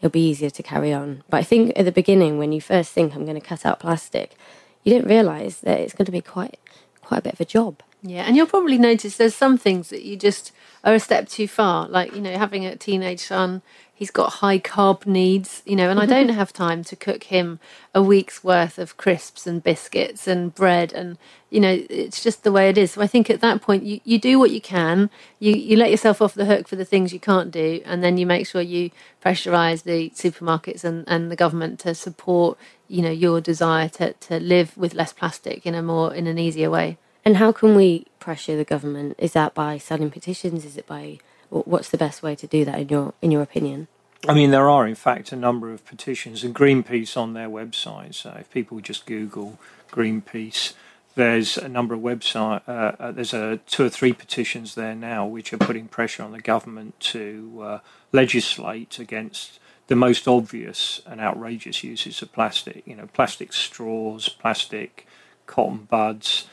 it'll 0.00 0.10
be 0.10 0.28
easier 0.28 0.50
to 0.50 0.62
carry 0.62 0.92
on. 0.92 1.22
But 1.28 1.38
I 1.38 1.42
think 1.42 1.72
at 1.76 1.84
the 1.84 1.92
beginning, 1.92 2.38
when 2.38 2.52
you 2.52 2.60
first 2.60 2.92
think 2.92 3.14
I'm 3.14 3.24
going 3.24 3.40
to 3.40 3.46
cut 3.46 3.66
out 3.66 3.80
plastic, 3.80 4.36
you 4.84 4.94
don't 4.94 5.08
realise 5.08 5.58
that 5.60 5.80
it's 5.80 5.94
going 5.94 6.06
to 6.06 6.12
be 6.12 6.20
quite 6.20 6.58
quite 7.02 7.18
a 7.18 7.22
bit 7.22 7.32
of 7.34 7.40
a 7.40 7.44
job. 7.44 7.82
Yeah, 8.02 8.22
and 8.22 8.36
you'll 8.36 8.46
probably 8.46 8.78
notice 8.78 9.16
there's 9.16 9.34
some 9.34 9.58
things 9.58 9.90
that 9.90 10.04
you 10.04 10.16
just 10.16 10.52
are 10.84 10.94
a 10.94 11.00
step 11.00 11.28
too 11.28 11.48
far. 11.48 11.88
Like 11.88 12.14
you 12.14 12.20
know, 12.20 12.38
having 12.38 12.64
a 12.64 12.76
teenage 12.76 13.20
son, 13.20 13.60
he's 13.92 14.12
got 14.12 14.34
high 14.34 14.60
carb 14.60 15.04
needs, 15.04 15.62
you 15.66 15.74
know, 15.74 15.90
and 15.90 15.98
I 15.98 16.06
don't 16.06 16.28
mm-hmm. 16.28 16.36
have 16.36 16.52
time 16.52 16.84
to 16.84 16.94
cook 16.94 17.24
him 17.24 17.58
a 17.92 18.00
week's 18.00 18.44
worth 18.44 18.78
of 18.78 18.96
crisps 18.96 19.48
and 19.48 19.62
biscuits 19.62 20.28
and 20.28 20.54
bread 20.54 20.92
and 20.92 21.18
you 21.50 21.60
know, 21.60 21.84
it's 21.88 22.22
just 22.22 22.44
the 22.44 22.52
way 22.52 22.68
it 22.68 22.76
is. 22.76 22.92
So 22.92 23.02
I 23.02 23.06
think 23.06 23.30
at 23.30 23.40
that 23.40 23.62
point 23.62 23.82
you, 23.82 24.00
you 24.04 24.18
do 24.18 24.38
what 24.38 24.50
you 24.50 24.60
can, 24.60 25.08
you, 25.38 25.52
you 25.54 25.76
let 25.76 25.90
yourself 25.90 26.20
off 26.20 26.34
the 26.34 26.44
hook 26.44 26.68
for 26.68 26.76
the 26.76 26.84
things 26.84 27.12
you 27.12 27.20
can't 27.20 27.50
do, 27.50 27.80
and 27.84 28.04
then 28.04 28.18
you 28.18 28.26
make 28.26 28.46
sure 28.46 28.60
you 28.60 28.90
pressurise 29.24 29.84
the 29.84 30.10
supermarkets 30.10 30.84
and, 30.84 31.04
and 31.08 31.30
the 31.30 31.36
government 31.36 31.80
to 31.80 31.94
support, 31.94 32.58
you 32.86 33.00
know, 33.02 33.10
your 33.10 33.40
desire 33.40 33.88
to, 33.88 34.12
to 34.12 34.38
live 34.38 34.76
with 34.76 34.94
less 34.94 35.12
plastic 35.12 35.64
in 35.64 35.74
a 35.74 35.82
more 35.82 36.14
in 36.14 36.26
an 36.26 36.38
easier 36.38 36.70
way. 36.70 36.98
And 37.28 37.36
how 37.36 37.52
can 37.52 37.74
we 37.74 38.06
pressure 38.20 38.56
the 38.56 38.64
government? 38.64 39.14
Is 39.18 39.34
that 39.34 39.52
by 39.52 39.76
signing 39.76 40.10
petitions? 40.10 40.64
Is 40.64 40.78
it 40.78 40.86
by 40.86 41.18
What's 41.50 41.90
the 41.90 41.98
best 41.98 42.22
way 42.22 42.34
to 42.34 42.46
do 42.46 42.64
that 42.64 42.78
in 42.78 42.88
your 42.88 43.12
in 43.20 43.30
your 43.30 43.42
opinion? 43.42 43.86
I 44.26 44.32
mean, 44.32 44.50
there 44.50 44.70
are 44.70 44.86
in 44.86 44.94
fact 44.94 45.30
a 45.30 45.36
number 45.36 45.70
of 45.70 45.84
petitions, 45.84 46.42
and 46.42 46.54
Greenpeace 46.54 47.18
on 47.18 47.34
their 47.34 47.50
website. 47.50 48.14
So 48.14 48.34
if 48.40 48.50
people 48.50 48.80
just 48.80 49.04
Google 49.04 49.58
Greenpeace, 49.90 50.72
there's 51.16 51.58
a 51.58 51.68
number 51.68 51.94
of 51.94 52.00
website. 52.00 52.62
Uh, 52.66 52.92
uh, 52.98 53.12
there's 53.12 53.34
a 53.34 53.58
two 53.66 53.84
or 53.84 53.90
three 53.90 54.14
petitions 54.14 54.74
there 54.74 54.94
now 54.94 55.26
which 55.26 55.52
are 55.52 55.58
putting 55.58 55.86
pressure 55.86 56.22
on 56.22 56.32
the 56.32 56.40
government 56.40 56.98
to 57.12 57.60
uh, 57.62 57.78
legislate 58.10 58.98
against 58.98 59.60
the 59.88 59.96
most 59.96 60.26
obvious 60.26 61.02
and 61.04 61.20
outrageous 61.20 61.84
uses 61.84 62.22
of 62.22 62.32
plastic. 62.32 62.86
You 62.86 62.96
know, 62.96 63.08
plastic 63.12 63.52
straws, 63.52 64.30
plastic 64.30 65.06
cotton 65.46 65.86
buds, 65.90 66.46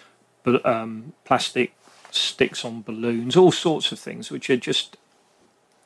but 0.46 0.66
um, 0.66 1.14
plastic 1.26 1.74
sticks 2.12 2.66
on 2.66 2.84
balloons, 2.84 3.38
all 3.38 3.54
sorts 3.54 3.92
of 3.94 4.00
things 4.00 4.32
which 4.32 4.50
are 4.52 4.58
just 4.58 4.98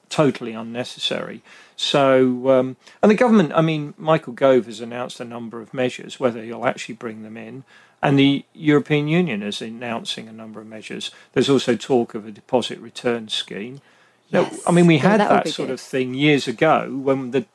totally 0.09 0.53
unnecessary. 0.53 1.41
So, 1.77 2.49
um, 2.51 2.77
and 3.03 3.11
the 3.11 3.15
government, 3.15 3.53
I 3.55 3.61
mean, 3.61 3.95
Michael 3.97 4.33
Gove 4.33 4.67
has 4.67 4.81
announced 4.81 5.19
a 5.21 5.25
number 5.25 5.61
of 5.61 5.73
measures, 5.73 6.19
whether 6.19 6.43
he'll 6.43 6.65
actually 6.65 6.95
bring 6.95 7.23
them 7.23 7.37
in. 7.37 7.65
And 8.03 8.19
the 8.19 8.45
European 8.53 9.09
Union 9.09 9.43
is 9.43 9.61
announcing 9.61 10.27
a 10.29 10.33
number 10.33 10.61
of 10.61 10.67
measures. 10.67 11.11
There's 11.33 11.49
also 11.49 11.75
talk 11.75 12.15
of 12.15 12.27
a 12.27 12.31
deposit 12.31 12.79
return 12.79 13.29
scheme. 13.29 13.81
Yes. 14.29 14.33
Now, 14.33 14.51
I 14.67 14.71
mean, 14.71 14.87
we 14.87 14.99
Yeah, 14.99 15.09
had 15.09 15.17
that 15.17 15.29
that 15.29 15.47
sort 15.47 15.69
good. 15.69 15.71
of 15.71 15.81
thing 15.81 16.13
years 16.15 16.47
ago 16.47 16.97
when 17.03 17.31
the 17.31 17.45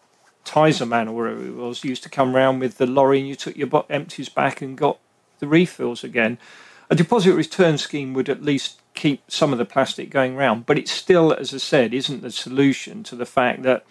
Tizer 0.45 0.89
man 0.89 1.09
or 1.09 1.17
whatever 1.17 1.47
it 1.47 1.55
was 1.55 1.85
used 1.85 2.03
to 2.05 2.11
come 2.11 2.37
round 2.37 2.61
with 2.61 2.79
the 2.79 2.87
lorry 2.87 3.21
and 3.21 3.29
you 3.29 3.37
took 3.37 3.57
your 3.57 3.69
bo- 3.69 3.87
empties 3.91 4.29
back 4.29 4.63
and 4.63 4.79
got 4.79 4.99
the 5.41 5.49
refills 5.49 6.05
again. 6.05 6.39
A 6.91 6.95
deposit 6.95 7.35
return 7.35 7.79
scheme 7.79 8.15
would 8.15 8.29
at 8.29 8.43
least 8.43 8.81
keep 8.95 9.23
some 9.31 9.53
of 9.53 9.59
the 9.59 9.65
plastic 9.65 10.11
going 10.11 10.37
round, 10.37 10.67
but 10.67 10.79
it 10.79 10.89
still, 10.89 11.33
as 11.33 11.53
I 11.55 11.59
said, 11.59 11.95
isn't 11.95 12.23
the 12.23 12.31
solution 12.31 13.03
to 13.05 13.17
the 13.17 13.27
fact 13.27 13.63
that 13.63 13.85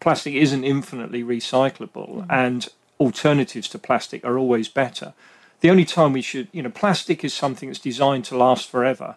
plastic 0.00 0.34
isn't 0.34 0.64
infinitely 0.64 1.22
recyclable 1.22 2.24
mm. 2.24 2.26
and 2.28 2.68
alternatives 2.98 3.68
to 3.68 3.78
plastic 3.78 4.24
are 4.24 4.38
always 4.38 4.68
better. 4.68 5.14
The 5.60 5.70
only 5.70 5.84
time 5.84 6.12
we 6.12 6.22
should, 6.22 6.48
you 6.52 6.62
know, 6.62 6.70
plastic 6.70 7.22
is 7.22 7.32
something 7.32 7.68
that's 7.68 7.78
designed 7.78 8.24
to 8.26 8.36
last 8.36 8.68
forever. 8.68 9.16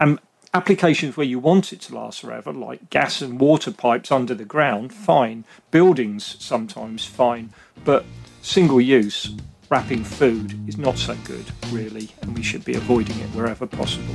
And 0.00 0.18
applications 0.54 1.16
where 1.16 1.26
you 1.26 1.38
want 1.38 1.72
it 1.72 1.80
to 1.82 1.94
last 1.94 2.20
forever, 2.20 2.52
like 2.52 2.88
gas 2.88 3.20
and 3.20 3.38
water 3.38 3.70
pipes 3.70 4.10
under 4.10 4.34
the 4.34 4.44
ground, 4.44 4.92
fine. 4.92 5.44
Buildings 5.70 6.36
sometimes 6.38 7.04
fine, 7.04 7.50
but 7.84 8.06
single 8.40 8.80
use 8.80 9.34
wrapping 9.72 10.04
food 10.04 10.68
is 10.68 10.76
not 10.76 10.98
so 10.98 11.16
good, 11.24 11.46
really, 11.70 12.10
and 12.20 12.36
we 12.36 12.42
should 12.42 12.62
be 12.62 12.74
avoiding 12.74 13.18
it 13.20 13.28
wherever 13.28 13.66
possible. 13.66 14.14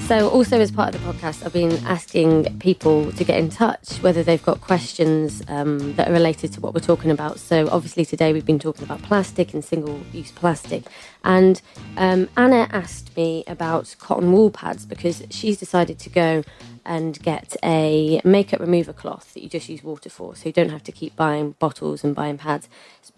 So, 0.00 0.30
also 0.30 0.58
as 0.58 0.70
part 0.70 0.94
of 0.94 1.02
the 1.02 1.12
podcast, 1.12 1.44
I've 1.44 1.52
been 1.52 1.72
asking 1.84 2.58
people 2.60 3.12
to 3.12 3.24
get 3.24 3.38
in 3.38 3.50
touch 3.50 3.98
whether 3.98 4.22
they've 4.22 4.42
got 4.42 4.62
questions 4.62 5.42
um, 5.48 5.92
that 5.96 6.08
are 6.08 6.12
related 6.12 6.50
to 6.54 6.62
what 6.62 6.72
we're 6.72 6.80
talking 6.80 7.10
about. 7.10 7.38
So, 7.38 7.68
obviously, 7.70 8.06
today 8.06 8.32
we've 8.32 8.46
been 8.46 8.58
talking 8.58 8.84
about 8.84 9.02
plastic 9.02 9.52
and 9.52 9.62
single 9.62 10.00
use 10.14 10.32
plastic. 10.32 10.84
And 11.24 11.60
um, 11.96 12.28
Anna 12.36 12.68
asked 12.70 13.16
me 13.16 13.44
about 13.46 13.96
cotton 13.98 14.32
wool 14.32 14.50
pads 14.50 14.84
because 14.86 15.22
she's 15.30 15.58
decided 15.58 15.98
to 16.00 16.10
go 16.10 16.44
and 16.86 17.20
get 17.22 17.56
a 17.64 18.20
makeup 18.24 18.60
remover 18.60 18.92
cloth 18.92 19.32
that 19.32 19.42
you 19.42 19.48
just 19.48 19.70
use 19.70 19.82
water 19.82 20.10
for, 20.10 20.36
so 20.36 20.46
you 20.46 20.52
don't 20.52 20.68
have 20.68 20.84
to 20.84 20.92
keep 20.92 21.16
buying 21.16 21.52
bottles 21.52 22.04
and 22.04 22.14
buying 22.14 22.36
pads. 22.36 22.68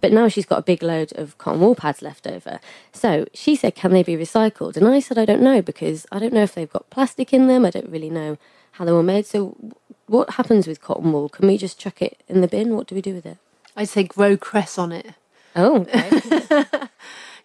But 0.00 0.12
now 0.12 0.28
she's 0.28 0.46
got 0.46 0.60
a 0.60 0.62
big 0.62 0.84
load 0.84 1.12
of 1.18 1.36
cotton 1.38 1.60
wool 1.60 1.74
pads 1.74 2.00
left 2.00 2.28
over. 2.28 2.60
So 2.92 3.26
she 3.34 3.56
said, 3.56 3.74
Can 3.74 3.92
they 3.92 4.04
be 4.04 4.16
recycled? 4.16 4.76
And 4.76 4.86
I 4.86 5.00
said, 5.00 5.18
I 5.18 5.24
don't 5.24 5.42
know 5.42 5.62
because 5.62 6.06
I 6.12 6.20
don't 6.20 6.32
know 6.32 6.44
if 6.44 6.54
they've 6.54 6.72
got 6.72 6.88
plastic 6.90 7.32
in 7.32 7.48
them. 7.48 7.64
I 7.64 7.70
don't 7.70 7.88
really 7.90 8.10
know 8.10 8.38
how 8.72 8.84
they 8.84 8.92
were 8.92 9.02
made. 9.02 9.26
So, 9.26 9.56
what 10.06 10.30
happens 10.30 10.68
with 10.68 10.80
cotton 10.80 11.12
wool? 11.12 11.28
Can 11.28 11.48
we 11.48 11.58
just 11.58 11.80
chuck 11.80 12.00
it 12.00 12.22
in 12.28 12.42
the 12.42 12.48
bin? 12.48 12.76
What 12.76 12.86
do 12.86 12.94
we 12.94 13.02
do 13.02 13.14
with 13.14 13.26
it? 13.26 13.38
I'd 13.74 13.88
say 13.88 14.04
grow 14.04 14.36
cress 14.36 14.78
on 14.78 14.92
it. 14.92 15.14
Oh, 15.56 15.80
okay. 15.80 16.64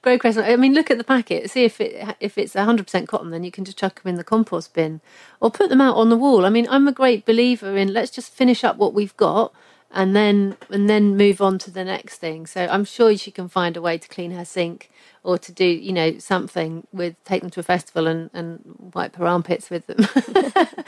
Grow 0.01 0.17
cress. 0.17 0.35
I 0.35 0.55
mean, 0.55 0.73
look 0.73 0.89
at 0.89 0.97
the 0.97 1.03
packet. 1.03 1.51
See 1.51 1.63
if 1.63 1.79
it 1.79 2.15
if 2.19 2.37
it's 2.37 2.55
hundred 2.55 2.85
percent 2.85 3.07
cotton, 3.07 3.29
then 3.29 3.43
you 3.43 3.51
can 3.51 3.65
just 3.65 3.77
chuck 3.77 4.01
them 4.01 4.09
in 4.09 4.15
the 4.15 4.23
compost 4.23 4.73
bin, 4.73 4.99
or 5.39 5.51
put 5.51 5.69
them 5.69 5.81
out 5.81 5.95
on 5.95 6.09
the 6.09 6.17
wall. 6.17 6.43
I 6.45 6.49
mean, 6.49 6.67
I'm 6.71 6.87
a 6.87 6.91
great 6.91 7.23
believer 7.25 7.77
in 7.77 7.93
let's 7.93 8.09
just 8.09 8.33
finish 8.33 8.63
up 8.63 8.77
what 8.77 8.95
we've 8.95 9.15
got, 9.17 9.53
and 9.93 10.15
then 10.15 10.57
and 10.69 10.89
then 10.89 11.17
move 11.17 11.41
on 11.41 11.57
to 11.59 11.71
the 11.71 11.83
next 11.83 12.17
thing. 12.17 12.45
So 12.45 12.67
I'm 12.69 12.85
sure 12.85 13.15
she 13.17 13.31
can 13.31 13.49
find 13.49 13.75
a 13.75 13.81
way 13.81 13.97
to 13.97 14.07
clean 14.07 14.31
her 14.31 14.45
sink 14.45 14.89
or 15.23 15.37
to 15.37 15.51
do 15.51 15.65
you 15.65 15.91
know 15.91 16.17
something 16.17 16.87
with 16.91 17.15
take 17.25 17.41
them 17.41 17.49
to 17.51 17.59
a 17.59 17.63
festival 17.63 18.07
and, 18.07 18.29
and 18.33 18.61
wipe 18.93 19.15
her 19.17 19.27
armpits 19.27 19.69
with 19.69 19.87
them. 19.87 20.07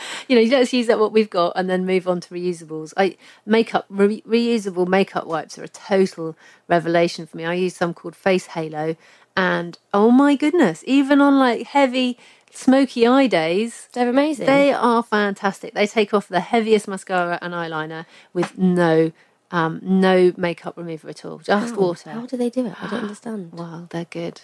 you 0.28 0.36
know, 0.36 0.58
let's 0.58 0.74
use 0.74 0.90
up 0.90 1.00
what 1.00 1.12
we've 1.12 1.30
got 1.30 1.54
and 1.56 1.70
then 1.70 1.86
move 1.86 2.08
on 2.08 2.22
to 2.22 2.34
reusables. 2.34 2.94
I 2.96 3.18
makeup 3.46 3.86
re, 3.90 4.22
reusable 4.22 4.88
makeup 4.88 5.28
wipes 5.28 5.58
are 5.60 5.64
a 5.64 5.68
total 5.68 6.36
revelation 6.68 7.28
for 7.28 7.38
me. 7.38 7.46
I 7.46 7.56
use 7.56 7.76
some 7.76 7.94
called 7.94 8.16
Face 8.16 8.48
Halo, 8.48 8.96
and 9.36 9.78
oh 9.94 10.12
my 10.12 10.36
goodness, 10.36 10.84
even 10.88 11.20
on 11.20 11.38
like 11.38 11.68
heavy 11.68 12.18
smoky 12.54 13.08
eye 13.08 13.28
days, 13.28 13.90
They're 13.94 14.10
amazing. 14.10 14.46
they 14.46 14.72
are 14.74 15.04
fantastic. 15.04 15.74
They 15.74 15.88
take 15.88 16.14
off 16.14 16.28
the 16.28 16.40
heaviest 16.40 16.88
mascara 16.88 17.40
and 17.42 17.54
eyeliner 17.54 18.06
with 18.34 18.58
no 18.58 19.12
um, 19.52 19.80
no 19.84 20.34
makeup 20.36 20.76
remover 20.78 21.10
at 21.10 21.24
all, 21.26 21.38
just 21.40 21.76
How? 21.76 21.80
water. 21.80 22.10
How 22.12 22.26
do 22.26 22.38
they 22.38 22.50
do 22.50 22.66
it? 22.66 22.84
I 22.84 22.90
don't 22.90 23.02
understand. 23.04 23.52
Wow, 23.54 23.88
they're 23.92 24.06
good. 24.06 24.42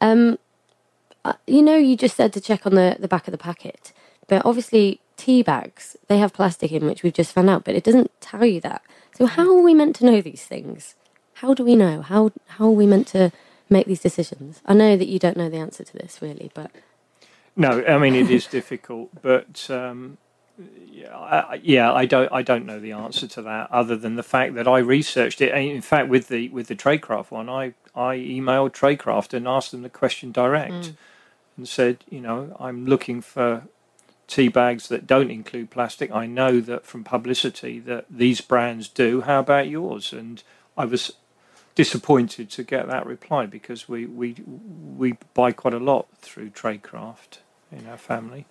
Um, 0.00 0.38
uh, 1.24 1.34
you 1.46 1.62
know, 1.62 1.76
you 1.76 1.96
just 1.96 2.16
said 2.16 2.32
to 2.34 2.40
check 2.40 2.66
on 2.66 2.74
the, 2.74 2.96
the 2.98 3.08
back 3.08 3.28
of 3.28 3.32
the 3.32 3.38
packet, 3.38 3.92
but 4.28 4.44
obviously 4.44 5.00
tea 5.16 5.42
bags 5.42 5.96
they 6.08 6.18
have 6.18 6.32
plastic 6.32 6.72
in, 6.72 6.84
which 6.86 7.02
we've 7.02 7.12
just 7.14 7.32
found 7.32 7.48
out, 7.50 7.64
but 7.64 7.74
it 7.74 7.84
doesn't 7.84 8.10
tell 8.20 8.44
you 8.44 8.60
that. 8.62 8.82
So 9.16 9.26
how 9.26 9.56
are 9.56 9.62
we 9.62 9.74
meant 9.74 9.96
to 9.96 10.06
know 10.06 10.20
these 10.20 10.44
things? 10.44 10.94
How 11.34 11.54
do 11.54 11.64
we 11.64 11.76
know? 11.76 12.02
How 12.02 12.32
how 12.48 12.66
are 12.66 12.70
we 12.70 12.86
meant 12.86 13.06
to 13.08 13.32
make 13.70 13.86
these 13.86 14.00
decisions? 14.00 14.60
I 14.66 14.74
know 14.74 14.96
that 14.96 15.08
you 15.08 15.18
don't 15.18 15.36
know 15.36 15.48
the 15.50 15.58
answer 15.58 15.84
to 15.84 15.92
this 15.94 16.18
really, 16.20 16.50
but 16.54 16.70
No, 17.56 17.84
I 17.84 17.98
mean 17.98 18.14
it 18.14 18.30
is 18.30 18.46
difficult, 18.46 19.10
but 19.22 19.68
um, 19.70 20.18
yeah, 20.90 21.16
I, 21.16 21.60
yeah, 21.62 21.92
I 21.92 22.06
don't, 22.06 22.32
I 22.32 22.42
don't 22.42 22.66
know 22.66 22.80
the 22.80 22.92
answer 22.92 23.26
to 23.26 23.42
that, 23.42 23.70
other 23.70 23.96
than 23.96 24.16
the 24.16 24.22
fact 24.22 24.54
that 24.54 24.68
I 24.68 24.78
researched 24.78 25.40
it. 25.40 25.54
In 25.54 25.82
fact, 25.82 26.08
with 26.08 26.28
the 26.28 26.48
with 26.50 26.68
the 26.68 26.76
Traidcraft 26.76 27.30
one, 27.30 27.48
I 27.48 27.74
I 27.94 28.16
emailed 28.16 28.72
Traidcraft 28.72 29.34
and 29.34 29.48
asked 29.48 29.72
them 29.72 29.82
the 29.82 29.90
question 29.90 30.32
direct, 30.32 30.92
and 31.56 31.68
said, 31.68 32.04
you 32.08 32.20
know, 32.20 32.56
I'm 32.58 32.86
looking 32.86 33.20
for 33.20 33.64
tea 34.26 34.48
bags 34.48 34.88
that 34.88 35.06
don't 35.06 35.30
include 35.30 35.70
plastic. 35.70 36.10
I 36.12 36.26
know 36.26 36.60
that 36.60 36.86
from 36.86 37.04
publicity 37.04 37.80
that 37.80 38.06
these 38.08 38.40
brands 38.40 38.88
do. 38.88 39.22
How 39.22 39.40
about 39.40 39.68
yours? 39.68 40.12
And 40.12 40.42
I 40.78 40.84
was 40.84 41.12
disappointed 41.84 42.50
to 42.50 42.62
get 42.62 42.88
that 42.88 43.06
reply 43.06 43.46
because 43.46 43.88
we 43.88 44.04
we 44.04 44.36
we 45.02 45.08
buy 45.32 45.50
quite 45.50 45.72
a 45.72 45.78
lot 45.78 46.06
through 46.20 46.50
Traidcraft 46.50 47.38
in 47.72 47.86
our 47.86 47.96
family. 47.96 48.44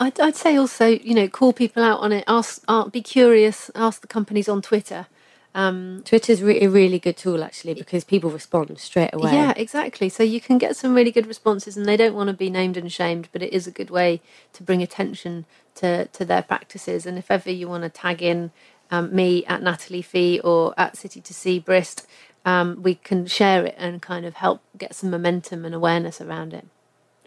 I'd, 0.00 0.18
I'd 0.18 0.36
say 0.36 0.56
also, 0.56 0.86
you 0.88 1.14
know, 1.14 1.28
call 1.28 1.52
people 1.52 1.82
out 1.84 2.00
on 2.00 2.12
it. 2.12 2.24
Ask, 2.26 2.62
uh, 2.68 2.86
be 2.88 3.02
curious. 3.02 3.70
Ask 3.74 4.00
the 4.00 4.06
companies 4.06 4.48
on 4.48 4.62
Twitter. 4.62 5.06
Um, 5.54 6.02
Twitter's 6.06 6.42
re- 6.42 6.62
a 6.62 6.68
really 6.70 6.98
good 6.98 7.18
tool 7.18 7.44
actually 7.44 7.74
because 7.74 8.04
people 8.04 8.30
respond 8.30 8.78
straight 8.78 9.12
away. 9.12 9.32
Yeah, 9.34 9.52
exactly. 9.54 10.08
So 10.08 10.22
you 10.22 10.40
can 10.40 10.56
get 10.56 10.76
some 10.76 10.94
really 10.94 11.12
good 11.12 11.26
responses, 11.26 11.76
and 11.76 11.84
they 11.84 11.98
don't 11.98 12.14
want 12.14 12.28
to 12.28 12.34
be 12.34 12.50
named 12.50 12.78
and 12.78 12.90
shamed, 12.90 13.28
but 13.32 13.42
it 13.42 13.52
is 13.52 13.66
a 13.66 13.70
good 13.70 13.90
way 13.90 14.22
to 14.54 14.62
bring 14.62 14.82
attention 14.82 15.44
to, 15.76 16.06
to 16.06 16.24
their 16.24 16.42
practices. 16.42 17.04
And 17.06 17.18
if 17.18 17.30
ever 17.30 17.50
you 17.50 17.68
want 17.68 17.84
to 17.84 17.90
tag 17.90 18.22
in 18.22 18.50
um, 18.90 19.14
me 19.14 19.44
at 19.46 19.62
Natalie 19.62 20.02
Fee 20.02 20.40
or 20.40 20.74
at 20.78 20.96
City 20.96 21.20
to 21.20 21.34
Sea 21.34 21.60
Brist, 21.60 22.06
um, 22.44 22.82
we 22.82 22.94
can 22.96 23.26
share 23.26 23.64
it 23.64 23.74
and 23.78 24.02
kind 24.02 24.26
of 24.26 24.34
help 24.34 24.60
get 24.76 24.94
some 24.94 25.10
momentum 25.10 25.64
and 25.64 25.74
awareness 25.74 26.20
around 26.20 26.52
it. 26.54 26.66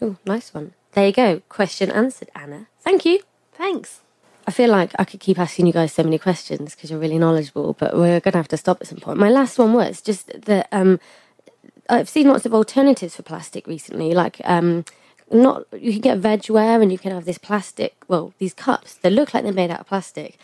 Oh, 0.01 0.17
nice 0.25 0.53
one. 0.53 0.73
There 0.93 1.07
you 1.07 1.13
go. 1.13 1.41
Question 1.49 1.91
answered, 1.91 2.29
Anna. 2.35 2.67
Thank 2.81 3.05
you. 3.05 3.19
Thanks. 3.53 4.01
I 4.47 4.51
feel 4.51 4.69
like 4.69 4.91
I 4.99 5.05
could 5.05 5.19
keep 5.19 5.39
asking 5.39 5.65
you 5.65 5.73
guys 5.73 5.91
so 5.91 6.03
many 6.03 6.19
questions 6.19 6.75
because 6.75 6.91
you're 6.91 6.99
really 6.99 7.17
knowledgeable, 7.17 7.73
but 7.73 7.95
we're 7.95 8.19
going 8.19 8.33
to 8.33 8.37
have 8.37 8.47
to 8.49 8.57
stop 8.57 8.77
at 8.81 8.87
some 8.87 8.99
point. 8.99 9.17
My 9.17 9.29
last 9.29 9.57
one 9.57 9.73
was 9.73 10.01
just 10.01 10.29
that 10.43 10.67
um, 10.71 10.99
I've 11.89 12.09
seen 12.09 12.27
lots 12.27 12.45
of 12.45 12.53
alternatives 12.53 13.15
for 13.15 13.23
plastic 13.23 13.65
recently, 13.65 14.13
like 14.13 14.39
um, 14.43 14.85
not 15.31 15.65
you 15.73 15.91
can 15.93 16.01
get 16.01 16.21
vegware 16.21 16.81
and 16.81 16.91
you 16.91 16.99
can 16.99 17.11
have 17.11 17.25
this 17.25 17.39
plastic, 17.39 17.95
well, 18.07 18.33
these 18.37 18.53
cups. 18.53 18.95
They 18.95 19.09
look 19.09 19.33
like 19.33 19.43
they're 19.43 19.53
made 19.53 19.71
out 19.71 19.79
of 19.81 19.87
plastic, 19.87 20.37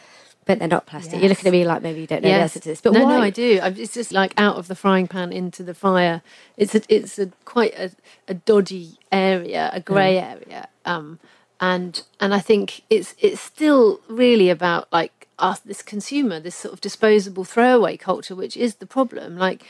but 0.51 0.59
they're 0.59 0.67
not 0.67 0.85
plastic. 0.85 1.19
You're 1.19 1.29
looking 1.29 1.47
at 1.47 1.51
me 1.51 1.65
like 1.65 1.81
maybe 1.81 2.01
you 2.01 2.07
don't 2.07 2.23
know 2.23 2.29
the 2.29 2.35
answer 2.35 2.59
to 2.59 2.69
this, 2.69 2.81
but 2.81 2.93
no, 2.93 3.03
why? 3.03 3.17
no, 3.17 3.21
I 3.21 3.29
do. 3.29 3.59
It's 3.63 3.93
just 3.93 4.11
like 4.11 4.33
out 4.37 4.55
of 4.55 4.67
the 4.67 4.75
frying 4.75 5.07
pan 5.07 5.31
into 5.31 5.63
the 5.63 5.73
fire. 5.73 6.21
It's 6.57 6.75
a, 6.75 6.81
it's 6.87 7.17
a 7.19 7.27
quite 7.45 7.73
a, 7.77 7.91
a 8.27 8.33
dodgy 8.33 8.99
area, 9.11 9.69
a 9.73 9.79
grey 9.79 10.17
area, 10.17 10.67
um, 10.85 11.19
and 11.59 12.03
and 12.19 12.33
I 12.33 12.39
think 12.39 12.81
it's 12.89 13.15
it's 13.19 13.41
still 13.41 14.01
really 14.07 14.49
about 14.49 14.87
like 14.91 15.21
us, 15.41 15.59
this 15.59 15.81
consumer, 15.81 16.39
this 16.39 16.55
sort 16.55 16.73
of 16.73 16.81
disposable 16.81 17.43
throwaway 17.43 17.97
culture, 17.97 18.35
which 18.35 18.55
is 18.55 18.75
the 18.75 18.85
problem. 18.85 19.37
Like, 19.37 19.63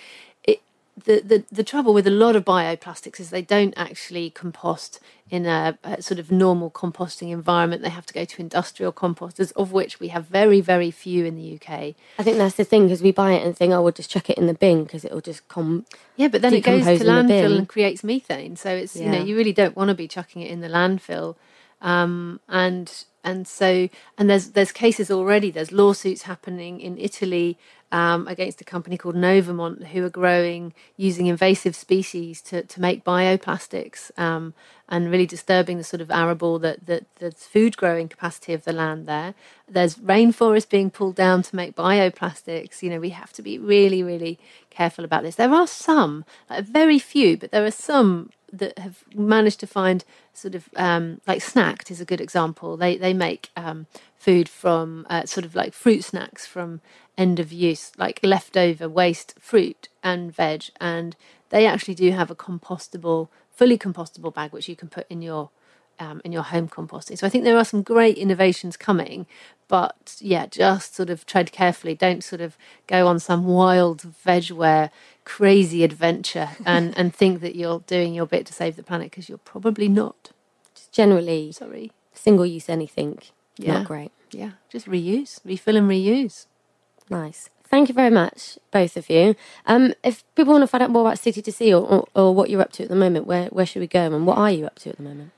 the, 0.97 1.21
the, 1.21 1.43
the 1.51 1.63
trouble 1.63 1.93
with 1.93 2.05
a 2.05 2.11
lot 2.11 2.35
of 2.35 2.45
bioplastics 2.45 3.19
is 3.19 3.29
they 3.29 3.41
don't 3.41 3.73
actually 3.77 4.29
compost 4.29 4.99
in 5.29 5.45
a, 5.45 5.77
a, 5.83 6.01
sort 6.01 6.19
of 6.19 6.31
normal 6.31 6.69
composting 6.69 7.31
environment. 7.31 7.81
They 7.81 7.89
have 7.89 8.05
to 8.07 8.13
go 8.13 8.25
to 8.25 8.41
industrial 8.41 8.91
composters, 8.91 9.53
of 9.53 9.71
which 9.71 9.99
we 9.99 10.09
have 10.09 10.25
very, 10.25 10.59
very 10.59 10.91
few 10.91 11.25
in 11.25 11.35
the 11.35 11.55
UK. 11.55 11.95
I 12.19 12.23
think 12.23 12.37
that's 12.37 12.55
the 12.55 12.65
thing 12.65 12.87
because 12.87 13.01
we 13.01 13.11
buy 13.11 13.31
it 13.31 13.45
and 13.45 13.55
think, 13.55 13.73
oh, 13.73 13.81
we'll 13.81 13.93
just 13.93 14.11
chuck 14.11 14.29
it 14.29 14.37
in 14.37 14.47
the 14.47 14.53
bin 14.53 14.83
because 14.83 15.05
it'll 15.05 15.21
just 15.21 15.47
come. 15.47 15.85
Yeah, 16.17 16.27
but 16.27 16.41
then 16.41 16.53
it 16.53 16.61
goes 16.61 16.83
to 16.83 17.05
landfill 17.05 17.57
and 17.57 17.69
creates 17.69 18.03
methane. 18.03 18.57
So 18.57 18.69
it's 18.69 18.95
yeah. 18.95 19.05
you 19.05 19.11
know 19.11 19.23
you 19.23 19.37
really 19.37 19.53
don't 19.53 19.75
want 19.75 19.87
to 19.87 19.95
be 19.95 20.07
chucking 20.07 20.41
it 20.41 20.51
in 20.51 20.59
the 20.59 20.67
landfill. 20.67 21.35
Um, 21.81 22.41
and 22.47 23.05
and 23.23 23.47
so 23.47 23.89
and 24.17 24.29
there's 24.29 24.49
there's 24.49 24.71
cases 24.71 25.09
already. 25.09 25.49
There's 25.49 25.71
lawsuits 25.71 26.23
happening 26.23 26.81
in 26.81 26.97
Italy 26.97 27.57
um, 27.91 28.27
against 28.27 28.61
a 28.61 28.63
company 28.63 28.97
called 28.97 29.15
Novamont 29.15 29.87
who 29.87 30.05
are 30.05 30.09
growing 30.09 30.73
using 30.97 31.27
invasive 31.27 31.75
species 31.75 32.41
to, 32.43 32.63
to 32.63 32.81
make 32.81 33.03
bioplastics 33.03 34.17
um, 34.17 34.53
and 34.87 35.11
really 35.11 35.25
disturbing 35.25 35.77
the 35.77 35.83
sort 35.83 36.01
of 36.01 36.09
arable 36.09 36.59
that 36.59 36.85
the, 36.85 37.05
the 37.19 37.31
food 37.31 37.77
growing 37.77 38.07
capacity 38.07 38.53
of 38.53 38.63
the 38.63 38.73
land 38.73 39.07
there. 39.07 39.33
There's 39.67 39.95
rainforest 39.95 40.69
being 40.69 40.89
pulled 40.89 41.15
down 41.15 41.43
to 41.43 41.55
make 41.55 41.75
bioplastics. 41.75 42.81
You 42.81 42.89
know, 42.89 42.99
we 42.99 43.09
have 43.09 43.33
to 43.33 43.41
be 43.41 43.57
really, 43.57 44.03
really 44.03 44.39
careful 44.69 45.05
about 45.05 45.23
this. 45.23 45.35
There 45.35 45.53
are 45.53 45.67
some, 45.67 46.25
like 46.49 46.65
very 46.65 46.99
few, 46.99 47.37
but 47.37 47.51
there 47.51 47.65
are 47.65 47.71
some 47.71 48.29
that 48.51 48.77
have 48.79 49.03
managed 49.13 49.59
to 49.61 49.67
find 49.67 50.03
sort 50.33 50.55
of 50.55 50.69
um, 50.75 51.21
like 51.27 51.41
Snact 51.41 51.91
is 51.91 52.01
a 52.01 52.05
good 52.05 52.21
example. 52.21 52.77
They 52.77 52.97
they 52.97 53.13
make 53.13 53.49
um, 53.55 53.87
food 54.17 54.49
from 54.49 55.05
uh, 55.09 55.25
sort 55.25 55.45
of 55.45 55.55
like 55.55 55.73
fruit 55.73 56.03
snacks 56.03 56.45
from 56.45 56.81
end 57.17 57.39
of 57.39 57.51
use, 57.51 57.91
like 57.97 58.19
leftover 58.23 58.87
waste 58.89 59.35
fruit 59.39 59.89
and 60.03 60.33
veg, 60.33 60.65
and 60.79 61.15
they 61.49 61.65
actually 61.65 61.95
do 61.95 62.11
have 62.11 62.31
a 62.31 62.35
compostable, 62.35 63.29
fully 63.49 63.77
compostable 63.77 64.33
bag 64.33 64.51
which 64.51 64.69
you 64.69 64.75
can 64.75 64.89
put 64.89 65.05
in 65.09 65.21
your 65.21 65.49
um, 65.99 66.21
in 66.25 66.31
your 66.31 66.43
home 66.43 66.67
composting. 66.67 67.17
So 67.17 67.27
I 67.27 67.29
think 67.29 67.43
there 67.43 67.57
are 67.57 67.65
some 67.65 67.83
great 67.83 68.17
innovations 68.17 68.75
coming, 68.75 69.27
but 69.71 70.17
yeah, 70.19 70.47
just 70.47 70.95
sort 70.95 71.09
of 71.09 71.25
tread 71.25 71.53
carefully. 71.53 71.95
Don't 71.95 72.25
sort 72.25 72.41
of 72.41 72.57
go 72.87 73.07
on 73.07 73.19
some 73.19 73.45
wild 73.45 74.01
vegware 74.25 74.89
crazy 75.23 75.85
adventure 75.85 76.49
and 76.65 76.93
and 76.97 77.15
think 77.15 77.39
that 77.39 77.55
you're 77.55 77.79
doing 77.87 78.13
your 78.13 78.25
bit 78.25 78.45
to 78.47 78.53
save 78.53 78.75
the 78.75 78.83
planet 78.83 79.11
because 79.11 79.29
you're 79.29 79.37
probably 79.37 79.87
not. 79.87 80.31
Just 80.75 80.91
generally, 80.91 81.53
sorry, 81.53 81.93
single 82.13 82.45
use 82.45 82.67
anything. 82.67 83.19
Yeah, 83.55 83.77
not 83.77 83.87
great. 83.87 84.11
Yeah, 84.31 84.51
just 84.69 84.87
reuse, 84.87 85.39
refill 85.45 85.77
and 85.77 85.89
reuse. 85.89 86.47
Nice. 87.09 87.49
Thank 87.63 87.87
you 87.87 87.95
very 87.95 88.09
much, 88.09 88.59
both 88.71 88.97
of 88.97 89.09
you. 89.09 89.35
Um, 89.65 89.93
if 90.03 90.25
people 90.35 90.51
want 90.51 90.63
to 90.63 90.67
find 90.67 90.83
out 90.83 90.89
more 90.89 91.03
about 91.03 91.19
City 91.19 91.41
to 91.41 91.51
Sea 91.53 91.73
or, 91.73 91.81
or, 91.81 92.07
or, 92.13 92.35
what 92.35 92.49
you're 92.49 92.59
up 92.59 92.73
to 92.73 92.83
at 92.83 92.89
the 92.89 92.95
moment, 92.97 93.25
where, 93.25 93.45
where 93.45 93.65
should 93.65 93.79
we 93.79 93.87
go 93.87 94.13
and 94.13 94.27
what 94.27 94.37
are 94.37 94.51
you 94.51 94.65
up 94.65 94.77
to 94.79 94.89
at 94.89 94.97
the 94.97 95.03
moment? 95.03 95.31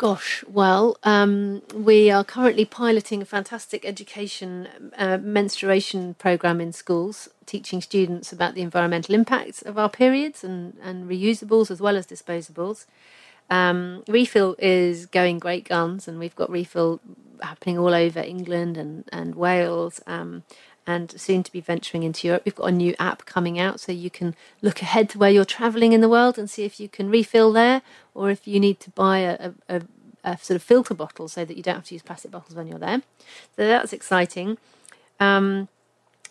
Gosh, 0.00 0.42
well, 0.48 0.96
um, 1.04 1.60
we 1.74 2.10
are 2.10 2.24
currently 2.24 2.64
piloting 2.64 3.20
a 3.20 3.26
fantastic 3.26 3.84
education 3.84 4.66
uh, 4.96 5.18
menstruation 5.18 6.14
program 6.14 6.58
in 6.58 6.72
schools, 6.72 7.28
teaching 7.44 7.82
students 7.82 8.32
about 8.32 8.54
the 8.54 8.62
environmental 8.62 9.14
impacts 9.14 9.60
of 9.60 9.76
our 9.76 9.90
periods 9.90 10.42
and, 10.42 10.74
and 10.82 11.06
reusables 11.10 11.70
as 11.70 11.82
well 11.82 11.98
as 11.98 12.06
disposables. 12.06 12.86
Um, 13.50 14.02
refill 14.08 14.56
is 14.58 15.04
going 15.04 15.38
great 15.38 15.68
guns, 15.68 16.08
and 16.08 16.18
we've 16.18 16.34
got 16.34 16.48
refill 16.48 16.98
happening 17.42 17.76
all 17.76 17.92
over 17.92 18.20
England 18.20 18.78
and, 18.78 19.04
and 19.12 19.34
Wales. 19.34 20.00
Um, 20.06 20.44
and 20.90 21.20
soon 21.20 21.44
to 21.44 21.52
be 21.52 21.60
venturing 21.60 22.02
into 22.02 22.26
Europe. 22.26 22.42
We've 22.44 22.54
got 22.54 22.68
a 22.68 22.72
new 22.72 22.94
app 22.98 23.24
coming 23.24 23.60
out 23.60 23.78
so 23.78 23.92
you 23.92 24.10
can 24.10 24.34
look 24.60 24.82
ahead 24.82 25.08
to 25.10 25.18
where 25.18 25.30
you're 25.30 25.44
traveling 25.44 25.92
in 25.92 26.00
the 26.00 26.08
world 26.08 26.36
and 26.36 26.50
see 26.50 26.64
if 26.64 26.80
you 26.80 26.88
can 26.88 27.08
refill 27.08 27.52
there 27.52 27.82
or 28.12 28.28
if 28.28 28.48
you 28.48 28.58
need 28.58 28.80
to 28.80 28.90
buy 28.90 29.18
a, 29.18 29.52
a, 29.68 29.82
a 30.24 30.36
sort 30.38 30.56
of 30.56 30.64
filter 30.64 30.94
bottle 30.94 31.28
so 31.28 31.44
that 31.44 31.56
you 31.56 31.62
don't 31.62 31.76
have 31.76 31.84
to 31.84 31.94
use 31.94 32.02
plastic 32.02 32.32
bottles 32.32 32.56
when 32.56 32.66
you're 32.66 32.80
there. 32.80 33.02
So 33.54 33.68
that's 33.68 33.92
exciting. 33.92 34.58
Um, 35.20 35.68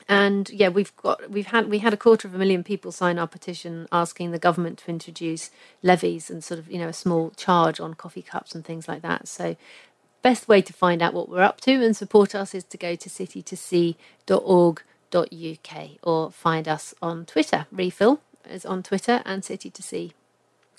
and 0.10 0.50
yeah, 0.50 0.70
we've 0.70 0.94
got 0.98 1.30
we've 1.30 1.48
had 1.48 1.70
we 1.70 1.80
had 1.80 1.94
a 1.94 1.98
quarter 1.98 2.28
of 2.28 2.34
a 2.34 2.38
million 2.38 2.64
people 2.64 2.92
sign 2.92 3.20
our 3.20 3.28
petition 3.28 3.88
asking 3.92 4.32
the 4.32 4.40
government 4.40 4.80
to 4.80 4.90
introduce 4.90 5.52
levies 5.84 6.32
and 6.32 6.44
sort 6.44 6.60
of 6.60 6.70
you 6.70 6.80
know 6.80 6.88
a 6.90 6.94
small 6.94 7.30
charge 7.38 7.80
on 7.80 7.94
coffee 7.94 8.24
cups 8.24 8.56
and 8.56 8.66
things 8.66 8.88
like 8.88 9.04
that. 9.04 9.28
So 9.28 9.56
best 10.22 10.48
way 10.48 10.62
to 10.62 10.74
find 10.74 11.02
out 11.02 11.14
what 11.14 11.30
we're 11.30 11.42
up 11.42 11.62
to 11.62 11.84
and 11.84 11.96
support 11.96 12.36
us 12.36 12.54
is 12.54 12.64
to 12.66 12.78
go 12.78 12.96
to 12.96 13.10
citytosea.org.uk 13.10 15.90
or 16.04 16.32
find 16.32 16.68
us 16.68 16.94
on 17.02 17.26
Twitter. 17.26 17.66
Refill 17.72 18.22
is 18.50 18.66
on 18.66 18.84
Twitter 18.84 19.22
and 19.26 19.44
City 19.44 19.70
to 19.70 19.84
Sea. 19.84 20.14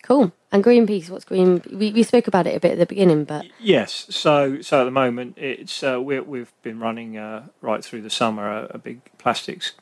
Cool. 0.03 0.33
And 0.51 0.65
Greenpeace, 0.65 1.11
what's 1.11 1.27
Green? 1.27 1.63
We, 1.71 1.93
we 1.93 2.03
spoke 2.03 2.27
about 2.27 2.47
it 2.47 2.57
a 2.57 2.61
bit 2.61 2.73
at 2.73 2.79
the 2.79 2.87
beginning, 2.87 3.25
but 3.25 3.45
yes. 3.61 4.07
So 4.09 4.63
so 4.63 4.81
at 4.81 4.85
the 4.85 4.91
moment, 4.91 5.37
it's 5.37 5.83
uh, 5.83 6.01
we 6.01 6.39
have 6.39 6.53
been 6.63 6.81
running 6.81 7.19
uh, 7.19 7.49
right 7.61 7.85
through 7.85 8.03
the 8.03 8.11
summer 8.11 8.49
a, 8.49 8.69
a 8.71 8.79
big 8.79 9.01
plastics 9.19 9.73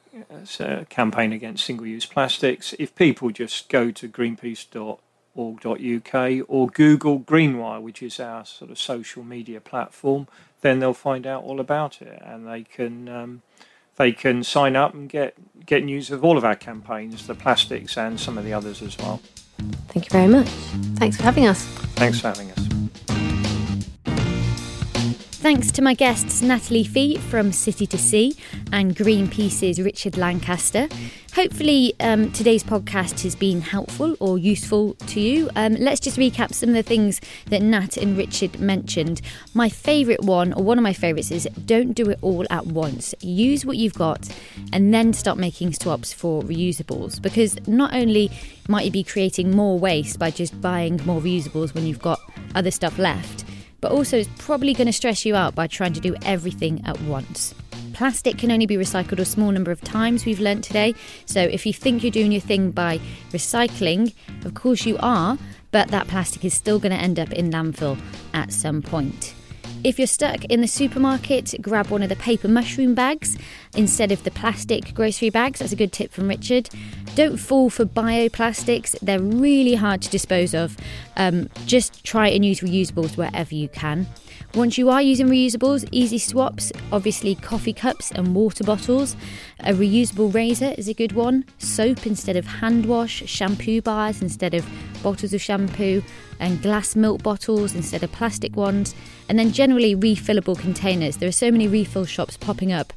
uh, 0.60 0.84
campaign 0.88 1.32
against 1.32 1.64
single-use 1.64 2.06
plastics. 2.06 2.74
If 2.78 2.94
people 2.96 3.30
just 3.30 3.68
go 3.68 3.92
to 3.92 4.08
greenpeace.org 4.08 4.98
org.uk 5.34 6.14
or 6.48 6.68
Google 6.68 7.20
Greenwire, 7.20 7.80
which 7.80 8.02
is 8.02 8.18
our 8.20 8.44
sort 8.44 8.70
of 8.70 8.78
social 8.78 9.22
media 9.22 9.60
platform, 9.60 10.26
then 10.60 10.78
they'll 10.80 10.94
find 10.94 11.26
out 11.26 11.44
all 11.44 11.60
about 11.60 12.02
it 12.02 12.20
and 12.24 12.46
they 12.46 12.64
can 12.64 13.08
um, 13.08 13.42
they 13.96 14.12
can 14.12 14.42
sign 14.42 14.76
up 14.76 14.94
and 14.94 15.08
get 15.08 15.34
get 15.66 15.84
news 15.84 16.10
of 16.10 16.24
all 16.24 16.38
of 16.38 16.44
our 16.44 16.56
campaigns, 16.56 17.26
the 17.26 17.34
plastics 17.34 17.96
and 17.96 18.18
some 18.18 18.38
of 18.38 18.44
the 18.44 18.52
others 18.52 18.82
as 18.82 18.96
well. 18.98 19.20
Thank 19.88 20.06
you 20.06 20.10
very 20.10 20.28
much. 20.28 20.48
Thanks 20.96 21.16
for 21.16 21.24
having 21.24 21.46
us. 21.46 21.64
Thanks 21.96 22.20
for 22.20 22.28
having 22.28 22.50
us. 22.52 22.67
Thanks 25.40 25.70
to 25.70 25.82
my 25.82 25.94
guests 25.94 26.42
Natalie 26.42 26.82
Fee 26.82 27.16
from 27.16 27.52
City 27.52 27.86
to 27.86 27.96
Sea 27.96 28.34
and 28.72 28.96
Greenpeace's 28.96 29.80
Richard 29.80 30.18
Lancaster. 30.18 30.88
Hopefully, 31.36 31.94
um, 32.00 32.32
today's 32.32 32.64
podcast 32.64 33.22
has 33.22 33.36
been 33.36 33.60
helpful 33.60 34.16
or 34.18 34.36
useful 34.36 34.94
to 34.94 35.20
you. 35.20 35.48
Um, 35.54 35.76
let's 35.76 36.00
just 36.00 36.18
recap 36.18 36.52
some 36.52 36.70
of 36.70 36.74
the 36.74 36.82
things 36.82 37.20
that 37.46 37.62
Nat 37.62 37.96
and 37.96 38.18
Richard 38.18 38.58
mentioned. 38.58 39.20
My 39.54 39.68
favourite 39.68 40.24
one, 40.24 40.52
or 40.54 40.64
one 40.64 40.76
of 40.76 40.82
my 40.82 40.92
favourites, 40.92 41.30
is 41.30 41.48
don't 41.66 41.92
do 41.92 42.10
it 42.10 42.18
all 42.20 42.44
at 42.50 42.66
once. 42.66 43.14
Use 43.20 43.64
what 43.64 43.76
you've 43.76 43.94
got 43.94 44.28
and 44.72 44.92
then 44.92 45.12
start 45.12 45.38
making 45.38 45.72
swaps 45.72 46.12
for 46.12 46.42
reusables 46.42 47.22
because 47.22 47.56
not 47.68 47.94
only 47.94 48.32
might 48.66 48.86
you 48.86 48.90
be 48.90 49.04
creating 49.04 49.52
more 49.52 49.78
waste 49.78 50.18
by 50.18 50.32
just 50.32 50.60
buying 50.60 51.00
more 51.06 51.20
reusables 51.20 51.74
when 51.74 51.86
you've 51.86 52.02
got 52.02 52.18
other 52.56 52.72
stuff 52.72 52.98
left 52.98 53.44
but 53.80 53.92
also 53.92 54.18
it's 54.18 54.28
probably 54.38 54.74
going 54.74 54.86
to 54.86 54.92
stress 54.92 55.24
you 55.24 55.36
out 55.36 55.54
by 55.54 55.66
trying 55.66 55.92
to 55.92 56.00
do 56.00 56.14
everything 56.24 56.82
at 56.84 57.00
once. 57.02 57.54
Plastic 57.94 58.38
can 58.38 58.50
only 58.52 58.66
be 58.66 58.76
recycled 58.76 59.18
a 59.18 59.24
small 59.24 59.50
number 59.50 59.70
of 59.70 59.80
times, 59.80 60.24
we've 60.24 60.40
learnt 60.40 60.62
today. 60.62 60.94
So 61.26 61.40
if 61.40 61.66
you 61.66 61.72
think 61.72 62.02
you're 62.02 62.12
doing 62.12 62.32
your 62.32 62.40
thing 62.40 62.70
by 62.70 62.98
recycling, 63.30 64.14
of 64.44 64.54
course 64.54 64.86
you 64.86 64.96
are, 65.00 65.36
but 65.70 65.88
that 65.88 66.06
plastic 66.08 66.44
is 66.44 66.54
still 66.54 66.78
going 66.78 66.92
to 66.92 66.98
end 66.98 67.18
up 67.18 67.32
in 67.32 67.50
landfill 67.50 67.98
at 68.34 68.52
some 68.52 68.82
point. 68.82 69.34
If 69.84 69.96
you're 69.98 70.08
stuck 70.08 70.44
in 70.46 70.60
the 70.60 70.66
supermarket, 70.66 71.54
grab 71.62 71.86
one 71.86 72.02
of 72.02 72.08
the 72.08 72.16
paper 72.16 72.48
mushroom 72.48 72.94
bags 72.94 73.38
instead 73.76 74.10
of 74.10 74.24
the 74.24 74.30
plastic 74.32 74.92
grocery 74.92 75.30
bags. 75.30 75.60
That's 75.60 75.72
a 75.72 75.76
good 75.76 75.92
tip 75.92 76.10
from 76.10 76.28
Richard. 76.28 76.68
Don't 77.14 77.36
fall 77.36 77.70
for 77.70 77.84
bioplastics, 77.84 78.98
they're 79.00 79.22
really 79.22 79.76
hard 79.76 80.02
to 80.02 80.10
dispose 80.10 80.52
of. 80.52 80.76
Um, 81.16 81.48
just 81.66 82.04
try 82.04 82.26
and 82.28 82.44
use 82.44 82.60
reusables 82.60 83.16
wherever 83.16 83.54
you 83.54 83.68
can. 83.68 84.08
Once 84.54 84.78
you 84.78 84.88
are 84.88 85.02
using 85.02 85.28
reusables, 85.28 85.86
easy 85.92 86.18
swaps, 86.18 86.72
obviously 86.90 87.34
coffee 87.36 87.72
cups 87.72 88.10
and 88.10 88.34
water 88.34 88.64
bottles. 88.64 89.14
A 89.60 89.72
reusable 89.72 90.32
razor 90.34 90.74
is 90.78 90.88
a 90.88 90.94
good 90.94 91.12
one. 91.12 91.44
Soap 91.58 92.06
instead 92.06 92.34
of 92.34 92.46
hand 92.46 92.86
wash, 92.86 93.22
shampoo 93.26 93.82
bars 93.82 94.22
instead 94.22 94.54
of 94.54 94.66
bottles 95.02 95.32
of 95.32 95.40
shampoo, 95.40 96.02
and 96.40 96.62
glass 96.62 96.94
milk 96.94 97.22
bottles 97.22 97.74
instead 97.74 98.02
of 98.02 98.12
plastic 98.12 98.56
ones. 98.56 98.94
And 99.28 99.38
then 99.38 99.52
generally 99.52 99.94
refillable 99.94 100.58
containers. 100.58 101.16
There 101.16 101.28
are 101.28 101.32
so 101.32 101.50
many 101.50 101.68
refill 101.68 102.06
shops 102.06 102.36
popping 102.36 102.72
up 102.72 102.92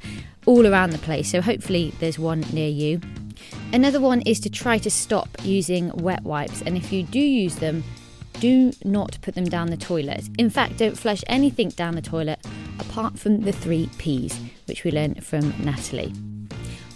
all 0.45 0.66
around 0.66 0.91
the 0.91 0.97
place, 0.97 1.32
so 1.32 1.41
hopefully 1.41 1.93
there's 1.99 2.18
one 2.18 2.41
near 2.54 2.70
you. 2.70 3.02
Another 3.74 3.99
one 3.99 4.22
is 4.22 4.39
to 4.41 4.49
try 4.49 4.78
to 4.80 4.89
stop 4.89 5.30
using 5.43 5.91
wet 5.95 6.24
wipes, 6.24 6.62
and 6.62 6.78
if 6.78 6.91
you 6.91 7.04
do 7.04 7.20
use 7.20 7.56
them, 7.56 7.84
do 8.39 8.72
not 8.84 9.18
put 9.22 9.36
them 9.36 9.45
down 9.45 9.70
the 9.70 9.78
toilet. 9.78 10.28
In 10.38 10.49
fact, 10.49 10.78
don't 10.78 10.97
flush 10.97 11.24
anything 11.28 11.70
down 11.70 11.95
the 11.95 12.02
toilet 12.02 12.39
apart 12.80 13.20
from 13.20 13.41
the 13.41 13.52
three 13.52 13.89
P's, 13.97 14.39
which 14.66 14.84
we 14.84 14.91
learned 14.91 15.24
from 15.24 15.54
Natalie. 15.64 16.14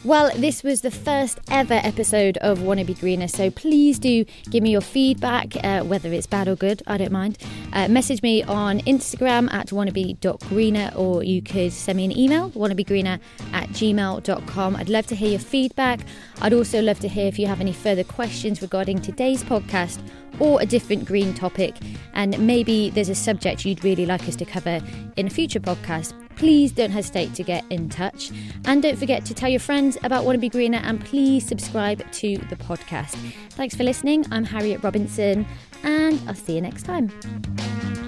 Well, 0.05 0.29
this 0.35 0.61
was 0.61 0.81
the 0.81 0.91
first 0.91 1.39
ever 1.49 1.73
episode 1.73 2.37
of 2.37 2.59
Wannabe 2.59 2.99
Greener, 2.99 3.27
so 3.27 3.49
please 3.49 3.97
do 3.97 4.23
give 4.51 4.61
me 4.61 4.69
your 4.69 4.81
feedback, 4.81 5.55
uh, 5.63 5.81
whether 5.83 6.13
it's 6.13 6.27
bad 6.27 6.47
or 6.47 6.55
good, 6.55 6.83
I 6.85 6.99
don't 6.99 7.11
mind. 7.11 7.39
Uh, 7.73 7.87
message 7.87 8.21
me 8.21 8.43
on 8.43 8.81
Instagram 8.81 9.51
at 9.51 9.69
wannabe.greener, 9.69 10.91
or 10.95 11.23
you 11.23 11.41
could 11.41 11.73
send 11.73 11.97
me 11.97 12.05
an 12.05 12.15
email, 12.15 12.51
wannabegreener 12.51 13.19
at 13.51 13.69
gmail.com. 13.69 14.75
I'd 14.75 14.89
love 14.89 15.07
to 15.07 15.15
hear 15.15 15.31
your 15.31 15.39
feedback. 15.39 16.01
I'd 16.39 16.53
also 16.53 16.83
love 16.83 16.99
to 16.99 17.07
hear 17.07 17.25
if 17.25 17.39
you 17.39 17.47
have 17.47 17.59
any 17.59 17.73
further 17.73 18.03
questions 18.03 18.61
regarding 18.61 19.01
today's 19.01 19.43
podcast 19.43 19.99
or 20.39 20.61
a 20.61 20.65
different 20.65 21.05
green 21.05 21.33
topic, 21.33 21.75
and 22.13 22.37
maybe 22.39 22.89
there's 22.89 23.09
a 23.09 23.15
subject 23.15 23.65
you'd 23.65 23.83
really 23.83 24.05
like 24.05 24.27
us 24.27 24.35
to 24.37 24.45
cover 24.45 24.81
in 25.15 25.27
a 25.27 25.29
future 25.29 25.59
podcast 25.59 26.13
please 26.35 26.71
don't 26.71 26.91
hesitate 26.91 27.33
to 27.35 27.43
get 27.43 27.63
in 27.69 27.89
touch. 27.89 28.31
And 28.65 28.81
don't 28.81 28.97
forget 28.97 29.25
to 29.25 29.33
tell 29.33 29.49
your 29.49 29.59
friends 29.59 29.97
about 30.03 30.25
Wannabe 30.25 30.51
Greener 30.51 30.81
and 30.83 31.03
please 31.03 31.45
subscribe 31.45 32.09
to 32.13 32.37
the 32.49 32.55
podcast. 32.55 33.15
Thanks 33.51 33.75
for 33.75 33.83
listening. 33.83 34.25
I'm 34.31 34.43
Harriet 34.43 34.83
Robinson 34.83 35.45
and 35.83 36.21
I'll 36.27 36.35
see 36.35 36.55
you 36.55 36.61
next 36.61 36.83
time. 36.83 38.04